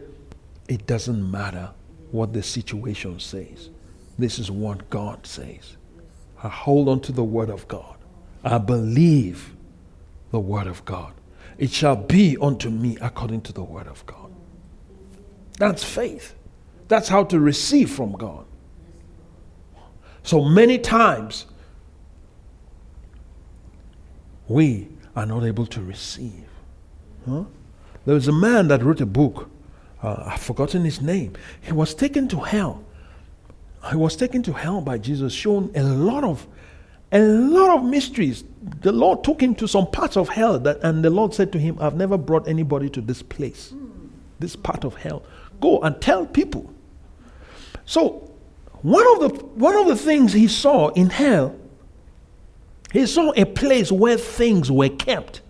It 0.67 0.87
doesn't 0.87 1.29
matter 1.29 1.69
what 2.11 2.33
the 2.33 2.41
situation 2.41 3.19
says. 3.19 3.69
This 4.17 4.39
is 4.39 4.49
what 4.49 4.89
God 4.89 5.27
says. 5.27 5.77
I 6.41 6.47
hold 6.47 6.89
on 6.89 7.01
to 7.01 7.11
the 7.11 7.23
word 7.23 7.49
of 7.49 7.67
God. 7.67 7.95
I 8.43 8.57
believe 8.57 9.53
the 10.31 10.39
word 10.39 10.67
of 10.67 10.83
God. 10.85 11.13
It 11.57 11.69
shall 11.69 11.95
be 11.95 12.37
unto 12.41 12.69
me 12.69 12.97
according 13.01 13.41
to 13.41 13.53
the 13.53 13.63
word 13.63 13.87
of 13.87 14.03
God. 14.05 14.33
That's 15.59 15.83
faith. 15.83 16.33
That's 16.87 17.07
how 17.07 17.25
to 17.25 17.39
receive 17.39 17.91
from 17.91 18.13
God. 18.13 18.45
So 20.23 20.43
many 20.43 20.79
times, 20.79 21.45
we 24.47 24.87
are 25.15 25.25
not 25.25 25.43
able 25.43 25.65
to 25.67 25.81
receive. 25.81 26.45
Huh? 27.27 27.43
There 28.05 28.15
was 28.15 28.27
a 28.27 28.33
man 28.33 28.67
that 28.67 28.83
wrote 28.83 29.01
a 29.01 29.05
book. 29.05 29.49
Uh, 30.01 30.23
I've 30.27 30.41
forgotten 30.41 30.83
his 30.83 31.01
name. 31.01 31.33
He 31.61 31.71
was 31.71 31.93
taken 31.93 32.27
to 32.29 32.39
hell. 32.39 32.83
He 33.89 33.95
was 33.95 34.15
taken 34.15 34.43
to 34.43 34.53
hell 34.53 34.81
by 34.81 34.97
Jesus, 34.97 35.33
shown 35.33 35.71
a 35.75 35.83
lot 35.83 36.23
of 36.23 36.47
a 37.11 37.19
lot 37.19 37.77
of 37.77 37.85
mysteries. 37.85 38.43
The 38.81 38.91
Lord 38.91 39.23
took 39.23 39.41
him 39.41 39.53
to 39.55 39.67
some 39.67 39.85
parts 39.87 40.17
of 40.17 40.29
hell, 40.29 40.57
that, 40.59 40.79
and 40.81 41.05
the 41.05 41.11
Lord 41.11 41.33
said 41.33 41.51
to 41.51 41.59
him, 41.59 41.77
I've 41.79 41.95
never 41.95 42.17
brought 42.17 42.47
anybody 42.47 42.89
to 42.89 43.01
this 43.01 43.21
place, 43.21 43.71
this 44.39 44.55
part 44.55 44.83
of 44.83 44.95
hell. 44.95 45.23
Go 45.61 45.79
and 45.81 46.01
tell 46.01 46.25
people. 46.25 46.73
So, 47.85 48.31
one 48.81 49.05
of 49.13 49.19
the, 49.19 49.45
one 49.45 49.75
of 49.75 49.87
the 49.87 49.95
things 49.95 50.33
he 50.33 50.47
saw 50.47 50.89
in 50.89 51.11
hell, 51.11 51.55
he 52.91 53.05
saw 53.05 53.31
a 53.35 53.45
place 53.45 53.91
where 53.91 54.17
things 54.17 54.71
were 54.71 54.89
kept. 54.89 55.41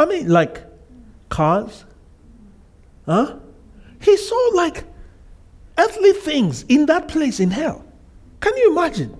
I 0.00 0.06
mean, 0.06 0.28
like 0.28 0.64
cars. 1.28 1.84
Huh? 3.06 3.36
He 4.00 4.16
saw 4.16 4.50
like 4.54 4.84
earthly 5.78 6.12
things 6.12 6.64
in 6.68 6.86
that 6.86 7.06
place 7.08 7.38
in 7.38 7.50
hell. 7.50 7.84
Can 8.40 8.56
you 8.56 8.72
imagine? 8.72 9.16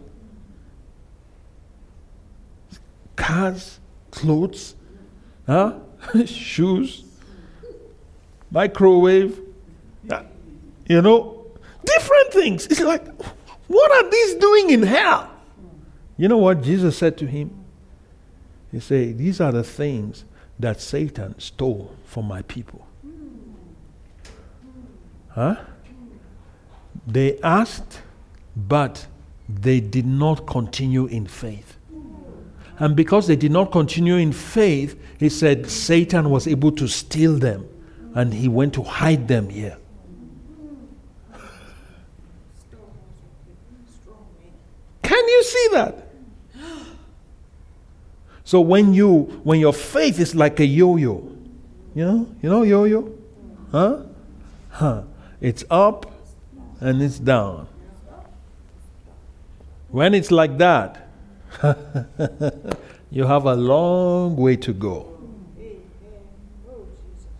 cars, 3.20 3.78
clothes, 4.10 4.74
huh? 5.46 5.78
shoes, 6.26 7.04
microwave, 8.50 9.38
you 10.88 11.02
know, 11.02 11.46
different 11.84 12.32
things. 12.32 12.66
It's 12.66 12.80
like, 12.80 13.06
what 13.68 13.92
are 13.92 14.10
these 14.10 14.34
doing 14.34 14.70
in 14.70 14.82
hell? 14.82 15.30
You 16.16 16.28
know 16.28 16.38
what 16.38 16.62
Jesus 16.62 16.96
said 16.96 17.16
to 17.18 17.26
him? 17.26 17.50
He 18.72 18.80
said, 18.80 19.18
These 19.18 19.40
are 19.40 19.52
the 19.52 19.62
things 19.62 20.24
that 20.60 20.80
Satan 20.80 21.38
stole 21.38 21.94
from 22.04 22.26
my 22.26 22.42
people. 22.42 22.86
Huh? 25.30 25.56
They 27.06 27.38
asked, 27.40 28.02
but 28.56 29.06
they 29.48 29.80
did 29.80 30.06
not 30.06 30.46
continue 30.46 31.06
in 31.06 31.26
faith. 31.26 31.76
And 32.78 32.96
because 32.96 33.26
they 33.26 33.36
did 33.36 33.52
not 33.52 33.72
continue 33.72 34.16
in 34.16 34.32
faith, 34.32 34.98
he 35.18 35.28
said 35.28 35.68
Satan 35.68 36.30
was 36.30 36.46
able 36.46 36.72
to 36.72 36.88
steal 36.88 37.34
them 37.38 37.68
and 38.14 38.32
he 38.32 38.48
went 38.48 38.74
to 38.74 38.82
hide 38.82 39.28
them 39.28 39.50
here. 39.50 39.76
Can 45.02 45.28
you 45.28 45.42
see 45.44 45.68
that? 45.72 45.99
So 48.50 48.60
when 48.60 48.92
you 48.94 49.40
when 49.44 49.60
your 49.60 49.72
faith 49.72 50.18
is 50.18 50.34
like 50.34 50.58
a 50.58 50.66
yo-yo, 50.66 51.22
you 51.94 52.04
know, 52.04 52.26
you 52.42 52.50
know 52.50 52.62
yo-yo? 52.64 53.16
Huh? 53.70 54.02
Huh. 54.70 55.02
It's 55.40 55.62
up 55.70 56.10
and 56.80 57.00
it's 57.00 57.20
down. 57.20 57.68
When 59.90 60.14
it's 60.14 60.32
like 60.32 60.58
that, 60.58 61.06
you 63.12 63.24
have 63.24 63.44
a 63.44 63.54
long 63.54 64.34
way 64.34 64.56
to 64.56 64.72
go. 64.72 65.16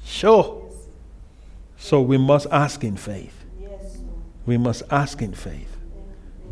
Sure. 0.05 0.71
So 1.77 2.03
we 2.03 2.19
must 2.19 2.47
ask 2.53 2.85
in 2.85 2.97
faith. 2.97 3.35
We 4.47 4.59
must 4.59 4.85
ask 4.93 5.21
in 5.21 5.35
faith. 5.35 5.77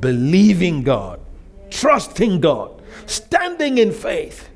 Believing 0.00 0.82
God, 0.82 1.20
trusting 1.70 2.40
God, 2.40 2.77
standing 3.06 3.78
in 3.78 3.92
faith. 3.92 4.48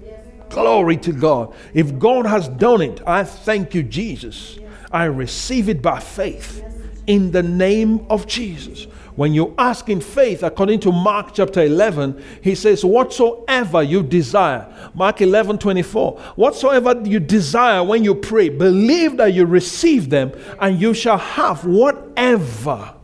Glory 0.50 0.96
to 0.98 1.12
God. 1.12 1.54
If 1.72 1.98
God 1.98 2.26
has 2.26 2.48
done 2.48 2.82
it, 2.82 3.00
I 3.06 3.24
thank 3.24 3.74
you, 3.74 3.82
Jesus. 3.82 4.58
I 4.90 5.04
receive 5.04 5.68
it 5.68 5.80
by 5.80 6.00
faith 6.00 6.62
in 7.06 7.30
the 7.30 7.42
name 7.42 8.06
of 8.10 8.26
Jesus. 8.26 8.86
When 9.16 9.34
you 9.34 9.54
ask 9.58 9.88
in 9.90 10.00
faith, 10.00 10.42
according 10.42 10.80
to 10.80 10.92
Mark 10.92 11.34
chapter 11.34 11.62
11, 11.62 12.22
he 12.42 12.54
says, 12.54 12.84
Whatsoever 12.84 13.82
you 13.82 14.02
desire, 14.02 14.66
Mark 14.94 15.20
11 15.20 15.58
24, 15.58 16.18
whatsoever 16.36 17.00
you 17.04 17.20
desire 17.20 17.82
when 17.82 18.04
you 18.04 18.14
pray, 18.14 18.48
believe 18.48 19.18
that 19.18 19.34
you 19.34 19.44
receive 19.44 20.08
them, 20.08 20.32
and 20.60 20.80
you 20.80 20.94
shall 20.94 21.18
have 21.18 21.64
whatever 21.64 22.94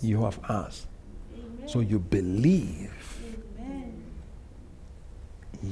you 0.00 0.22
have 0.22 0.38
asked. 0.48 0.86
So 1.66 1.80
you 1.80 1.98
believe, 1.98 2.93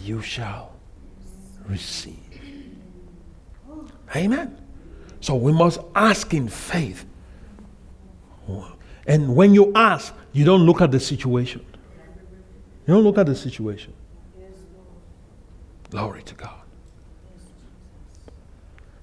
you 0.01 0.23
shall 0.23 0.73
receive. 1.67 2.19
Amen. 4.15 4.59
So 5.21 5.37
we 5.37 5.53
must 5.53 5.81
ask 5.95 6.35
in 6.35 6.49
faith. 6.49 7.05
And 9.07 9.35
when 9.35 9.55
you 9.55 9.73
ask, 9.75 10.15
you 10.33 10.45
don't 10.45 10.63
look 10.63 10.81
at 10.81 10.91
the 10.91 11.01
situation. 11.01 11.65
You 12.87 12.95
don't 12.95 13.05
look 13.05 13.19
at 13.19 13.27
the 13.27 13.35
situation. 13.35 13.95
Glory 15.91 16.23
to 16.25 16.35
God. 16.35 16.63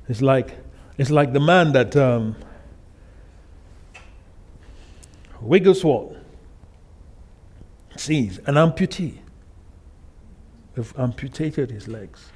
It's 0.08 0.22
like 0.22 0.58
it's 0.98 1.12
like 1.12 1.34
the 1.34 1.40
man 1.40 1.72
that 1.74 1.96
um, 1.96 2.36
Wigglesworth 5.40 6.18
sees 7.96 8.40
an 8.40 8.56
amputee. 8.56 9.20
Have 10.76 10.94
amputated 10.98 11.72
his 11.72 11.88
legs. 11.88 12.32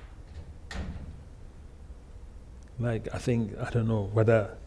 Like 2.80 3.08
I 3.14 3.18
think 3.18 3.58
I 3.60 3.70
don't 3.70 3.88
know 3.88 4.10
whether 4.14 4.58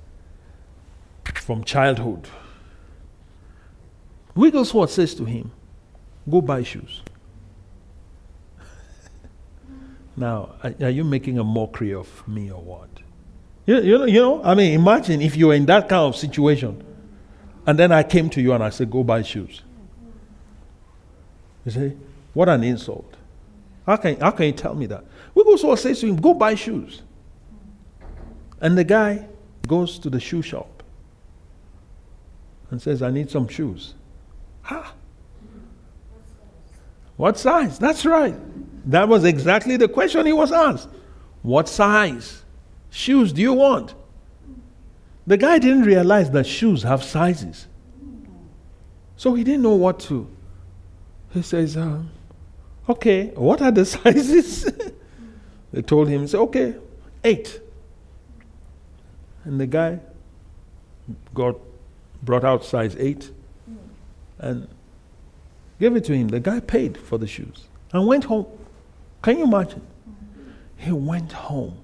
from 1.34 1.64
childhood 1.64 2.28
Wigglesworth 4.36 4.90
says 4.90 5.14
to 5.14 5.24
him, 5.24 5.50
Go 6.30 6.40
buy 6.40 6.62
shoes. 6.62 7.02
now, 10.16 10.50
are, 10.62 10.90
you 10.90 11.04
making 11.04 11.38
a 11.38 11.44
mockery 11.44 11.94
of 11.94 12.26
me 12.28 12.50
or 12.50 12.60
what? 12.60 12.88
You, 13.64 13.80
you, 13.80 13.98
know, 13.98 14.04
you 14.04 14.20
know, 14.20 14.44
I 14.44 14.54
mean, 14.54 14.78
imagine 14.78 15.22
if 15.22 15.36
you 15.36 15.48
were 15.48 15.54
in 15.54 15.66
that 15.66 15.88
kind 15.88 16.02
of 16.02 16.16
situation 16.16 16.84
and 17.66 17.78
then 17.78 17.90
I 17.90 18.02
came 18.02 18.28
to 18.30 18.40
you 18.40 18.52
and 18.52 18.62
I 18.62 18.70
said, 18.70 18.90
Go 18.90 19.02
buy 19.02 19.22
shoes. 19.22 19.62
You 21.64 21.72
say, 21.72 21.96
What 22.34 22.48
an 22.50 22.62
insult. 22.62 23.15
How 23.86 23.96
can, 23.96 24.18
how 24.20 24.32
can 24.32 24.46
you 24.46 24.52
tell 24.52 24.74
me 24.74 24.86
that? 24.86 25.04
Wigglesworth 25.34 25.80
says 25.80 26.00
to 26.00 26.08
him, 26.08 26.16
Go 26.16 26.34
buy 26.34 26.54
shoes. 26.54 27.02
And 28.60 28.76
the 28.76 28.84
guy 28.84 29.26
goes 29.66 29.98
to 30.00 30.10
the 30.10 30.18
shoe 30.18 30.42
shop 30.42 30.82
and 32.70 32.80
says, 32.82 33.02
I 33.02 33.10
need 33.10 33.30
some 33.30 33.46
shoes. 33.46 33.94
Huh? 34.62 34.84
What 37.16 37.38
size? 37.38 37.78
That's 37.78 38.04
right. 38.04 38.34
That 38.90 39.08
was 39.08 39.24
exactly 39.24 39.76
the 39.76 39.88
question 39.88 40.26
he 40.26 40.32
was 40.32 40.52
asked. 40.52 40.88
What 41.42 41.68
size 41.68 42.44
shoes 42.90 43.32
do 43.32 43.40
you 43.40 43.52
want? 43.52 43.94
The 45.26 45.36
guy 45.36 45.58
didn't 45.58 45.82
realize 45.82 46.30
that 46.32 46.46
shoes 46.46 46.82
have 46.82 47.02
sizes. 47.02 47.66
So 49.16 49.34
he 49.34 49.44
didn't 49.44 49.62
know 49.62 49.74
what 49.74 50.00
to. 50.00 50.28
He 51.30 51.42
says, 51.42 51.76
uh, 51.76 52.02
Okay, 52.88 53.28
what 53.34 53.60
are 53.62 53.70
the 53.72 53.84
sizes? 53.96 54.70
they 55.72 55.82
told 55.82 56.08
him, 56.08 56.26
said, 56.26 56.40
Okay, 56.40 56.76
eight. 57.24 57.60
And 59.44 59.60
the 59.60 59.66
guy 59.66 60.00
got 61.34 61.56
brought 62.22 62.44
out 62.44 62.64
size 62.64 62.96
eight 62.98 63.30
and 64.38 64.66
gave 65.78 65.94
it 65.94 66.04
to 66.04 66.14
him. 66.14 66.28
The 66.28 66.40
guy 66.40 66.60
paid 66.60 66.98
for 66.98 67.18
the 67.18 67.26
shoes 67.26 67.64
and 67.92 68.06
went 68.06 68.24
home. 68.24 68.46
Can 69.22 69.38
you 69.38 69.44
imagine? 69.44 69.82
He 70.76 70.92
went 70.92 71.32
home. 71.32 71.78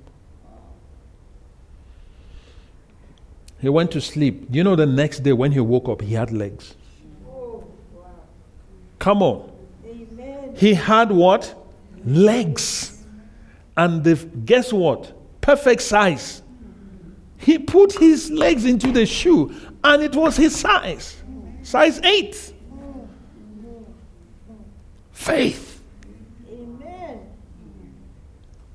He 3.60 3.68
went 3.68 3.92
to 3.92 4.00
sleep. 4.00 4.46
You 4.50 4.64
know, 4.64 4.74
the 4.74 4.86
next 4.86 5.20
day 5.20 5.32
when 5.32 5.52
he 5.52 5.60
woke 5.60 5.88
up, 5.88 6.00
he 6.00 6.14
had 6.14 6.32
legs. 6.32 6.74
Come 8.98 9.22
on. 9.22 9.51
He 10.54 10.74
had 10.74 11.10
what? 11.10 11.54
Legs. 12.04 13.04
And 13.76 14.04
the, 14.04 14.16
guess 14.44 14.72
what? 14.72 15.12
Perfect 15.40 15.82
size. 15.82 16.42
He 17.38 17.58
put 17.58 17.92
his 17.92 18.30
legs 18.30 18.64
into 18.64 18.92
the 18.92 19.06
shoe 19.06 19.54
and 19.82 20.02
it 20.02 20.14
was 20.14 20.36
his 20.36 20.54
size. 20.54 21.16
Size 21.62 22.00
8. 22.02 22.54
Faith. 25.10 25.82
Amen. 26.50 27.20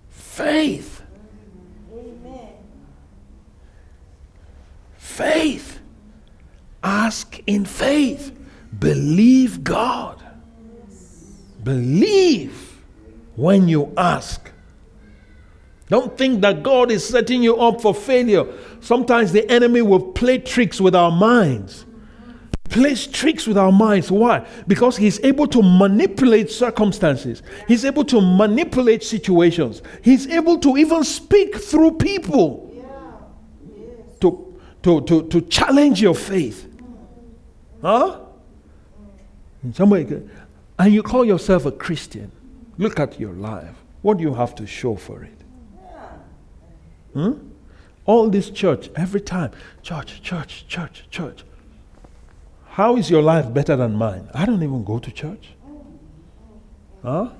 Faith. 0.10 1.04
Amen. 1.94 2.54
Faith. 4.98 5.80
Ask 6.84 7.42
in 7.48 7.66
faith. 7.66 8.38
Believe 8.80 9.64
God. 9.64 10.27
Believe 11.68 12.82
when 13.36 13.68
you 13.68 13.92
ask. 13.98 14.50
Don't 15.90 16.18
think 16.18 16.40
that 16.40 16.64
God 16.64 16.92
is 16.92 17.06
setting 17.06 17.44
you 17.44 17.58
up 17.58 17.82
for 17.82 17.94
failure. 17.94 18.48
Sometimes 18.80 19.34
the 19.34 19.50
enemy 19.52 19.82
will 19.82 20.14
play 20.14 20.38
tricks 20.38 20.80
with 20.80 20.96
our 20.96 21.12
minds. 21.12 21.86
Plays 22.70 23.06
tricks 23.06 23.46
with 23.46 23.58
our 23.58 23.74
minds. 23.74 24.10
Why? 24.10 24.48
Because 24.66 24.96
he's 24.96 25.20
able 25.26 25.46
to 25.48 25.62
manipulate 25.62 26.50
circumstances. 26.50 27.44
He's 27.68 27.84
able 27.84 28.06
to 28.06 28.22
manipulate 28.22 29.04
situations. 29.04 29.82
He's 30.02 30.26
able 30.28 30.60
to 30.60 30.78
even 30.78 31.04
speak 31.04 31.58
through 31.58 31.98
people 31.98 32.64
to, 34.22 34.58
to, 34.84 35.02
to, 35.02 35.28
to 35.28 35.42
challenge 35.42 36.02
your 36.02 36.16
faith. 36.16 36.66
Huh? 37.82 38.22
Somebody, 39.74 40.24
and 40.80 40.94
you 40.94 41.04
call 41.04 41.26
yourself 41.26 41.66
a 41.66 41.72
Christian. 41.72 42.32
Look 42.78 43.00
at 43.00 43.20
your 43.20 43.34
life. 43.34 43.76
What 44.02 44.18
do 44.18 44.24
you 44.24 44.34
have 44.34 44.56
to 44.56 44.68
show 44.68 44.96
for 44.96 45.24
it? 45.24 45.42
Hmm? 47.14 47.34
All 48.06 48.30
this 48.30 48.50
church, 48.50 48.90
every 48.96 49.22
time, 49.22 49.52
church, 49.82 50.22
church, 50.22 50.68
church, 50.68 51.06
church. 51.10 51.44
How 52.68 52.96
is 52.96 53.10
your 53.10 53.22
life 53.22 53.52
better 53.54 53.76
than 53.76 53.96
mine? 53.96 54.30
I 54.34 54.46
don't 54.46 54.62
even 54.62 54.84
go 54.84 55.00
to 55.00 55.12
church. 55.12 55.50
Huh? 57.04 57.32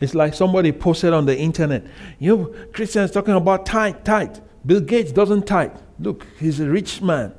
It's 0.00 0.14
like 0.14 0.34
somebody 0.34 0.72
posted 0.72 1.12
on 1.12 1.26
the 1.26 1.38
internet, 1.38 1.86
you 2.18 2.54
Christians 2.72 3.12
talking 3.12 3.34
about 3.34 3.64
tithe, 3.64 4.02
tithe. 4.04 4.38
Bill 4.66 4.80
Gates 4.80 5.12
doesn't 5.12 5.46
tithe. 5.46 5.72
Look, 5.98 6.26
he's 6.40 6.58
a 6.58 6.68
rich 6.68 7.00
man. 7.00 7.32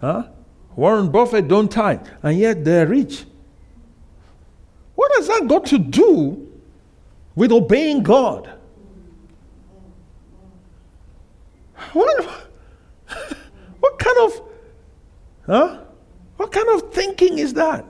Huh? 0.00 0.28
Warren 0.74 1.10
Buffett 1.10 1.46
don't 1.48 1.70
tithe, 1.70 2.00
and 2.22 2.36
yet 2.36 2.64
they're 2.64 2.86
rich. 2.86 3.24
What 5.02 5.10
has 5.16 5.26
that 5.26 5.48
got 5.48 5.66
to 5.66 5.78
do 5.78 6.48
with 7.34 7.50
obeying 7.50 8.04
God? 8.04 8.48
What, 11.92 12.24
what 13.80 13.98
kind 13.98 14.18
of, 14.20 14.40
huh? 15.44 15.80
What 16.36 16.52
kind 16.52 16.68
of 16.68 16.92
thinking 16.94 17.40
is 17.40 17.52
that? 17.54 17.84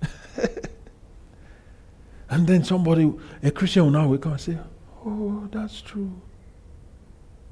and 2.30 2.46
then 2.46 2.62
somebody, 2.62 3.12
a 3.42 3.50
Christian 3.50 3.82
will 3.82 3.90
now 3.90 4.06
wake 4.06 4.24
up 4.26 4.32
and 4.32 4.40
say, 4.40 4.56
Oh, 5.04 5.48
that's 5.50 5.80
true. 5.80 6.12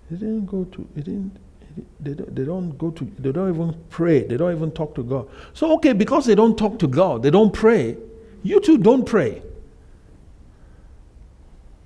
They 0.09 0.18
didn't 0.18 0.47
go 0.47 0.62
to, 0.62 0.88
they 0.94 1.03
didn't, 1.03 1.36
they 2.01 2.14
don't, 2.14 2.35
they 2.35 2.45
don't 2.45 2.79
go 2.79 2.91
to, 2.91 3.05
they 3.18 3.33
don't 3.33 3.55
even 3.55 3.74
pray, 3.91 4.22
they 4.24 4.37
don't 4.37 4.55
even 4.55 4.70
talk 4.70 4.95
to 4.95 5.03
God. 5.03 5.29
So, 5.53 5.74
okay, 5.74 5.93
because 5.93 6.27
they 6.27 6.35
don't 6.35 6.57
talk 6.57 6.79
to 6.81 6.87
God, 6.87 7.22
they 7.22 7.31
don't 7.31 7.53
pray, 7.53 7.97
you 8.43 8.61
too 8.61 8.79
don't 8.79 9.05
pray. 9.05 9.43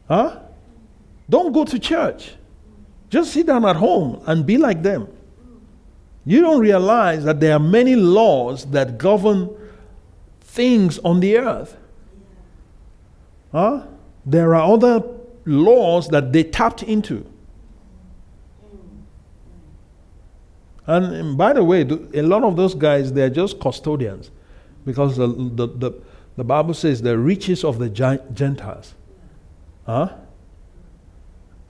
Huh? 0.09 0.41
Don't 1.29 1.53
go 1.53 1.65
to 1.65 1.79
church. 1.79 2.33
Just 3.09 3.33
sit 3.33 3.47
down 3.47 3.65
at 3.65 3.77
home 3.77 4.23
and 4.27 4.45
be 4.45 4.59
like 4.59 4.83
them. 4.83 5.09
You 6.25 6.41
don't 6.41 6.61
realize 6.61 7.25
that 7.25 7.41
there 7.41 7.55
are 7.55 7.61
many 7.61 7.97
laws 7.97 8.67
that 8.67 8.99
govern 8.99 9.51
things 10.41 10.99
on 10.99 11.21
the 11.21 11.39
earth. 11.39 11.77
Huh? 13.53 13.87
There 14.27 14.55
are 14.55 14.73
other 14.73 15.03
laws 15.45 16.09
that 16.09 16.33
they 16.33 16.45
tapped 16.45 16.83
into. 16.83 17.25
And, 20.91 21.15
and 21.15 21.39
by 21.39 21.53
the 21.53 21.63
way, 21.63 21.83
a 21.83 22.23
lot 22.23 22.43
of 22.43 22.57
those 22.57 22.75
guys, 22.75 23.13
they're 23.13 23.31
just 23.31 23.61
custodians 23.61 24.33
because 24.85 25.17
the, 25.17 25.29
the, 25.29 25.69
the, 25.69 25.93
the 26.37 26.43
Bible 26.43 26.75
says 26.75 27.01
the 27.01 27.17
riches 27.17 27.63
of 27.63 27.79
the 27.79 27.89
Gentiles 27.89 28.97
huh, 29.87 30.13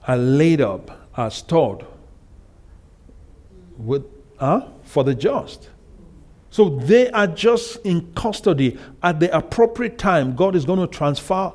are 0.07 0.17
laid 0.17 0.59
up, 0.59 1.07
are 1.15 1.29
stored 1.29 1.85
with, 3.77 4.03
huh, 4.39 4.65
for 4.81 5.03
the 5.03 5.13
just. 5.13 5.69
So 6.49 6.69
they 6.69 7.11
are 7.11 7.27
just 7.27 7.77
in 7.85 8.11
custody. 8.15 8.79
At 9.03 9.19
the 9.19 9.37
appropriate 9.37 9.99
time, 9.99 10.35
God 10.35 10.55
is 10.55 10.65
going 10.65 10.79
to 10.79 10.87
transfer 10.87 11.53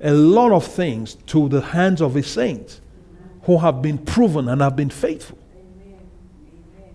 a 0.00 0.12
lot 0.12 0.52
of 0.52 0.64
things 0.64 1.16
to 1.26 1.48
the 1.48 1.60
hands 1.60 2.00
of 2.00 2.14
His 2.14 2.28
saints 2.28 2.80
who 3.42 3.58
have 3.58 3.82
been 3.82 3.98
proven 3.98 4.46
and 4.46 4.60
have 4.60 4.76
been 4.76 4.90
faithful. 4.90 5.39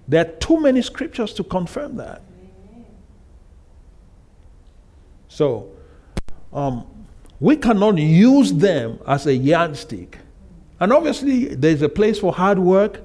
There 0.08 0.22
are 0.26 0.32
too 0.32 0.60
many 0.60 0.82
scriptures 0.82 1.34
to 1.34 1.44
confirm 1.44 1.98
that. 1.98 2.22
So, 5.28 5.70
um, 6.54 6.88
we 7.40 7.58
cannot 7.58 7.98
use 7.98 8.54
them 8.54 9.00
as 9.08 9.26
a 9.28 9.36
yardstick. 9.36 10.20
And 10.80 10.94
obviously, 10.94 11.56
there's 11.56 11.82
a 11.82 11.90
place 11.90 12.20
for 12.20 12.34
hard 12.34 12.60
work, 12.60 13.02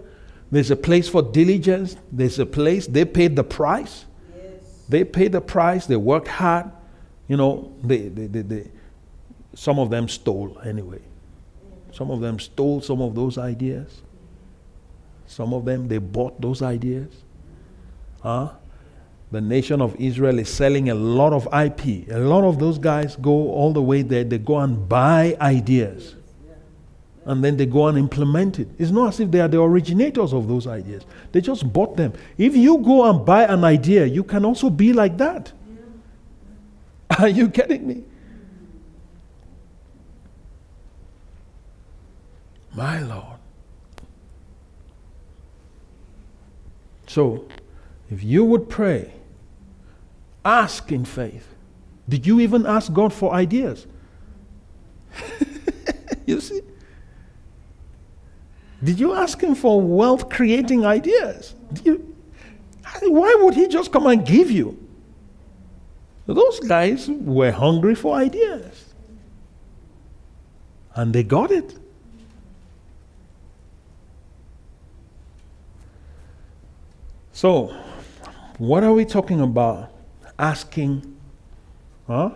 there's 0.51 0.71
a 0.71 0.77
place 0.77 1.09
for 1.09 1.23
diligence, 1.23 1.97
there's 2.13 2.39
a 2.39 2.47
place, 2.47 2.87
they 2.87 3.05
paid 3.05 3.37
the 3.37 3.45
price. 3.45 4.05
They 4.89 5.05
paid 5.05 5.33
the 5.33 5.41
price, 5.41 5.87
they 5.87 5.97
worked 5.97 6.29
hard. 6.29 6.71
You 7.29 7.37
know, 7.37 7.73
they, 7.83 8.09
they, 8.09 8.27
they, 8.27 8.43
they, 8.43 8.71
some 9.55 9.79
of 9.79 9.91
them 9.91 10.09
stole 10.09 10.61
anyway. 10.65 11.01
Some 11.93 12.11
of 12.11 12.21
them 12.21 12.41
stole 12.41 12.81
some 12.81 13.01
of 13.01 13.15
those 13.15 13.39
ideas. 13.39 14.03
Some 15.31 15.55
of 15.55 15.65
them, 15.65 15.87
they 15.87 15.99
bought 15.99 16.41
those 16.41 16.61
ideas. 16.61 17.15
Huh? 18.21 18.51
The 19.31 19.41
nation 19.41 19.81
of 19.81 19.95
Israel 19.95 20.41
is 20.41 20.49
selling 20.49 20.91
a 20.91 20.95
lot 20.95 21.33
of 21.33 21.47
IP. 21.55 22.09
A 22.11 22.19
lot 22.19 22.43
of 22.43 22.59
those 22.59 22.79
guys 22.79 23.15
go 23.15 23.53
all 23.53 23.73
the 23.73 23.81
way 23.81 24.03
there. 24.03 24.25
They 24.25 24.39
go 24.39 24.59
and 24.59 24.89
buy 24.89 25.37
ideas. 25.41 26.17
And 27.25 27.45
then 27.45 27.57
they 27.57 27.67
go 27.67 27.87
and 27.87 27.97
implement 27.97 28.59
it. 28.59 28.67
It's 28.77 28.91
not 28.91 29.11
as 29.11 29.21
if 29.21 29.31
they 29.31 29.39
are 29.39 29.47
the 29.47 29.63
originators 29.63 30.33
of 30.33 30.49
those 30.49 30.67
ideas. 30.67 31.05
They 31.31 31.41
just 31.41 31.73
bought 31.73 31.97
them. 31.97 32.13
If 32.37 32.57
you 32.57 32.79
go 32.79 33.09
and 33.09 33.25
buy 33.25 33.45
an 33.45 33.63
idea, 33.63 34.07
you 34.07 34.25
can 34.25 34.45
also 34.45 34.69
be 34.69 34.93
like 34.93 35.17
that. 35.19 35.53
Are 37.21 37.29
you 37.29 37.47
getting 37.47 37.87
me? 37.87 38.03
My 42.75 42.99
Lord. 43.01 43.40
So, 47.11 47.45
if 48.09 48.23
you 48.23 48.45
would 48.45 48.69
pray, 48.69 49.13
ask 50.45 50.93
in 50.93 51.05
faith. 51.05 51.45
Did 52.09 52.25
you 52.25 52.39
even 52.39 52.65
ask 52.65 52.93
God 52.93 53.13
for 53.13 53.33
ideas? 53.35 53.89
you 56.27 56.41
see? 56.41 56.61
Did 58.85 59.01
you 59.01 59.13
ask 59.13 59.41
Him 59.41 59.57
for 59.57 59.81
wealth 59.81 60.29
creating 60.29 60.87
ideas? 60.87 61.57
You, 61.83 62.15
why 63.03 63.37
would 63.43 63.55
He 63.55 63.67
just 63.67 63.91
come 63.91 64.07
and 64.07 64.25
give 64.25 64.49
you? 64.49 64.79
Those 66.27 66.61
guys 66.61 67.09
were 67.09 67.51
hungry 67.51 67.97
for 67.97 68.15
ideas. 68.15 68.95
And 70.95 71.13
they 71.13 71.25
got 71.25 71.51
it. 71.51 71.77
So, 77.41 77.75
what 78.59 78.85
are 78.85 78.93
we 78.93 79.07
talking 79.07 79.41
about? 79.41 79.91
Asking, 80.39 81.17
huh? 82.07 82.33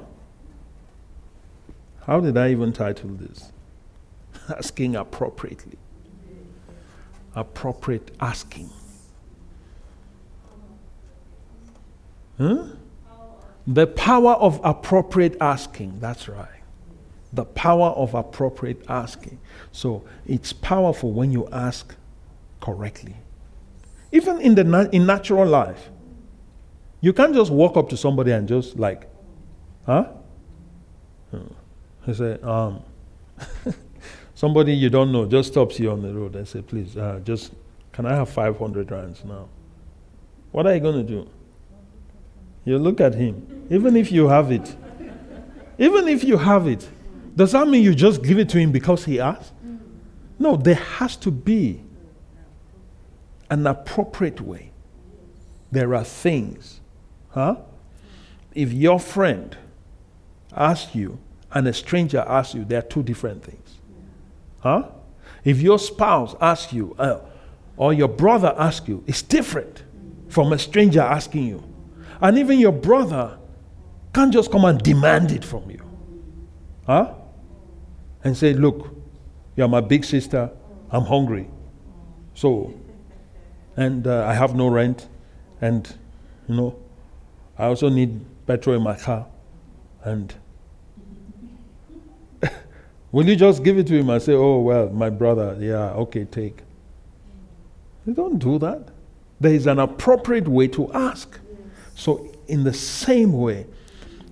How 2.07 2.21
did 2.21 2.39
I 2.39 2.51
even 2.53 2.73
title 2.73 3.11
this? 3.11 3.53
Asking 4.49 4.97
appropriately. 4.97 5.77
Appropriate 7.35 8.13
asking. 8.19 8.71
Huh? 12.39 12.69
The 13.67 13.87
power 13.87 14.33
of 14.33 14.59
appropriate 14.65 15.37
asking. 15.39 16.01
That's 16.01 16.31
right. 16.31 16.63
The 17.31 17.45
power 17.45 17.91
of 17.91 18.15
appropriate 18.15 18.83
asking. 18.89 19.39
So 19.71 20.03
it's 20.25 20.55
powerful 20.55 21.13
when 21.13 21.31
you 21.31 21.47
ask 21.49 21.95
correctly. 22.63 23.17
Even 24.15 24.41
in 24.41 24.55
the 24.55 24.63
na- 24.63 24.89
in 24.93 25.07
natural 25.07 25.45
life, 25.45 25.91
you 27.01 27.13
can't 27.13 27.35
just 27.35 27.51
walk 27.51 27.77
up 27.77 27.89
to 27.89 27.97
somebody 27.97 28.31
and 28.31 28.47
just 28.47 28.79
like, 28.79 29.09
huh? 29.87 30.07
He 32.07 32.15
say, 32.15 32.39
um, 32.43 32.81
somebody 34.35 34.73
you 34.73 34.89
don't 34.89 35.11
know 35.11 35.27
just 35.27 35.51
stops 35.51 35.81
you 35.81 35.91
on 35.91 36.01
the 36.01 36.15
road 36.15 36.37
and 36.37 36.47
say, 36.47 36.63
please, 36.63 36.97
uh, 36.97 37.21
just 37.25 37.53
can 37.91 38.07
I 38.07 38.15
have 38.15 38.29
500 38.31 38.89
rands 38.93 39.25
now? 39.25 39.49
What 40.53 40.69
are 40.69 40.75
you 40.75 40.81
going 40.81 41.05
to 41.05 41.13
do? 41.13 41.29
You 42.65 42.79
look 42.79 43.01
at 43.01 43.17
him, 43.17 43.67
even 43.69 43.97
if 43.97 44.13
you 44.13 44.29
have 44.29 44.53
it. 44.53 44.77
Even 45.77 46.07
if 46.07 46.23
you 46.23 46.39
have 46.39 46.69
it, 46.69 46.89
does 47.35 47.51
that 47.51 47.67
mean 47.67 47.83
you 47.83 47.97
just 47.97 48.23
give 48.23 48.39
it 48.39 48.49
to 48.51 48.59
him 48.59 48.71
because 48.71 49.05
he 49.05 49.19
asked? 49.19 49.53
No, 50.39 50.55
there 50.55 50.77
has 50.77 51.17
to 51.17 51.33
be 51.33 51.84
an 53.51 53.67
appropriate 53.67 54.41
way. 54.41 54.73
There 55.71 55.95
are 55.95 56.05
things, 56.05 56.81
huh? 57.31 57.57
If 58.55 58.73
your 58.73 59.01
friend 59.01 59.57
asks 60.55 60.95
you 60.95 61.19
and 61.53 61.67
a 61.67 61.73
stranger 61.73 62.25
asks 62.27 62.55
you, 62.55 62.65
there 62.65 62.79
are 62.79 62.83
two 62.83 63.03
different 63.03 63.45
things. 63.45 63.79
Huh? 64.61 64.89
If 65.45 65.61
your 65.61 65.79
spouse 65.79 66.35
asks 66.41 66.73
you, 66.73 66.95
uh, 66.99 67.21
or 67.77 67.93
your 67.93 68.09
brother 68.09 68.55
asks 68.57 68.89
you, 68.89 69.03
it's 69.07 69.23
different 69.23 69.83
from 70.29 70.53
a 70.53 70.59
stranger 70.59 71.01
asking 71.01 71.47
you. 71.47 71.65
And 72.21 72.39
even 72.39 72.59
your 72.59 72.73
brother 72.73 73.39
can't 74.15 74.33
just 74.33 74.51
come 74.51 74.65
and 74.65 74.81
demand 74.81 75.33
it 75.33 75.45
from 75.45 75.69
you. 75.71 75.83
Huh? 76.87 77.15
And 78.23 78.37
say, 78.37 78.55
look, 78.55 78.95
you're 79.57 79.69
my 79.69 79.81
big 79.81 80.05
sister, 80.05 80.51
I'm 80.91 81.05
hungry. 81.05 81.51
So, 82.35 82.73
and 83.77 84.07
uh, 84.07 84.27
I 84.27 84.35
have 84.35 84.55
no 84.55 84.69
rent, 84.69 85.09
and, 85.61 85.93
you 86.49 86.57
know, 86.57 86.77
I 87.59 87.67
also 87.67 87.89
need 87.89 88.25
petrol 88.47 88.77
in 88.77 88.83
my 88.83 88.97
car. 88.97 89.27
And 90.03 90.35
will 93.13 93.27
you 93.27 93.37
just 93.37 93.63
give 93.65 93.79
it 93.79 93.87
to 93.89 93.99
him 93.99 94.11
and 94.11 94.23
say, 94.23 94.35
oh, 94.35 94.61
well, 94.61 94.89
my 94.91 95.11
brother, 95.11 95.57
yeah, 95.61 95.91
okay, 95.93 96.25
take? 96.25 96.59
You 98.07 98.13
don't 98.13 98.39
do 98.39 98.59
that. 98.59 98.89
There 99.41 99.55
is 99.55 99.67
an 99.67 99.79
appropriate 99.79 100.47
way 100.47 100.69
to 100.69 100.93
ask. 100.93 101.41
So, 101.95 102.31
in 102.49 102.65
the 102.65 102.73
same 102.73 103.33
way, 103.33 103.67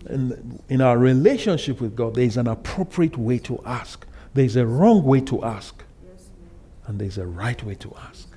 in, 0.09 0.61
in 0.69 0.81
our 0.81 0.99
relationship 0.99 1.81
with 1.81 1.97
God, 1.97 2.15
there 2.15 2.25
is 2.25 2.37
an 2.37 2.49
appropriate 2.49 3.17
way 3.17 3.39
to 3.41 3.61
ask. 3.65 4.07
There 4.35 4.45
is 4.45 4.57
a 4.57 4.67
wrong 4.67 5.05
way 5.05 5.21
to 5.23 5.43
ask, 5.45 5.83
and 6.87 6.99
there 6.99 7.09
is 7.09 7.19
a 7.19 7.27
right 7.27 7.63
way 7.63 7.75
to 7.77 7.95
ask. 8.09 8.29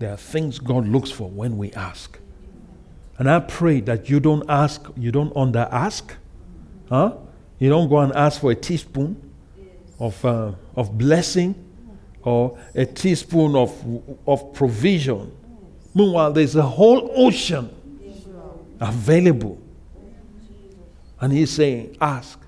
There 0.00 0.10
are 0.10 0.16
things 0.16 0.58
God 0.58 0.88
looks 0.88 1.10
for 1.10 1.28
when 1.28 1.58
we 1.58 1.72
ask. 1.72 2.18
And 3.18 3.30
I 3.30 3.38
pray 3.38 3.80
that 3.82 4.08
you 4.08 4.18
don't 4.18 4.48
ask, 4.48 4.86
you 4.96 5.12
don't 5.12 5.30
under 5.36 5.68
ask. 5.70 6.14
Huh? 6.88 7.16
You 7.58 7.68
don't 7.68 7.90
go 7.90 7.98
and 7.98 8.10
ask 8.14 8.40
for 8.40 8.50
a 8.50 8.54
teaspoon 8.54 9.30
of, 9.98 10.24
uh, 10.24 10.52
of 10.74 10.96
blessing 10.96 11.54
or 12.22 12.58
a 12.74 12.86
teaspoon 12.86 13.54
of, 13.54 13.74
of 14.26 14.54
provision. 14.54 15.36
Meanwhile, 15.94 16.32
there's 16.32 16.56
a 16.56 16.62
whole 16.62 17.12
ocean 17.14 17.68
available. 18.80 19.58
And 21.20 21.30
he's 21.30 21.50
saying, 21.50 21.98
ask 22.00 22.40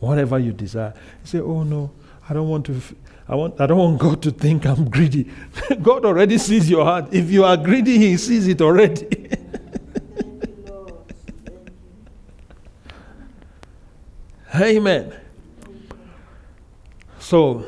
whatever 0.00 0.40
you 0.40 0.52
desire. 0.52 0.92
You 1.22 1.26
say, 1.26 1.38
oh 1.38 1.62
no, 1.62 1.92
I 2.28 2.34
don't 2.34 2.48
want 2.48 2.66
to. 2.66 2.74
F- 2.74 2.94
I, 3.28 3.34
want, 3.34 3.60
I 3.60 3.66
don't 3.66 3.78
want 3.78 3.98
God 4.00 4.22
to 4.22 4.30
think 4.30 4.64
I'm 4.66 4.88
greedy. 4.88 5.30
God 5.82 6.04
already 6.04 6.38
sees 6.38 6.70
your 6.70 6.84
heart. 6.84 7.12
If 7.12 7.30
you 7.30 7.44
are 7.44 7.56
greedy, 7.56 7.98
He 7.98 8.16
sees 8.16 8.46
it 8.48 8.60
already. 8.60 9.06
Amen. 14.54 15.14
So, 17.18 17.66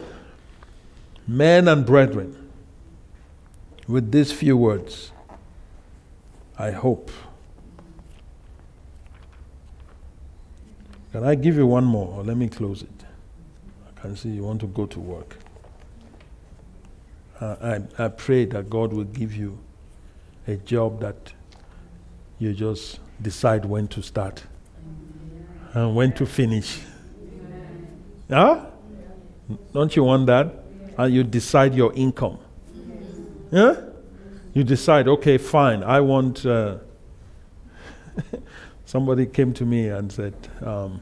men 1.28 1.68
and 1.68 1.84
brethren, 1.84 2.50
with 3.86 4.10
these 4.10 4.32
few 4.32 4.56
words, 4.56 5.12
I 6.58 6.70
hope 6.70 7.10
Can 11.12 11.24
I 11.24 11.34
give 11.34 11.56
you 11.56 11.66
one 11.66 11.84
more 11.84 12.14
or 12.14 12.22
let 12.22 12.36
me 12.36 12.48
close 12.48 12.82
it? 12.82 13.04
I 13.88 14.00
can 14.00 14.16
see 14.16 14.28
you 14.28 14.44
want 14.44 14.60
to 14.60 14.66
go 14.68 14.86
to 14.86 15.00
work. 15.00 15.36
Uh, 17.40 17.56
I, 17.98 18.04
I 18.04 18.08
pray 18.08 18.44
that 18.46 18.68
God 18.68 18.92
will 18.92 19.04
give 19.04 19.34
you 19.34 19.58
a 20.46 20.56
job 20.56 21.00
that 21.00 21.32
you 22.38 22.52
just 22.52 23.00
decide 23.22 23.64
when 23.64 23.88
to 23.88 24.02
start 24.02 24.42
and 25.72 25.94
when 25.94 26.12
to 26.14 26.26
finish. 26.26 26.80
Huh? 28.28 28.66
Don't 29.72 29.96
you 29.96 30.04
want 30.04 30.26
that? 30.26 30.54
And 30.98 31.14
you 31.14 31.24
decide 31.24 31.74
your 31.74 31.92
income. 31.94 32.38
Yeah? 33.50 33.76
You 34.52 34.64
decide, 34.64 35.08
okay, 35.08 35.38
fine, 35.38 35.82
I 35.82 36.00
want. 36.00 36.44
Uh, 36.44 36.78
Somebody 38.84 39.26
came 39.26 39.52
to 39.54 39.64
me 39.64 39.88
and 39.88 40.10
said, 40.10 40.34
um, 40.62 41.00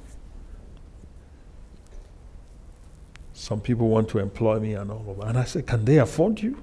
Some 3.48 3.62
people 3.62 3.88
want 3.88 4.10
to 4.10 4.18
employ 4.18 4.60
me 4.60 4.74
and 4.74 4.90
all 4.90 5.04
of 5.08 5.16
that. 5.18 5.28
And 5.28 5.38
I 5.38 5.44
said, 5.44 5.66
Can 5.66 5.86
they 5.86 5.96
afford 5.96 6.42
you? 6.42 6.62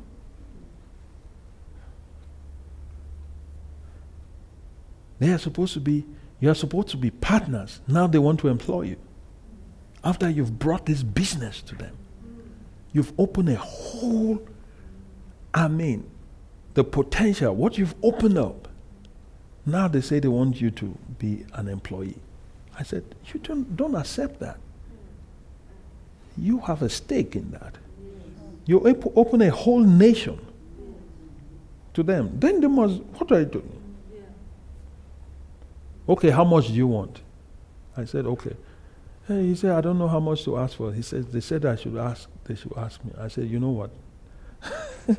They 5.18 5.32
are 5.32 5.40
supposed 5.40 5.74
to 5.74 5.80
be, 5.80 6.06
you 6.40 6.52
are 6.52 6.56
supposed 6.56 6.90
to 6.90 6.98
be 6.98 7.10
partners. 7.10 7.80
Now 7.88 8.06
they 8.06 8.20
want 8.20 8.40
to 8.42 8.50
employ 8.50 8.82
you. 8.82 8.98
After 10.04 10.30
you've 10.30 10.60
brought 10.60 10.86
this 10.86 11.02
business 11.02 11.62
to 11.64 11.76
them, 11.76 11.98
you've 12.94 13.14
opened 13.18 13.50
a 13.50 13.56
whole, 13.56 14.46
I 15.54 15.68
mean, 15.68 16.08
the 16.76 16.84
potential, 16.84 17.56
what 17.56 17.80
you've 17.80 17.96
opened 18.04 18.38
up 18.38 18.68
now 19.66 19.88
they 19.88 20.02
say 20.02 20.20
they 20.20 20.28
want 20.28 20.62
you 20.62 20.70
to 20.72 20.98
be 21.18 21.46
an 21.54 21.68
employee. 21.68 22.20
I 22.78 22.84
said, 22.84 23.04
You 23.34 23.40
don't, 23.40 23.76
don't 23.76 23.96
accept 23.96 24.40
that. 24.42 24.60
You 26.38 26.60
have 26.60 26.82
a 26.82 26.90
stake 26.90 27.36
in 27.36 27.52
that. 27.52 27.76
You 28.66 28.82
open 29.16 29.42
a 29.42 29.52
whole 29.52 29.84
nation 29.84 30.40
to 31.94 32.04
them. 32.04 32.32
Then 32.40 32.62
they 32.62 32.68
must, 32.68 33.02
what 33.02 33.32
are 33.32 33.40
you 33.40 33.46
doing? 33.46 33.82
Okay, 36.08 36.30
how 36.30 36.44
much 36.44 36.68
do 36.68 36.74
you 36.74 36.88
want? 36.88 37.22
I 37.98 38.06
said, 38.06 38.26
okay. 38.26 38.56
He 39.28 39.56
said, 39.56 39.72
I 39.72 39.82
don't 39.82 39.98
know 39.98 40.08
how 40.08 40.20
much 40.20 40.44
to 40.46 40.58
ask 40.58 40.78
for. 40.78 40.94
He 40.94 41.02
said, 41.02 41.32
they 41.32 41.40
said 41.40 41.66
I 41.66 41.76
should 41.76 41.98
ask, 41.98 42.30
they 42.44 42.56
should 42.56 42.74
ask 42.78 43.04
me. 43.04 43.12
I 43.20 43.28
said, 43.28 43.50
you 43.50 43.60
know 43.60 43.70
what? 43.70 43.90
no, 45.08 45.16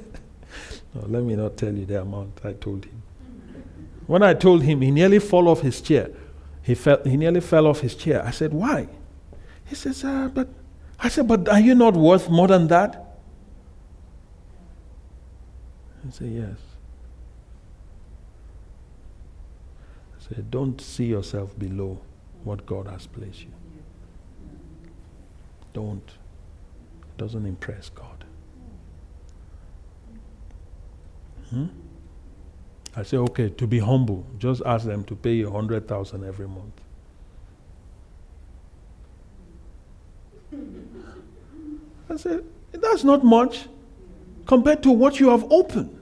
let 1.06 1.24
me 1.24 1.34
not 1.34 1.56
tell 1.56 1.74
you 1.74 1.84
the 1.86 2.02
amount 2.02 2.40
I 2.44 2.52
told 2.52 2.84
him. 2.84 3.02
When 4.06 4.22
I 4.22 4.34
told 4.34 4.62
him, 4.62 4.80
he 4.80 4.92
nearly 4.92 5.18
fell 5.18 5.48
off 5.48 5.60
his 5.60 5.80
chair. 5.80 6.10
He, 6.62 6.74
fell, 6.74 7.02
he 7.04 7.16
nearly 7.16 7.40
fell 7.40 7.66
off 7.66 7.80
his 7.80 7.96
chair. 7.96 8.24
I 8.24 8.30
said, 8.30 8.52
Why? 8.52 8.88
He 9.64 9.74
says, 9.74 10.04
uh, 10.04 10.30
But 10.32 10.48
I 10.98 11.08
said, 11.08 11.28
But 11.28 11.48
are 11.48 11.60
you 11.60 11.74
not 11.74 11.94
worth 11.94 12.28
more 12.28 12.48
than 12.48 12.68
that? 12.68 13.18
He 16.04 16.10
said, 16.12 16.28
Yes. 16.30 16.58
I 20.18 20.34
said, 20.34 20.50
Don't 20.50 20.80
see 20.80 21.06
yourself 21.06 21.58
below 21.58 22.00
what 22.44 22.64
God 22.66 22.86
has 22.88 23.06
placed 23.06 23.42
you. 23.42 23.52
Don't. 25.72 26.08
It 26.08 27.18
doesn't 27.18 27.44
impress 27.44 27.90
God. 27.90 28.24
Hmm? 31.50 31.66
I 32.96 33.02
say, 33.02 33.18
okay, 33.18 33.50
to 33.50 33.66
be 33.66 33.78
humble, 33.78 34.26
just 34.38 34.62
ask 34.64 34.86
them 34.86 35.04
to 35.04 35.14
pay 35.14 35.34
you 35.34 35.50
100,000 35.50 36.24
every 36.24 36.48
month. 36.48 36.80
I 42.08 42.16
said, 42.16 42.44
that's 42.72 43.04
not 43.04 43.24
much 43.24 43.68
compared 44.46 44.82
to 44.84 44.90
what 44.90 45.18
you 45.18 45.30
have 45.30 45.44
opened. 45.50 45.92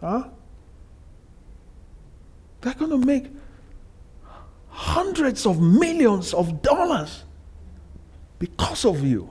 Huh? 0.00 0.28
They're 2.60 2.74
going 2.74 2.90
to 2.90 2.98
make 2.98 3.26
hundreds 4.68 5.46
of 5.46 5.60
millions 5.60 6.32
of 6.32 6.62
dollars 6.62 7.24
because 8.38 8.84
of 8.84 9.04
you. 9.04 9.28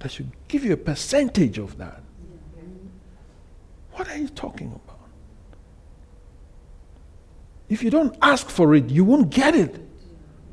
They 0.00 0.08
should 0.08 0.30
give 0.48 0.64
you 0.64 0.72
a 0.72 0.76
percentage 0.76 1.58
of 1.58 1.78
that. 1.78 2.02
What 3.92 4.08
are 4.08 4.18
you 4.18 4.28
talking 4.28 4.68
about? 4.68 4.91
If 7.72 7.82
you 7.82 7.88
don't 7.88 8.14
ask 8.20 8.50
for 8.50 8.74
it, 8.74 8.90
you 8.90 9.02
won't 9.02 9.30
get 9.30 9.54
it. 9.54 9.80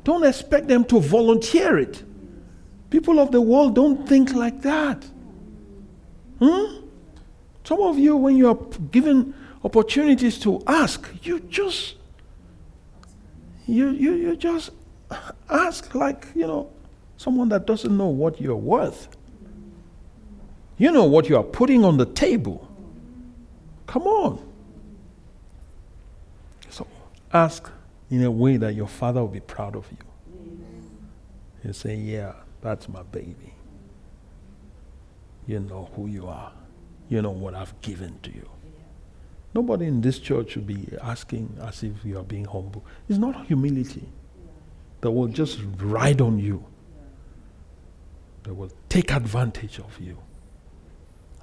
Don't 0.04 0.24
expect 0.24 0.68
them 0.68 0.86
to 0.86 0.98
volunteer 0.98 1.76
it. 1.76 2.02
People 2.88 3.20
of 3.20 3.30
the 3.30 3.42
world 3.42 3.74
don't 3.74 4.08
think 4.08 4.32
like 4.32 4.62
that. 4.62 5.04
Hmm? 6.38 6.86
Some 7.62 7.82
of 7.82 7.98
you, 7.98 8.16
when 8.16 8.36
you 8.38 8.48
are 8.48 8.54
given 8.90 9.34
opportunities 9.62 10.38
to 10.38 10.62
ask, 10.66 11.06
you 11.22 11.40
just 11.40 11.96
you, 13.66 13.90
you, 13.90 14.14
you 14.14 14.34
just 14.34 14.70
ask 15.50 15.94
like, 15.94 16.26
you 16.34 16.46
know, 16.46 16.70
someone 17.18 17.50
that 17.50 17.66
doesn't 17.66 17.94
know 17.94 18.08
what 18.08 18.40
you're 18.40 18.56
worth. 18.56 19.08
You 20.78 20.90
know 20.90 21.04
what 21.04 21.28
you 21.28 21.36
are 21.36 21.44
putting 21.44 21.84
on 21.84 21.98
the 21.98 22.06
table. 22.06 22.66
Come 23.86 24.04
on. 24.04 24.49
Ask 27.32 27.70
in 28.10 28.22
a 28.24 28.30
way 28.30 28.56
that 28.56 28.74
your 28.74 28.88
father 28.88 29.20
will 29.20 29.28
be 29.28 29.40
proud 29.40 29.76
of 29.76 29.86
you. 29.90 29.98
You 31.64 31.72
say, 31.72 31.94
Yeah, 31.94 32.32
that's 32.60 32.88
my 32.88 33.02
baby. 33.02 33.54
You 35.46 35.60
know 35.60 35.90
who 35.94 36.06
you 36.06 36.26
are, 36.26 36.52
you 37.08 37.22
know 37.22 37.30
what 37.30 37.54
I've 37.54 37.78
given 37.82 38.18
to 38.22 38.30
you. 38.32 38.48
Nobody 39.54 39.86
in 39.86 40.00
this 40.00 40.18
church 40.18 40.52
should 40.52 40.66
be 40.66 40.86
asking 41.02 41.56
as 41.60 41.82
if 41.82 42.04
you 42.04 42.18
are 42.18 42.24
being 42.24 42.44
humble. 42.44 42.84
It's 43.08 43.18
not 43.18 43.46
humility 43.46 44.08
that 45.00 45.10
will 45.10 45.26
just 45.28 45.58
ride 45.78 46.20
on 46.20 46.38
you, 46.38 46.64
they 48.44 48.52
will 48.52 48.70
take 48.88 49.12
advantage 49.12 49.78
of 49.78 49.98
you. 49.98 50.18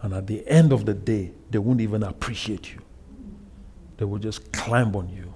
And 0.01 0.13
at 0.13 0.27
the 0.27 0.47
end 0.47 0.71
of 0.71 0.85
the 0.85 0.93
day, 0.93 1.31
they 1.49 1.57
won't 1.57 1.81
even 1.81 2.03
appreciate 2.03 2.71
you. 2.71 2.79
They 3.97 4.05
will 4.05 4.19
just 4.19 4.51
climb 4.51 4.95
on 4.95 5.09
you 5.09 5.33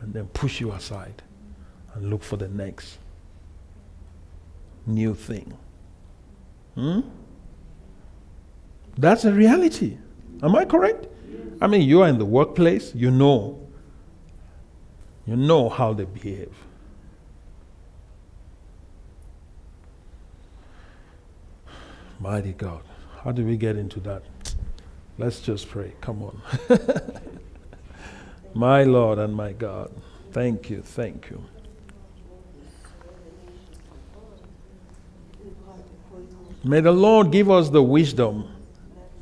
and 0.00 0.14
then 0.14 0.26
push 0.28 0.60
you 0.60 0.72
aside 0.72 1.22
and 1.94 2.10
look 2.10 2.22
for 2.22 2.36
the 2.36 2.48
next 2.48 2.98
new 4.86 5.14
thing. 5.14 5.56
Hmm? 6.74 7.00
That's 8.96 9.24
a 9.24 9.32
reality. 9.32 9.98
Am 10.42 10.54
I 10.56 10.64
correct? 10.64 11.06
I 11.60 11.66
mean, 11.66 11.82
you 11.82 12.02
are 12.02 12.08
in 12.08 12.18
the 12.18 12.24
workplace, 12.24 12.94
you 12.94 13.10
know. 13.10 13.58
You 15.26 15.36
know 15.36 15.68
how 15.68 15.92
they 15.92 16.04
behave. 16.04 16.54
Mighty 22.18 22.52
God. 22.52 22.82
How 23.22 23.32
do 23.32 23.44
we 23.44 23.56
get 23.56 23.76
into 23.76 24.00
that? 24.00 24.22
Let's 25.18 25.40
just 25.40 25.68
pray. 25.68 25.92
Come 26.00 26.22
on. 26.22 26.40
my 28.54 28.82
Lord 28.82 29.18
and 29.18 29.34
my 29.34 29.52
God. 29.52 29.90
Thank 30.32 30.70
you. 30.70 30.82
Thank 30.82 31.30
you. 31.30 31.42
May 36.62 36.80
the 36.80 36.92
Lord 36.92 37.30
give 37.30 37.50
us 37.50 37.70
the 37.70 37.82
wisdom 37.82 38.48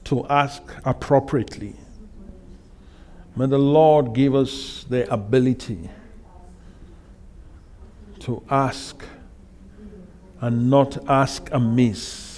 to 0.05 0.27
ask 0.27 0.63
appropriately. 0.85 1.77
May 3.37 3.47
the 3.47 3.59
Lord 3.59 4.13
give 4.15 4.35
us 4.35 4.85
the 4.89 5.13
ability 5.13 5.89
to 8.21 8.43
ask 8.51 9.05
and 10.41 10.69
not 10.69 10.99
ask 11.09 11.49
amiss 11.53 12.29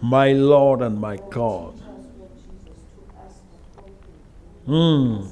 my 0.00 0.32
Lord 0.32 0.80
and 0.80 0.98
my 0.98 1.16
God. 1.30 1.79
Mm. 4.70 5.28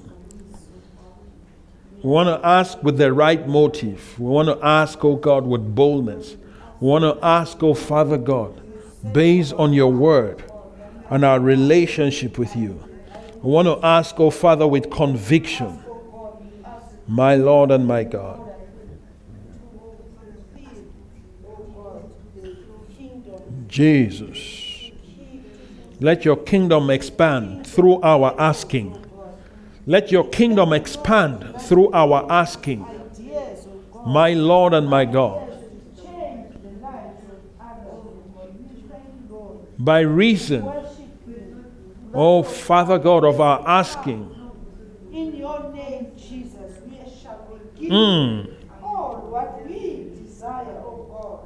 We 2.02 2.10
want 2.10 2.28
to 2.28 2.44
ask 2.44 2.82
with 2.82 2.98
the 2.98 3.12
right 3.12 3.46
motive. 3.46 4.18
We 4.18 4.26
want 4.26 4.48
to 4.48 4.58
ask, 4.66 5.04
oh 5.04 5.14
God, 5.14 5.46
with 5.46 5.76
boldness. 5.76 6.36
We 6.80 6.88
want 6.88 7.04
to 7.04 7.24
ask, 7.24 7.62
oh 7.62 7.74
Father 7.74 8.18
God, 8.18 8.60
based 9.12 9.52
on 9.52 9.72
your 9.72 9.92
word 9.92 10.42
and 11.08 11.24
our 11.24 11.38
relationship 11.38 12.36
with 12.36 12.56
you. 12.56 12.82
We 13.40 13.52
want 13.52 13.68
to 13.68 13.78
ask, 13.86 14.18
oh 14.18 14.30
Father, 14.30 14.66
with 14.66 14.90
conviction, 14.90 15.84
my 17.06 17.36
Lord 17.36 17.70
and 17.70 17.86
my 17.86 18.02
God. 18.02 18.44
Jesus. 23.68 24.90
Let 26.00 26.24
your 26.24 26.36
kingdom 26.36 26.90
expand 26.90 27.68
through 27.68 28.02
our 28.02 28.34
asking. 28.40 29.04
Let 29.88 30.12
your 30.12 30.28
kingdom 30.28 30.74
expand 30.74 31.62
through 31.62 31.90
our 31.92 32.30
asking. 32.30 32.84
My 34.06 34.34
Lord 34.34 34.74
and 34.74 34.86
my 34.86 35.06
God. 35.06 35.48
By 39.78 40.00
reason, 40.00 40.70
oh 42.12 42.42
Father 42.42 42.98
God, 42.98 43.24
of 43.24 43.40
our 43.40 43.66
asking. 43.66 44.28
In 45.10 45.34
your 45.34 45.72
name, 45.72 46.08
Jesus, 46.18 46.72
we 46.86 46.98
shall 47.22 47.48
give 47.80 47.90
Mm. 47.90 48.50
all 48.82 49.14
what 49.30 49.66
we 49.66 50.10
desire, 50.22 50.82
oh 50.84 51.06
God. 51.10 51.40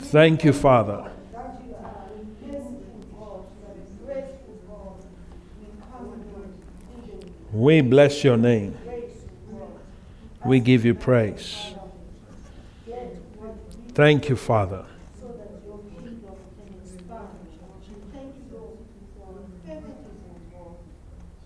Thank 0.00 0.44
you, 0.44 0.52
Father. 0.52 1.10
That 1.32 1.62
you 1.66 1.74
are 1.76 2.04
a 2.12 2.20
merciful 2.44 3.00
God, 3.16 3.44
you 3.56 3.64
are 3.68 3.72
a 3.72 4.04
grateful 4.04 4.56
God. 4.68 4.98
We 5.60 5.66
come 5.80 6.04
with 6.10 6.24
thanksgiving, 6.34 7.34
We 7.52 7.80
bless 7.80 8.22
your 8.24 8.36
name. 8.36 8.76
We 10.44 10.60
give 10.60 10.84
you 10.84 10.94
praise. 10.94 11.74
Thank 13.94 14.28
you, 14.28 14.36
Father. 14.36 14.84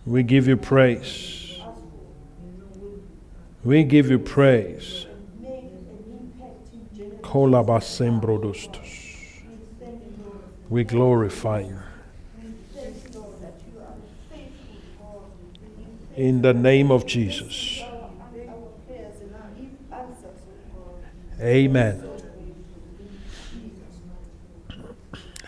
We 0.05 0.21
give 0.21 0.47
you 0.47 0.57
praise. 0.57 1.59
We 3.63 3.83
give 3.83 4.11
you 4.11 4.19
praise. 4.19 5.07
We 10.69 10.83
glorify 10.83 11.59
you. 11.59 11.79
We 12.37 12.53
thank 12.73 12.95
you, 13.13 13.19
Lord, 13.19 13.41
that 13.41 13.53
you 13.65 13.79
are 13.79 13.85
a 13.85 14.35
faithful 14.35 14.77
God. 14.99 15.31
You 15.79 15.85
In 16.15 16.41
the 16.41 16.53
name 16.53 16.91
of 16.91 17.05
Jesus. 17.05 17.81
Amen. 21.41 22.09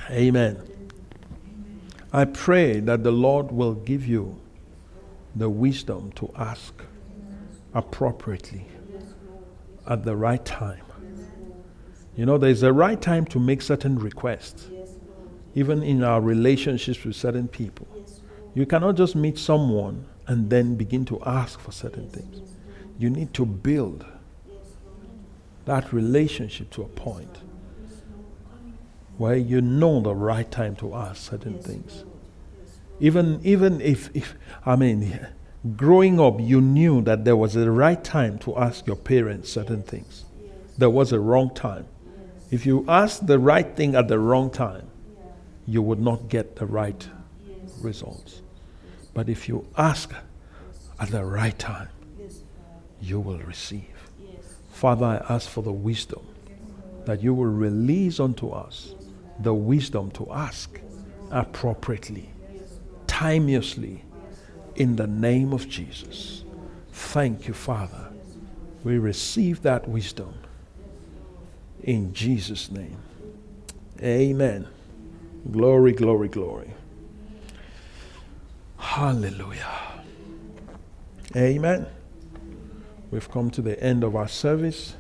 Amen. 0.10 0.57
I 2.11 2.26
pray 2.26 2.81
that 2.81 3.03
the 3.03 3.11
Lord 3.11 3.52
will 3.52 3.76
give 3.76 4.06
you 4.06 4.39
the 5.35 5.49
wisdom 5.49 6.11
to 6.14 6.30
ask 6.35 6.73
appropriately 7.73 8.68
at 9.88 10.03
the 10.03 10.18
right 10.18 10.44
time. 10.44 10.84
You 12.18 12.26
know, 12.26 12.38
there's 12.38 12.64
a 12.64 12.73
right 12.73 13.02
time 13.02 13.26
to 13.27 13.39
make 13.39 13.61
certain 13.61 13.98
requests, 13.99 14.68
even 15.56 15.81
in 15.81 16.03
our 16.03 16.19
relationships 16.19 17.06
with 17.06 17.15
certain 17.15 17.48
people. 17.48 17.88
You 18.53 18.65
cannot 18.65 18.95
just 18.95 19.15
meet 19.15 19.38
someone 19.38 20.06
and 20.28 20.49
then 20.49 20.76
begin 20.76 21.06
to 21.06 21.22
ask 21.26 21.60
for 21.60 21.72
certain 21.72 22.10
things. 22.10 22.41
You 22.99 23.10
need 23.10 23.34
to 23.36 23.45
build 23.45 24.06
that 25.66 25.91
relationship 25.91 26.70
to 26.72 26.82
a 26.82 26.88
point 26.88 27.40
where 29.18 29.36
you 29.36 29.62
know 29.62 29.99
the 29.99 30.14
right 30.14 30.49
time 30.49 30.76
to 30.78 30.94
ask 30.94 31.30
certain 31.30 31.60
things. 31.60 32.04
Even 32.99 33.40
even 33.44 33.82
if, 33.82 34.10
if 34.16 34.36
I 34.66 34.76
mean 34.76 35.28
growing 35.76 36.20
up 36.20 36.40
you 36.40 36.62
knew 36.62 37.02
that 37.02 37.26
there 37.26 37.36
was 37.36 37.56
a 37.56 37.70
right 37.70 38.04
time 38.04 38.38
to 38.40 38.56
ask 38.58 38.86
your 38.88 38.95
parents 38.95 39.52
certain 39.52 39.84
things. 39.84 40.26
There 40.78 40.90
was 40.90 41.12
a 41.12 41.20
wrong 41.20 41.54
time. 41.54 41.88
If 42.52 42.66
you 42.66 42.86
ask 42.88 43.26
the 43.26 43.40
right 43.40 43.76
thing 43.76 43.95
at 43.95 44.08
the 44.08 44.20
wrong 44.20 44.49
time, 44.49 44.90
you 45.66 45.82
would 45.82 45.99
not 45.99 46.30
get 46.30 46.56
the 46.56 46.66
right 46.66 47.08
results. 47.82 48.41
But 49.18 49.30
if 49.30 49.49
you 49.49 49.65
ask 49.76 50.14
at 50.99 51.10
the 51.10 51.26
right 51.26 51.57
time, 51.57 51.89
you 53.02 53.19
will 53.19 53.39
receive. 53.39 54.11
Father, 54.69 55.07
I 55.07 55.34
ask 55.34 55.49
for 55.49 55.64
the 55.64 55.72
wisdom 55.72 56.23
that 57.06 57.23
you 57.23 57.34
will 57.34 57.45
release 57.45 58.19
unto 58.19 58.49
us 58.49 58.94
the 59.39 59.56
wisdom 59.56 60.11
to 60.11 60.31
ask 60.31 60.80
appropriately, 61.31 62.30
timeously, 63.07 64.03
in 64.76 64.98
the 64.98 65.07
name 65.07 65.52
of 65.52 65.68
Jesus. 65.68 66.44
Thank 66.91 67.48
you, 67.48 67.56
Father. 67.56 68.10
We 68.84 68.99
receive 68.99 69.64
that 69.64 69.89
wisdom 69.89 70.35
in 71.81 72.14
Jesus' 72.14 72.69
name. 72.69 72.99
Amen. 73.99 74.68
Glory, 75.52 75.94
glory, 75.94 76.27
glory. 76.27 76.69
Hallelujah. 78.78 80.04
Amen. 81.36 81.86
We've 83.12 83.30
come 83.30 83.52
to 83.52 83.62
the 83.62 83.80
end 83.82 84.04
of 84.04 84.16
our 84.16 84.28
service. 84.28 84.95